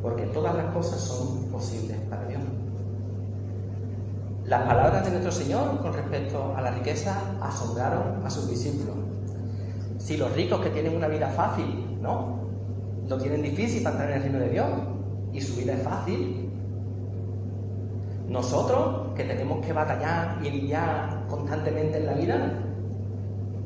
Porque 0.02 0.24
todas 0.26 0.54
las 0.54 0.66
cosas 0.72 1.00
son 1.00 1.46
posibles 1.50 1.96
para 2.09 2.26
Dios. 2.26 2.42
Las 4.44 4.62
palabras 4.62 5.04
de 5.04 5.11
nuestro 5.11 5.32
Señor 5.32 5.78
con 5.78 5.92
respecto 5.92 6.54
a 6.54 6.61
la 6.61 6.70
riqueza 6.70 7.18
asombraron 7.40 8.24
a 8.24 8.30
sus 8.30 8.48
discípulos. 8.48 8.94
Si 9.98 10.16
los 10.16 10.32
ricos 10.34 10.61
que 10.61 10.70
tienen 10.70 10.94
una 10.94 11.09
vida 11.09 11.28
fácil, 11.28 11.98
¿no? 12.00 12.46
Lo 13.09 13.18
tienen 13.18 13.42
difícil 13.42 13.82
para 13.82 13.96
entrar 13.96 14.11
en 14.11 14.16
el 14.16 14.22
reino 14.22 14.38
de 14.38 14.50
Dios 14.50 14.68
y 15.32 15.40
su 15.40 15.57
vida 15.57 15.72
es 15.72 15.82
fácil, 15.82 16.50
nosotros, 18.28 19.05
que 19.17 19.25
tenemos 19.25 19.64
que 19.64 19.73
batallar 19.73 20.39
y 20.43 20.51
lidiar 20.51 21.25
constantemente 21.29 21.99
en 21.99 22.07
la 22.07 22.12
vida, 22.12 22.53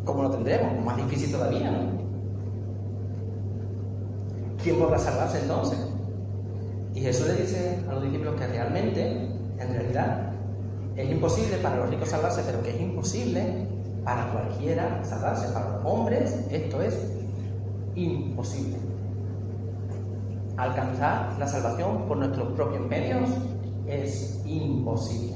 ¿cómo 0.05 0.23
lo 0.23 0.31
tendremos? 0.31 0.85
Más 0.85 0.97
difícil 0.97 1.33
todavía, 1.33 1.71
¿no? 1.71 2.01
¿Quién 4.63 4.79
podrá 4.79 4.99
salvarse 4.99 5.41
entonces? 5.41 5.79
Y 6.95 7.01
Jesús 7.01 7.27
le 7.27 7.35
dice 7.35 7.79
a 7.89 7.95
los 7.95 8.03
discípulos 8.03 8.35
que 8.35 8.47
realmente, 8.47 9.29
en 9.59 9.73
realidad, 9.73 10.33
es 10.97 11.11
imposible 11.11 11.57
para 11.59 11.77
los 11.77 11.91
ricos 11.91 12.09
salvarse, 12.09 12.43
pero 12.45 12.63
que 12.63 12.71
es 12.71 12.81
imposible 12.81 13.67
para 14.05 14.31
cualquiera 14.33 15.03
salvarse. 15.05 15.53
Para 15.53 15.71
los 15.71 15.85
hombres 15.85 16.47
esto 16.51 16.83
es 16.83 16.99
imposible. 17.95 18.77
Alcanzar 20.57 21.37
la 21.39 21.47
salvación 21.47 22.07
por 22.07 22.19
nuestros 22.19 22.53
propios 22.53 22.87
medios 22.87 23.31
es 23.91 24.41
imposible. 24.47 25.35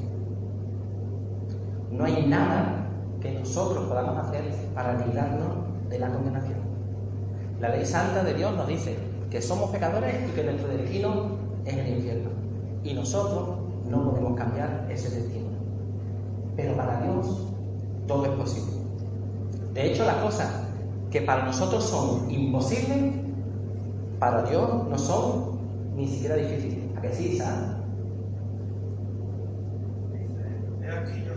No 1.90 2.04
hay 2.04 2.26
nada 2.26 2.88
que 3.20 3.32
nosotros 3.32 3.86
podamos 3.88 4.16
hacer 4.26 4.42
para 4.74 5.04
librarnos 5.04 5.48
de 5.88 5.98
la 5.98 6.08
condenación. 6.12 6.58
La 7.60 7.68
ley 7.70 7.84
santa 7.84 8.22
de 8.22 8.34
Dios 8.34 8.54
nos 8.56 8.66
dice 8.66 8.96
que 9.30 9.40
somos 9.40 9.70
pecadores 9.70 10.14
y 10.28 10.32
que 10.32 10.44
nuestro 10.44 10.68
destino 10.68 11.38
es 11.64 11.74
el 11.74 11.88
infierno. 11.96 12.30
Y 12.82 12.94
nosotros 12.94 13.58
no 13.88 14.10
podemos 14.10 14.36
cambiar 14.36 14.86
ese 14.90 15.10
destino. 15.10 15.48
Pero 16.56 16.76
para 16.76 17.00
Dios 17.00 17.48
todo 18.06 18.24
es 18.26 18.32
posible. 18.32 18.74
De 19.72 19.90
hecho, 19.90 20.04
las 20.04 20.16
cosas 20.16 20.50
que 21.10 21.22
para 21.22 21.44
nosotros 21.44 21.84
son 21.84 22.30
imposibles, 22.30 23.14
para 24.18 24.42
Dios 24.42 24.88
no 24.88 24.98
son 24.98 25.58
ni 25.96 26.06
siquiera 26.06 26.36
difíciles. 26.36 26.78
¿A 26.96 27.00
que 27.00 27.12
sí, 27.12 27.38
¿sabes? 31.06 31.34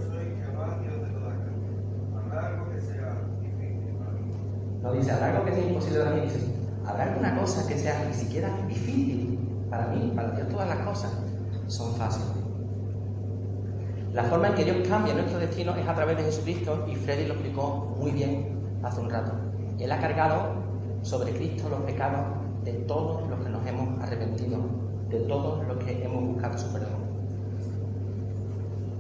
No 4.82 4.94
dice, 4.94 5.12
habrá 5.12 5.32
algo 5.32 5.46
que 5.46 5.52
sea 5.52 5.68
imposible 5.68 6.00
para 6.00 6.12
mí. 6.12 6.22
Dice, 6.22 6.40
habrá 6.86 7.04
alguna 7.04 7.40
cosa 7.40 7.68
que 7.68 7.78
sea 7.78 8.06
ni 8.08 8.14
siquiera 8.14 8.50
difícil 8.68 9.40
para 9.70 9.88
mí, 9.88 10.14
para 10.16 10.32
Dios 10.32 10.48
todas 10.50 10.68
las 10.68 10.78
cosas 10.80 11.12
son 11.68 11.94
fáciles. 11.96 12.28
La 14.14 14.24
forma 14.24 14.48
en 14.48 14.56
que 14.56 14.64
Dios 14.64 14.88
cambia 14.88 15.14
nuestro 15.14 15.40
destino 15.40 15.76
es 15.76 15.88
a 15.88 15.94
través 15.94 16.18
de 16.18 16.24
Jesucristo 16.24 16.86
y 16.90 16.96
Freddy 16.96 17.28
lo 17.28 17.34
explicó 17.34 17.94
muy 18.00 18.12
bien 18.12 18.80
hace 18.82 19.02
un 19.02 19.10
rato. 19.10 19.34
Él 19.78 19.92
ha 19.92 20.00
cargado 20.00 20.54
sobre 21.02 21.34
Cristo 21.34 21.70
los 21.70 21.82
pecados 21.82 22.26
de 22.64 22.74
todos 22.74 23.30
los 23.30 23.40
que 23.42 23.50
nos 23.50 23.68
hemos 23.68 24.00
arrepentido, 24.02 24.60
de 25.10 25.20
todos 25.22 25.68
los 25.68 25.84
que 25.84 26.04
hemos 26.04 26.24
buscado 26.24 26.58
su 26.58 26.72
perdón. 26.72 27.07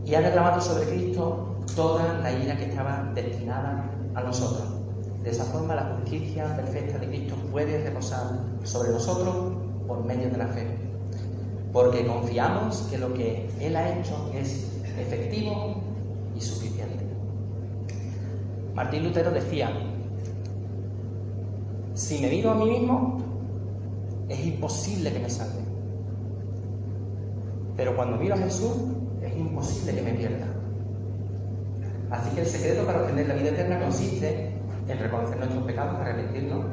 Y 0.07 0.15
ha 0.15 0.21
reclamado 0.21 0.61
sobre 0.61 0.85
Cristo 0.85 1.57
toda 1.75 2.19
la 2.19 2.31
ira 2.31 2.57
que 2.57 2.69
estaba 2.69 3.11
destinada 3.13 3.91
a 4.15 4.21
nosotros. 4.21 4.63
De 5.21 5.31
esa 5.31 5.43
forma 5.43 5.75
la 5.75 5.97
justicia 5.97 6.55
perfecta 6.55 6.97
de 6.97 7.07
Cristo 7.07 7.35
puede 7.51 7.83
reposar 7.83 8.39
sobre 8.63 8.91
nosotros 8.91 9.35
por 9.85 10.05
medio 10.05 10.29
de 10.29 10.37
la 10.37 10.47
fe, 10.47 10.65
porque 11.73 12.07
confiamos 12.07 12.87
que 12.89 12.97
lo 12.97 13.13
que 13.13 13.49
Él 13.59 13.75
ha 13.75 13.99
hecho 13.99 14.31
es 14.33 14.71
efectivo 14.97 15.75
y 16.33 16.39
suficiente. 16.39 17.05
Martín 18.73 19.03
Lutero 19.03 19.31
decía, 19.31 19.71
si 21.95 22.19
me 22.19 22.29
miro 22.29 22.51
a 22.51 22.55
mí 22.55 22.79
mismo, 22.79 23.17
es 24.29 24.45
imposible 24.45 25.11
que 25.11 25.19
me 25.19 25.29
salve. 25.29 25.65
Pero 27.75 27.93
cuando 27.97 28.15
miro 28.15 28.35
a 28.35 28.37
Jesús, 28.37 28.71
es 29.27 29.37
imposible 29.37 29.95
que 29.95 30.01
me 30.01 30.11
pierda. 30.11 30.47
Así 32.11 32.33
que 32.35 32.41
el 32.41 32.47
secreto 32.47 32.85
para 32.85 33.01
obtener 33.01 33.27
la 33.27 33.35
vida 33.35 33.49
eterna 33.49 33.79
consiste 33.79 34.53
en 34.87 34.99
reconocer 34.99 35.37
nuestros 35.37 35.63
pecados, 35.63 35.99
arrepentirnos, 35.99 36.65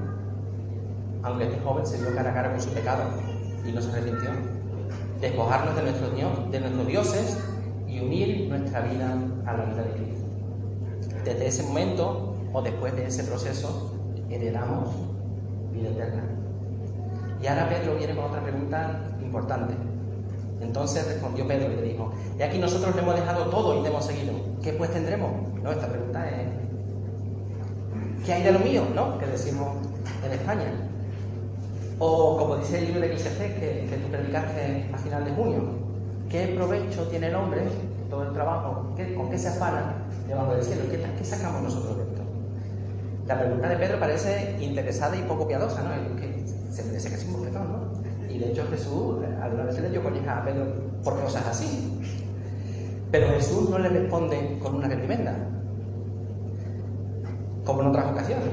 aunque 1.22 1.44
este 1.44 1.60
joven 1.60 1.86
se 1.86 1.98
dio 1.98 2.14
cara 2.14 2.30
a 2.30 2.34
cara 2.34 2.50
con 2.50 2.60
su 2.60 2.70
pecado 2.70 3.02
y 3.66 3.72
no 3.72 3.80
se 3.80 3.90
arrepintió, 3.90 4.30
despojarnos 5.20 5.74
de 5.74 5.82
nuestros, 5.82 6.50
de 6.52 6.60
nuestros 6.60 6.86
dioses 6.86 7.38
y 7.88 8.00
unir 8.00 8.48
nuestra 8.48 8.80
vida 8.82 9.18
a 9.46 9.56
la 9.56 9.64
vida 9.64 9.82
de 9.82 9.90
Cristo. 9.92 10.24
Desde 11.24 11.46
ese 11.46 11.62
momento 11.64 12.36
o 12.52 12.62
después 12.62 12.94
de 12.94 13.06
ese 13.06 13.24
proceso 13.24 13.94
heredamos 14.30 14.90
vida 15.72 15.90
eterna. 15.90 16.22
Y 17.42 17.46
ahora 17.46 17.68
Pedro 17.68 17.96
viene 17.96 18.14
con 18.14 18.24
otra 18.24 18.42
pregunta 18.42 19.00
importante. 19.20 19.74
Entonces 20.60 21.06
respondió 21.06 21.46
Pedro 21.46 21.72
y 21.72 21.76
le 21.76 21.82
dijo, 21.82 22.12
y 22.38 22.42
aquí 22.42 22.58
nosotros 22.58 22.94
le 22.94 23.02
hemos 23.02 23.14
dejado 23.16 23.46
todo 23.46 23.78
y 23.78 23.82
le 23.82 23.88
hemos 23.88 24.04
seguido. 24.04 24.32
¿Qué 24.62 24.72
pues 24.72 24.90
tendremos? 24.92 25.30
No, 25.62 25.72
esta 25.72 25.88
pregunta 25.88 26.28
es, 26.28 26.48
¿qué 28.24 28.32
hay 28.32 28.42
de 28.42 28.52
lo 28.52 28.60
mío? 28.60 28.82
¿No? 28.94 29.18
Que 29.18 29.26
decimos 29.26 29.68
en 30.24 30.32
España. 30.32 30.72
O 31.98 32.36
como 32.36 32.56
dice 32.56 32.78
el 32.78 32.86
libro 32.86 33.00
de 33.00 33.06
Eclesiastés 33.06 33.54
que, 33.54 33.86
que 33.88 33.96
tú 33.96 34.08
predicaste 34.10 34.90
a 34.92 34.98
final 34.98 35.24
de 35.24 35.30
junio, 35.32 35.62
¿qué 36.28 36.48
provecho 36.48 37.06
tiene 37.08 37.28
el 37.28 37.34
hombre, 37.36 37.62
todo 38.10 38.24
el 38.24 38.32
trabajo, 38.32 38.94
con 39.16 39.30
qué 39.30 39.38
se 39.38 39.48
afana 39.48 39.94
debajo 40.26 40.54
del 40.54 40.64
cielo? 40.64 40.82
¿Qué, 40.90 41.00
¿Qué, 41.16 41.24
sacamos 41.24 41.62
nosotros 41.62 41.98
de 41.98 42.02
esto? 42.04 42.22
La 43.26 43.38
pregunta 43.38 43.68
de 43.68 43.76
Pedro 43.76 44.00
parece 44.00 44.56
interesada 44.60 45.16
y 45.16 45.22
poco 45.22 45.46
piadosa, 45.46 45.82
¿no? 45.82 46.16
Que 46.16 46.44
se 46.70 46.82
parece 46.82 47.08
que 47.10 47.14
es 47.14 47.24
un 47.26 47.34
bofetón, 47.34 47.72
¿no? 47.72 47.78
Y 48.30 48.38
de 48.38 48.50
hecho 48.50 48.64
Jesús 48.70 49.16
alguna 49.42 49.64
vez 49.64 49.80
le 49.80 49.90
dio 49.90 50.00
a 50.00 50.44
Pedro 50.44 50.66
por 51.02 51.20
cosas 51.20 51.46
así. 51.46 52.00
Pero 53.10 53.28
Jesús 53.28 53.70
no 53.70 53.78
le 53.78 53.88
responde 53.88 54.58
con 54.60 54.74
una 54.74 54.88
reprimenda, 54.88 55.36
como 57.64 57.82
en 57.82 57.88
otras 57.88 58.10
ocasiones. 58.10 58.48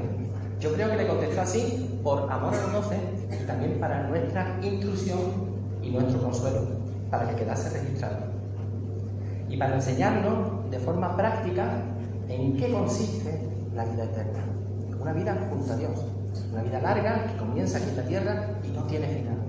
Yo 0.59 0.73
creo 0.73 0.91
que 0.91 0.97
le 0.97 1.07
contesta 1.07 1.41
así 1.41 1.99
por 2.03 2.31
amor 2.31 2.53
a 2.53 2.61
los 2.61 2.73
doce 2.73 2.97
y 3.31 3.45
también 3.47 3.79
para 3.79 4.07
nuestra 4.07 4.59
intrusión 4.61 5.19
y 5.81 5.89
nuestro 5.89 6.21
consuelo, 6.21 6.61
para 7.09 7.27
que 7.29 7.35
quedase 7.37 7.79
registrado. 7.79 8.17
Y 9.49 9.57
para 9.57 9.75
enseñarnos 9.75 10.69
de 10.69 10.79
forma 10.79 11.17
práctica 11.17 11.81
en 12.29 12.55
qué 12.57 12.71
consiste 12.71 13.49
la 13.73 13.85
vida 13.85 14.03
eterna. 14.03 14.43
Una 15.01 15.13
vida 15.13 15.47
junto 15.49 15.73
a 15.73 15.75
Dios. 15.75 16.05
Una 16.53 16.61
vida 16.61 16.79
larga 16.79 17.25
que 17.25 17.37
comienza 17.37 17.77
aquí 17.77 17.89
en 17.89 17.97
la 17.97 18.03
tierra 18.03 18.49
y 18.63 18.71
no 18.71 18.83
tiene 18.83 19.07
final. 19.07 19.40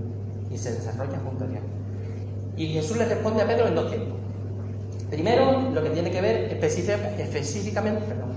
Y 0.52 0.58
se 0.58 0.72
desarrolla 0.72 1.18
junto 1.24 1.44
a 1.44 1.48
Dios. 1.48 1.62
Y 2.56 2.66
Jesús 2.68 2.96
le 2.96 3.06
responde 3.06 3.42
a 3.42 3.46
Pedro 3.46 3.68
en 3.68 3.74
dos 3.74 3.90
tiempos. 3.90 4.18
Primero, 5.10 5.70
lo 5.70 5.82
que 5.82 5.90
tiene 5.90 6.10
que 6.10 6.20
ver 6.20 6.52
específicamente, 6.52 8.06
perdón, 8.06 8.32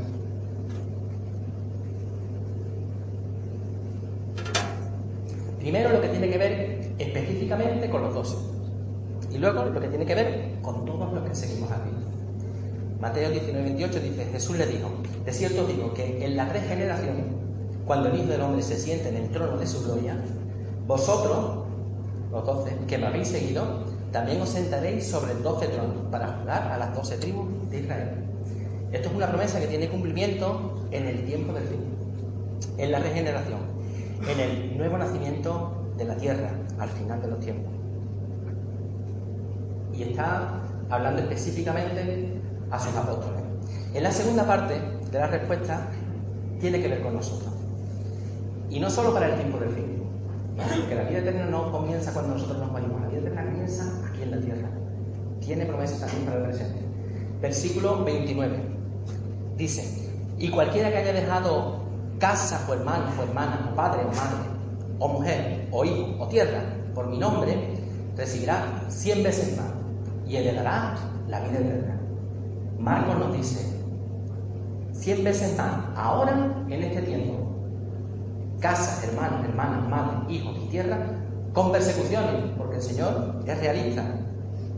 Primero 5.66 5.90
lo 5.90 6.00
que 6.00 6.10
tiene 6.10 6.30
que 6.30 6.38
ver 6.38 6.92
específicamente 7.00 7.90
con 7.90 8.04
los 8.04 8.14
dos. 8.14 8.38
Y 9.34 9.40
luego 9.40 9.66
lo 9.66 9.82
que 9.82 9.88
tiene 9.88 10.06
que 10.06 10.14
ver 10.14 10.52
con 10.62 10.86
todos 10.86 11.12
los 11.12 11.28
que 11.28 11.34
seguimos 11.34 11.72
aquí. 11.72 11.90
Mateo 13.02 13.32
19, 13.32 13.64
28 13.64 14.00
dice, 14.00 14.26
Jesús 14.32 14.60
le 14.60 14.68
dijo, 14.68 14.92
de 15.26 15.34
cierto 15.34 15.66
digo 15.66 15.92
que 15.96 16.24
en 16.24 16.38
la 16.38 16.48
regeneración, 16.50 17.16
cuando 17.88 18.10
el 18.10 18.20
Hijo 18.20 18.28
del 18.28 18.42
Hombre 18.42 18.62
se 18.62 18.78
siente 18.78 19.10
en 19.10 19.16
el 19.16 19.30
trono 19.32 19.58
de 19.58 19.66
su 19.66 19.84
gloria, 19.84 20.16
vosotros, 20.86 21.65
los 22.36 22.46
doce, 22.46 22.76
que 22.88 22.98
me 22.98 23.08
habéis 23.08 23.30
seguido, 23.30 23.64
también 24.12 24.42
os 24.42 24.50
sentaréis 24.50 25.08
sobre 25.08 25.34
doce 25.36 25.68
tronos 25.68 26.06
para 26.12 26.28
juzgar 26.28 26.72
a 26.72 26.78
las 26.78 26.94
doce 26.94 27.18
tribus 27.18 27.48
de 27.72 27.80
Israel. 27.80 28.10
Esto 28.92 29.10
es 29.10 29.16
una 29.16 29.28
promesa 29.28 29.60
que 29.60 29.68
tiene 29.68 29.90
cumplimiento 29.90 30.88
en 30.92 31.08
el 31.08 31.26
tiempo 31.26 31.54
del 31.54 31.64
fin, 31.64 31.80
en 32.78 32.92
la 32.92 33.00
regeneración 33.00 33.76
en 34.28 34.40
el 34.40 34.78
nuevo 34.78 34.98
nacimiento 34.98 35.72
de 35.98 36.06
la 36.06 36.16
tierra 36.16 36.52
al 36.80 36.90
final 36.90 37.22
de 37.22 37.28
los 37.28 37.40
tiempos. 37.40 37.72
Y 39.94 40.04
está 40.04 40.62
hablando 40.90 41.22
específicamente 41.22 42.42
a 42.72 42.80
sus 42.80 42.96
apóstoles. 42.96 43.42
En 43.94 44.04
la 44.04 44.12
segunda 44.12 44.46
parte 44.46 44.76
de 45.12 45.20
la 45.20 45.28
respuesta 45.28 45.88
tiene 46.60 46.82
que 46.82 46.88
ver 46.88 47.02
con 47.02 47.16
nosotros. 47.16 47.54
Y 48.70 48.80
no 48.80 48.90
solo 48.90 49.14
para 49.14 49.28
el 49.28 49.36
tiempo 49.36 49.58
del 49.60 49.70
fin, 49.70 50.05
porque 50.58 50.96
la 50.96 51.04
vida 51.04 51.20
eterna 51.20 51.46
no 51.48 51.72
comienza 51.72 52.14
cuando 52.14 52.34
nosotros 52.34 52.60
nos 52.60 52.72
morimos, 52.72 53.02
la 53.02 53.08
vida 53.08 53.20
eterna 53.20 53.46
comienza 53.46 53.84
aquí 54.08 54.24
en 54.24 54.32
la 54.32 54.40
tierra. 54.40 54.70
Tiene 55.42 55.66
promesas 55.66 56.00
también 56.00 56.26
para 56.26 56.38
el 56.38 56.44
presente. 56.44 56.80
Versículo 57.42 58.04
29. 58.04 58.58
Dice, 59.58 60.12
y 60.38 60.50
cualquiera 60.50 60.92
que 60.92 60.98
haya 60.98 61.14
dejado 61.14 61.84
casa 62.20 62.66
o 62.70 62.74
hermano 62.74 63.06
o 63.20 63.24
hermana, 63.24 63.70
o 63.72 63.76
padre 63.76 64.02
o 64.04 64.16
madre, 64.16 64.50
o 65.00 65.08
mujer, 65.08 65.68
o 65.72 65.86
hijo, 65.86 66.16
o 66.20 66.28
tierra, 66.28 66.62
por 66.94 67.08
mi 67.08 67.18
nombre, 67.18 67.56
recibirá 68.16 68.84
cien 68.88 69.24
veces 69.24 69.58
más 69.58 69.68
y 70.26 70.38
heredará 70.38 70.96
la 71.28 71.42
vida 71.42 71.60
eterna. 71.60 72.00
Marcos 72.80 73.18
nos 73.20 73.34
dice, 73.34 73.80
cien 74.94 75.24
veces 75.24 75.58
más, 75.58 75.72
ahora 75.96 76.64
en 76.70 76.84
este 76.84 77.02
tiempo, 77.02 77.45
casa, 78.66 79.06
hermanos, 79.06 79.46
hermanas, 79.46 79.88
madre, 79.88 80.34
hijos 80.34 80.58
y 80.66 80.70
tierra, 80.70 80.98
con 81.54 81.72
persecuciones, 81.72 82.52
porque 82.58 82.78
el 82.78 82.82
Señor 82.82 83.44
es 83.46 83.60
realista. 83.60 84.04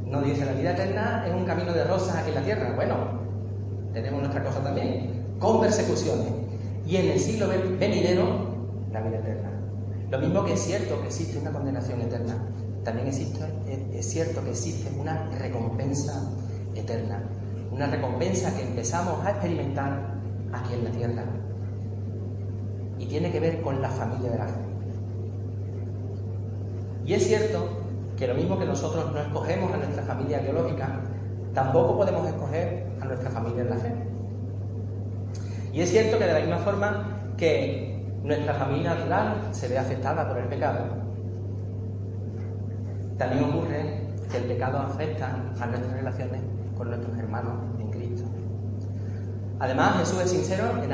No 0.04 0.22
dice 0.22 0.46
la 0.46 0.52
vida 0.52 0.72
eterna 0.72 1.24
es 1.26 1.34
un 1.34 1.46
camino 1.46 1.72
de 1.72 1.86
rosas 1.86 2.18
aquí 2.18 2.30
en 2.30 2.36
la 2.36 2.42
tierra. 2.42 2.74
Bueno, 2.76 2.96
tenemos 3.94 4.20
nuestra 4.20 4.44
cosa 4.44 4.62
también, 4.62 5.38
con 5.40 5.62
persecuciones 5.62 6.28
y 6.86 6.98
en 6.98 7.12
el 7.12 7.20
siglo 7.20 7.48
venidero 7.80 8.26
la 8.92 9.00
vida 9.00 9.20
eterna. 9.20 9.52
Lo 10.12 10.20
mismo 10.20 10.44
que 10.44 10.54
es 10.54 10.60
cierto 10.60 11.00
que 11.00 11.08
existe 11.08 11.40
una 11.40 11.52
condenación 11.54 12.02
eterna, 12.02 12.36
también 12.84 13.08
existe, 13.08 13.40
es 13.94 14.06
cierto 14.06 14.44
que 14.44 14.50
existe 14.50 14.90
una 15.00 15.30
recompensa 15.40 16.30
eterna, 16.76 17.24
una 17.72 17.88
recompensa 17.88 18.54
que 18.54 18.64
empezamos 18.64 19.26
a 19.26 19.30
experimentar 19.30 20.14
aquí 20.52 20.74
en 20.74 20.84
la 20.84 20.92
tierra 20.92 21.24
y 23.00 23.06
tiene 23.06 23.32
que 23.32 23.40
ver 23.40 23.62
con 23.62 23.82
la 23.82 23.90
familia 23.90 24.32
de 24.32 24.38
la 24.38 24.46
fe. 24.46 24.60
Y 27.06 27.14
es 27.14 27.26
cierto 27.26 27.68
que 28.18 28.28
lo 28.28 28.34
mismo 28.34 28.58
que 28.58 28.66
nosotros 28.66 29.12
no 29.14 29.20
escogemos 29.20 29.72
a 29.74 29.78
nuestra 29.78 30.04
familia 30.04 30.40
biológica, 30.40 31.00
tampoco 31.54 31.98
podemos 31.98 32.28
escoger 32.28 32.88
a 33.02 33.06
nuestra 33.06 33.30
familia 33.30 33.62
en 33.62 33.70
la 33.70 33.78
fe. 33.78 33.94
Y 35.72 35.82
es 35.82 35.90
cierto 35.90 36.18
que 36.18 36.26
de 36.26 36.34
la 36.34 36.40
misma 36.40 36.58
forma 36.58 37.34
que 37.38 38.04
nuestra 38.24 38.54
familia 38.56 38.96
natural 38.96 39.50
se 39.52 39.68
ve 39.68 39.78
afectada 39.78 40.28
por 40.28 40.38
el 40.40 40.48
pecado, 40.48 40.80
también 43.18 43.44
ocurre 43.46 44.02
que 44.30 44.38
el 44.38 44.44
pecado 44.44 44.80
afecta 44.80 45.36
a 45.60 45.66
nuestras 45.66 45.94
relaciones 45.94 46.42
con 46.76 46.90
nuestros 46.90 47.18
hermanos. 47.18 47.54
Además, 49.60 49.98
Jesús 49.98 50.22
es 50.22 50.32
sincero 50.32 50.66
en, 50.84 50.92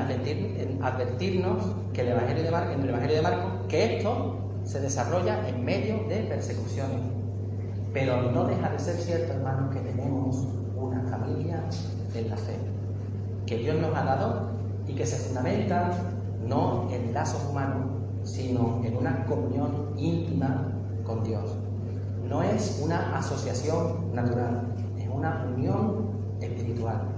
advertirnos 0.82 1.64
que 1.92 2.02
el 2.02 2.10
Evangelio 2.10 2.44
de 2.44 2.74
en 2.74 2.82
el 2.82 2.90
Evangelio 2.90 3.16
de 3.18 3.22
Marcos 3.22 3.52
que 3.68 3.98
esto 3.98 4.38
se 4.64 4.80
desarrolla 4.80 5.48
en 5.50 5.66
medio 5.66 6.08
de 6.08 6.18
persecuciones. 6.30 7.02
Pero 7.94 8.32
no 8.32 8.46
deja 8.46 8.70
de 8.70 8.80
ser 8.80 8.96
cierto, 8.96 9.34
hermanos, 9.34 9.74
que 9.74 9.82
tenemos 9.82 10.48
una 10.78 11.02
familia 11.10 11.64
en 12.16 12.30
la 12.30 12.38
fe, 12.38 12.58
que 13.46 13.58
Dios 13.58 13.80
nos 13.80 13.96
ha 13.98 14.04
dado 14.04 14.50
y 14.88 14.94
que 14.94 15.06
se 15.06 15.18
fundamenta 15.18 15.92
no 16.48 16.88
en 16.92 17.14
lazos 17.14 17.44
humanos, 17.50 17.88
sino 18.24 18.82
en 18.86 18.96
una 18.96 19.26
comunión 19.26 19.94
íntima 19.98 20.72
con 21.04 21.24
Dios. 21.24 21.56
No 22.30 22.42
es 22.42 22.80
una 22.82 23.18
asociación 23.18 24.14
natural, 24.14 24.74
es 24.98 25.10
una 25.10 25.46
unión 25.54 26.12
espiritual. 26.40 27.13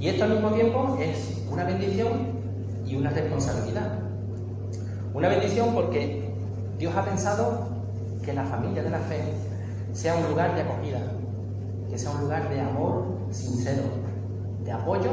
Y 0.00 0.08
esto 0.08 0.24
al 0.24 0.34
mismo 0.34 0.50
tiempo 0.50 0.96
es 1.00 1.42
una 1.50 1.64
bendición 1.64 2.08
y 2.86 2.94
una 2.96 3.10
responsabilidad. 3.10 3.98
Una 5.12 5.28
bendición 5.28 5.74
porque 5.74 6.32
Dios 6.78 6.94
ha 6.94 7.04
pensado 7.04 7.66
que 8.24 8.32
la 8.32 8.44
familia 8.44 8.82
de 8.82 8.90
la 8.90 9.00
fe 9.00 9.20
sea 9.92 10.14
un 10.16 10.28
lugar 10.30 10.54
de 10.54 10.62
acogida, 10.62 11.00
que 11.90 11.98
sea 11.98 12.12
un 12.12 12.22
lugar 12.22 12.48
de 12.48 12.60
amor 12.60 13.06
sincero, 13.30 13.82
de 14.64 14.70
apoyo 14.70 15.10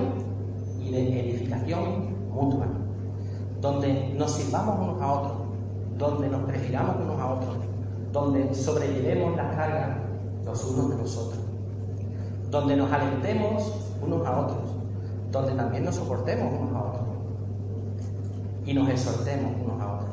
y 0.80 0.92
de 0.92 1.20
edificación 1.22 2.30
mutua, 2.32 2.68
donde 3.62 4.14
nos 4.16 4.34
sirvamos 4.34 4.78
unos 4.80 5.02
a 5.02 5.12
otros, 5.12 5.38
donde 5.98 6.30
nos 6.30 6.44
prefiramos 6.44 6.98
unos 6.98 7.20
a 7.20 7.34
otros, 7.34 7.56
donde 8.12 8.54
sobrellevemos 8.54 9.36
las 9.36 9.56
cargas 9.56 9.98
los 10.46 10.64
unos 10.66 10.92
de 10.92 10.98
los 10.98 11.18
otros, 11.18 11.40
donde 12.52 12.76
nos 12.76 12.92
alentemos 12.92 13.74
unos 14.04 14.28
a 14.28 14.40
otros, 14.42 14.75
donde 15.36 15.54
también 15.54 15.84
nos 15.84 15.96
soportemos 15.96 16.54
unos 16.54 16.74
a 16.74 16.84
otros 16.86 17.04
y 18.66 18.74
nos 18.74 18.90
exhortemos 18.90 19.52
unos 19.64 19.82
a 19.82 19.94
otros 19.96 20.12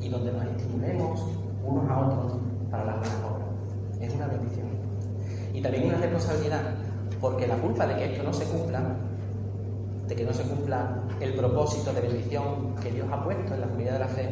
y 0.00 0.08
donde 0.10 0.30
nos 0.30 0.44
estimulemos 0.44 1.22
unos 1.64 1.90
a 1.90 2.00
otros 2.00 2.32
para 2.70 2.84
las 2.84 2.98
buenas 2.98 3.16
obras. 3.24 3.48
Es 4.00 4.14
una 4.14 4.26
bendición. 4.26 4.66
Y 5.54 5.62
también 5.62 5.86
una 5.86 5.98
responsabilidad, 5.98 6.60
porque 7.20 7.46
la 7.46 7.56
culpa 7.56 7.86
de 7.86 7.96
que 7.96 8.12
esto 8.12 8.22
no 8.24 8.32
se 8.32 8.44
cumpla 8.44 8.96
de 10.08 10.16
que 10.16 10.24
no 10.24 10.32
se 10.34 10.42
cumpla 10.42 10.98
el 11.20 11.32
propósito 11.34 11.92
de 11.94 12.00
bendición 12.02 12.74
que 12.82 12.90
Dios 12.90 13.08
ha 13.10 13.24
puesto 13.24 13.54
en 13.54 13.60
la 13.60 13.66
comunidad 13.68 13.92
de 13.94 13.98
la 14.00 14.08
fe, 14.08 14.28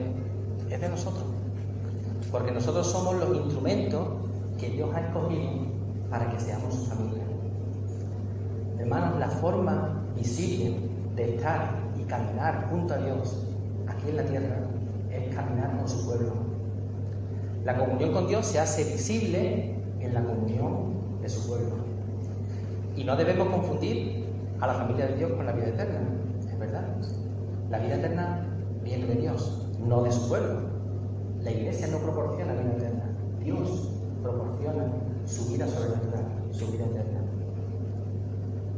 es 0.69 0.81
de 0.81 0.89
nosotros. 0.89 1.25
Porque 2.31 2.53
nosotros 2.53 2.87
somos 2.91 3.15
los 3.17 3.37
instrumentos 3.37 4.07
que 4.59 4.69
Dios 4.69 4.91
ha 4.95 5.01
escogido 5.01 5.49
para 6.11 6.29
que 6.31 6.41
seamos 6.41 6.75
su 6.75 6.87
familia. 6.87 7.23
Hermanos, 8.79 9.19
la 9.19 9.29
forma 9.29 10.00
visible 10.21 10.77
de 11.17 11.35
estar 11.37 11.71
y 11.99 12.05
caminar 12.05 12.69
junto 12.71 12.95
a 12.95 12.99
Dios 12.99 13.43
aquí 13.89 14.11
en 14.11 14.17
la 14.17 14.25
tierra 14.25 14.57
es 15.11 15.35
caminar 15.35 15.77
con 15.77 15.89
su 15.89 16.05
pueblo. 16.07 16.33
La 17.65 17.77
comunión 17.77 18.13
con 18.13 18.27
Dios 18.29 18.47
se 18.47 18.59
hace 18.59 18.85
visible 18.85 19.75
en 20.01 20.15
la 20.15 20.23
comunión 20.23 21.21
de 21.23 21.29
su 21.29 21.49
pueblo. 21.49 21.75
Y 22.97 23.05
no 23.05 23.17
debemos 23.17 23.49
confundir 23.49 24.27
a 24.61 24.67
la 24.67 24.75
familia 24.75 25.07
de 25.07 25.17
Dios 25.17 25.33
con 25.33 25.47
la 25.47 25.53
vida 25.53 25.69
eterna, 25.69 26.01
es 26.49 26.59
verdad. 26.59 26.85
La 27.71 27.79
vida 27.79 27.97
eterna 27.97 28.47
viene 28.83 29.07
de 29.07 29.15
Dios, 29.15 29.69
no 29.87 30.03
de 30.03 30.13
su 30.13 30.29
pueblo. 30.29 30.61
La 31.43 31.51
iglesia 31.51 31.87
no 31.87 31.99
proporciona 31.99 32.53
vida 32.53 32.77
eterna, 32.77 33.05
Dios 33.43 33.91
proporciona 34.23 34.85
su 35.25 35.47
vida 35.47 35.67
sobrenatural, 35.67 36.25
su 36.51 36.67
vida 36.73 36.85
eterna. 36.85 37.21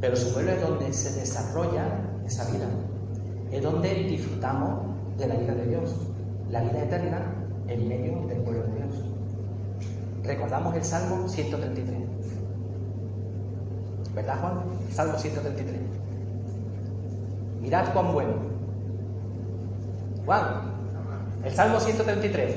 Pero 0.03 0.17
su 0.17 0.33
pueblo 0.33 0.51
es 0.51 0.61
donde 0.61 0.91
se 0.91 1.17
desarrolla 1.17 1.85
esa 2.25 2.43
vida, 2.51 2.67
es 3.53 3.63
donde 3.63 4.03
disfrutamos 4.03 4.81
de 5.17 5.27
la 5.27 5.35
vida 5.35 5.53
de 5.53 5.65
Dios, 5.65 5.95
la 6.49 6.59
vida 6.59 6.83
eterna 6.83 7.21
en 7.69 7.87
medio 7.87 8.27
del 8.27 8.39
pueblo 8.39 8.63
de 8.63 8.75
Dios. 8.79 8.95
Recordamos 10.23 10.75
el 10.75 10.83
Salmo 10.83 11.29
133. 11.29 11.99
¿Verdad, 14.13 14.41
Juan? 14.41 14.53
Salmo 14.91 15.17
133. 15.17 15.73
Mirad 17.61 17.93
cuán 17.93 18.11
bueno. 18.11 18.33
Juan, 20.25 20.43
el 21.45 21.53
Salmo 21.53 21.79
133. 21.79 22.55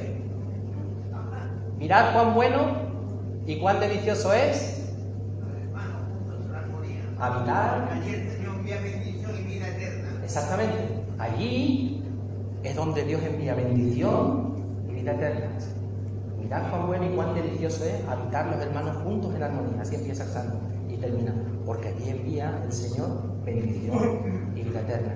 Mirad 1.78 2.12
cuán 2.12 2.34
bueno 2.34 2.62
y 3.46 3.60
cuán 3.60 3.78
delicioso 3.78 4.32
es 4.32 4.75
habitar. 7.18 7.88
Exactamente. 10.24 11.04
Allí 11.18 12.02
es 12.62 12.76
donde 12.76 13.04
Dios 13.04 13.22
envía 13.22 13.54
bendición 13.54 14.54
y 14.88 14.94
vida 14.94 15.12
eterna. 15.12 15.50
Mirad 16.40 16.70
cuán 16.70 16.86
bueno 16.86 17.06
y 17.06 17.14
cuán 17.14 17.34
delicioso 17.34 17.84
es 17.84 18.06
habitar 18.08 18.46
los 18.46 18.60
hermanos 18.60 18.96
juntos 19.02 19.34
en 19.34 19.42
armonía. 19.42 19.82
Así 19.82 19.94
empieza 19.94 20.24
el 20.24 20.30
Salmo 20.30 20.60
y 20.88 20.96
termina. 20.96 21.32
Porque 21.64 21.88
allí 21.88 22.10
envía 22.10 22.60
el 22.64 22.72
Señor 22.72 23.08
bendición 23.44 24.52
y 24.54 24.62
vida 24.62 24.80
eterna. 24.80 25.14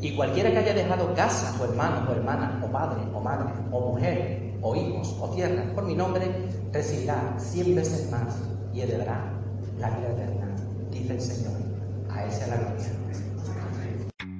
Y 0.00 0.14
cualquiera 0.16 0.50
que 0.50 0.58
haya 0.58 0.74
dejado 0.74 1.14
casa, 1.14 1.56
o 1.60 1.64
hermanos, 1.64 2.08
o 2.08 2.12
hermanas, 2.12 2.62
o 2.62 2.66
padre, 2.70 3.00
o 3.14 3.20
madre, 3.20 3.50
o 3.70 3.92
mujer, 3.92 4.52
o 4.60 4.76
hijos, 4.76 5.16
o 5.18 5.30
tierra, 5.30 5.64
por 5.74 5.84
mi 5.84 5.94
nombre, 5.94 6.30
recibirá 6.72 7.34
cien 7.38 7.74
veces 7.74 8.10
más 8.10 8.36
y 8.74 8.82
heredará 8.82 9.32
la 9.78 9.88
vida 9.90 10.10
eterna. 10.10 10.43
Dice 10.94 11.12
el 11.12 11.20
Señor. 11.20 11.52
A 12.08 12.24
esa 12.24 12.46
la 12.46 12.56
gloria. 12.56 12.86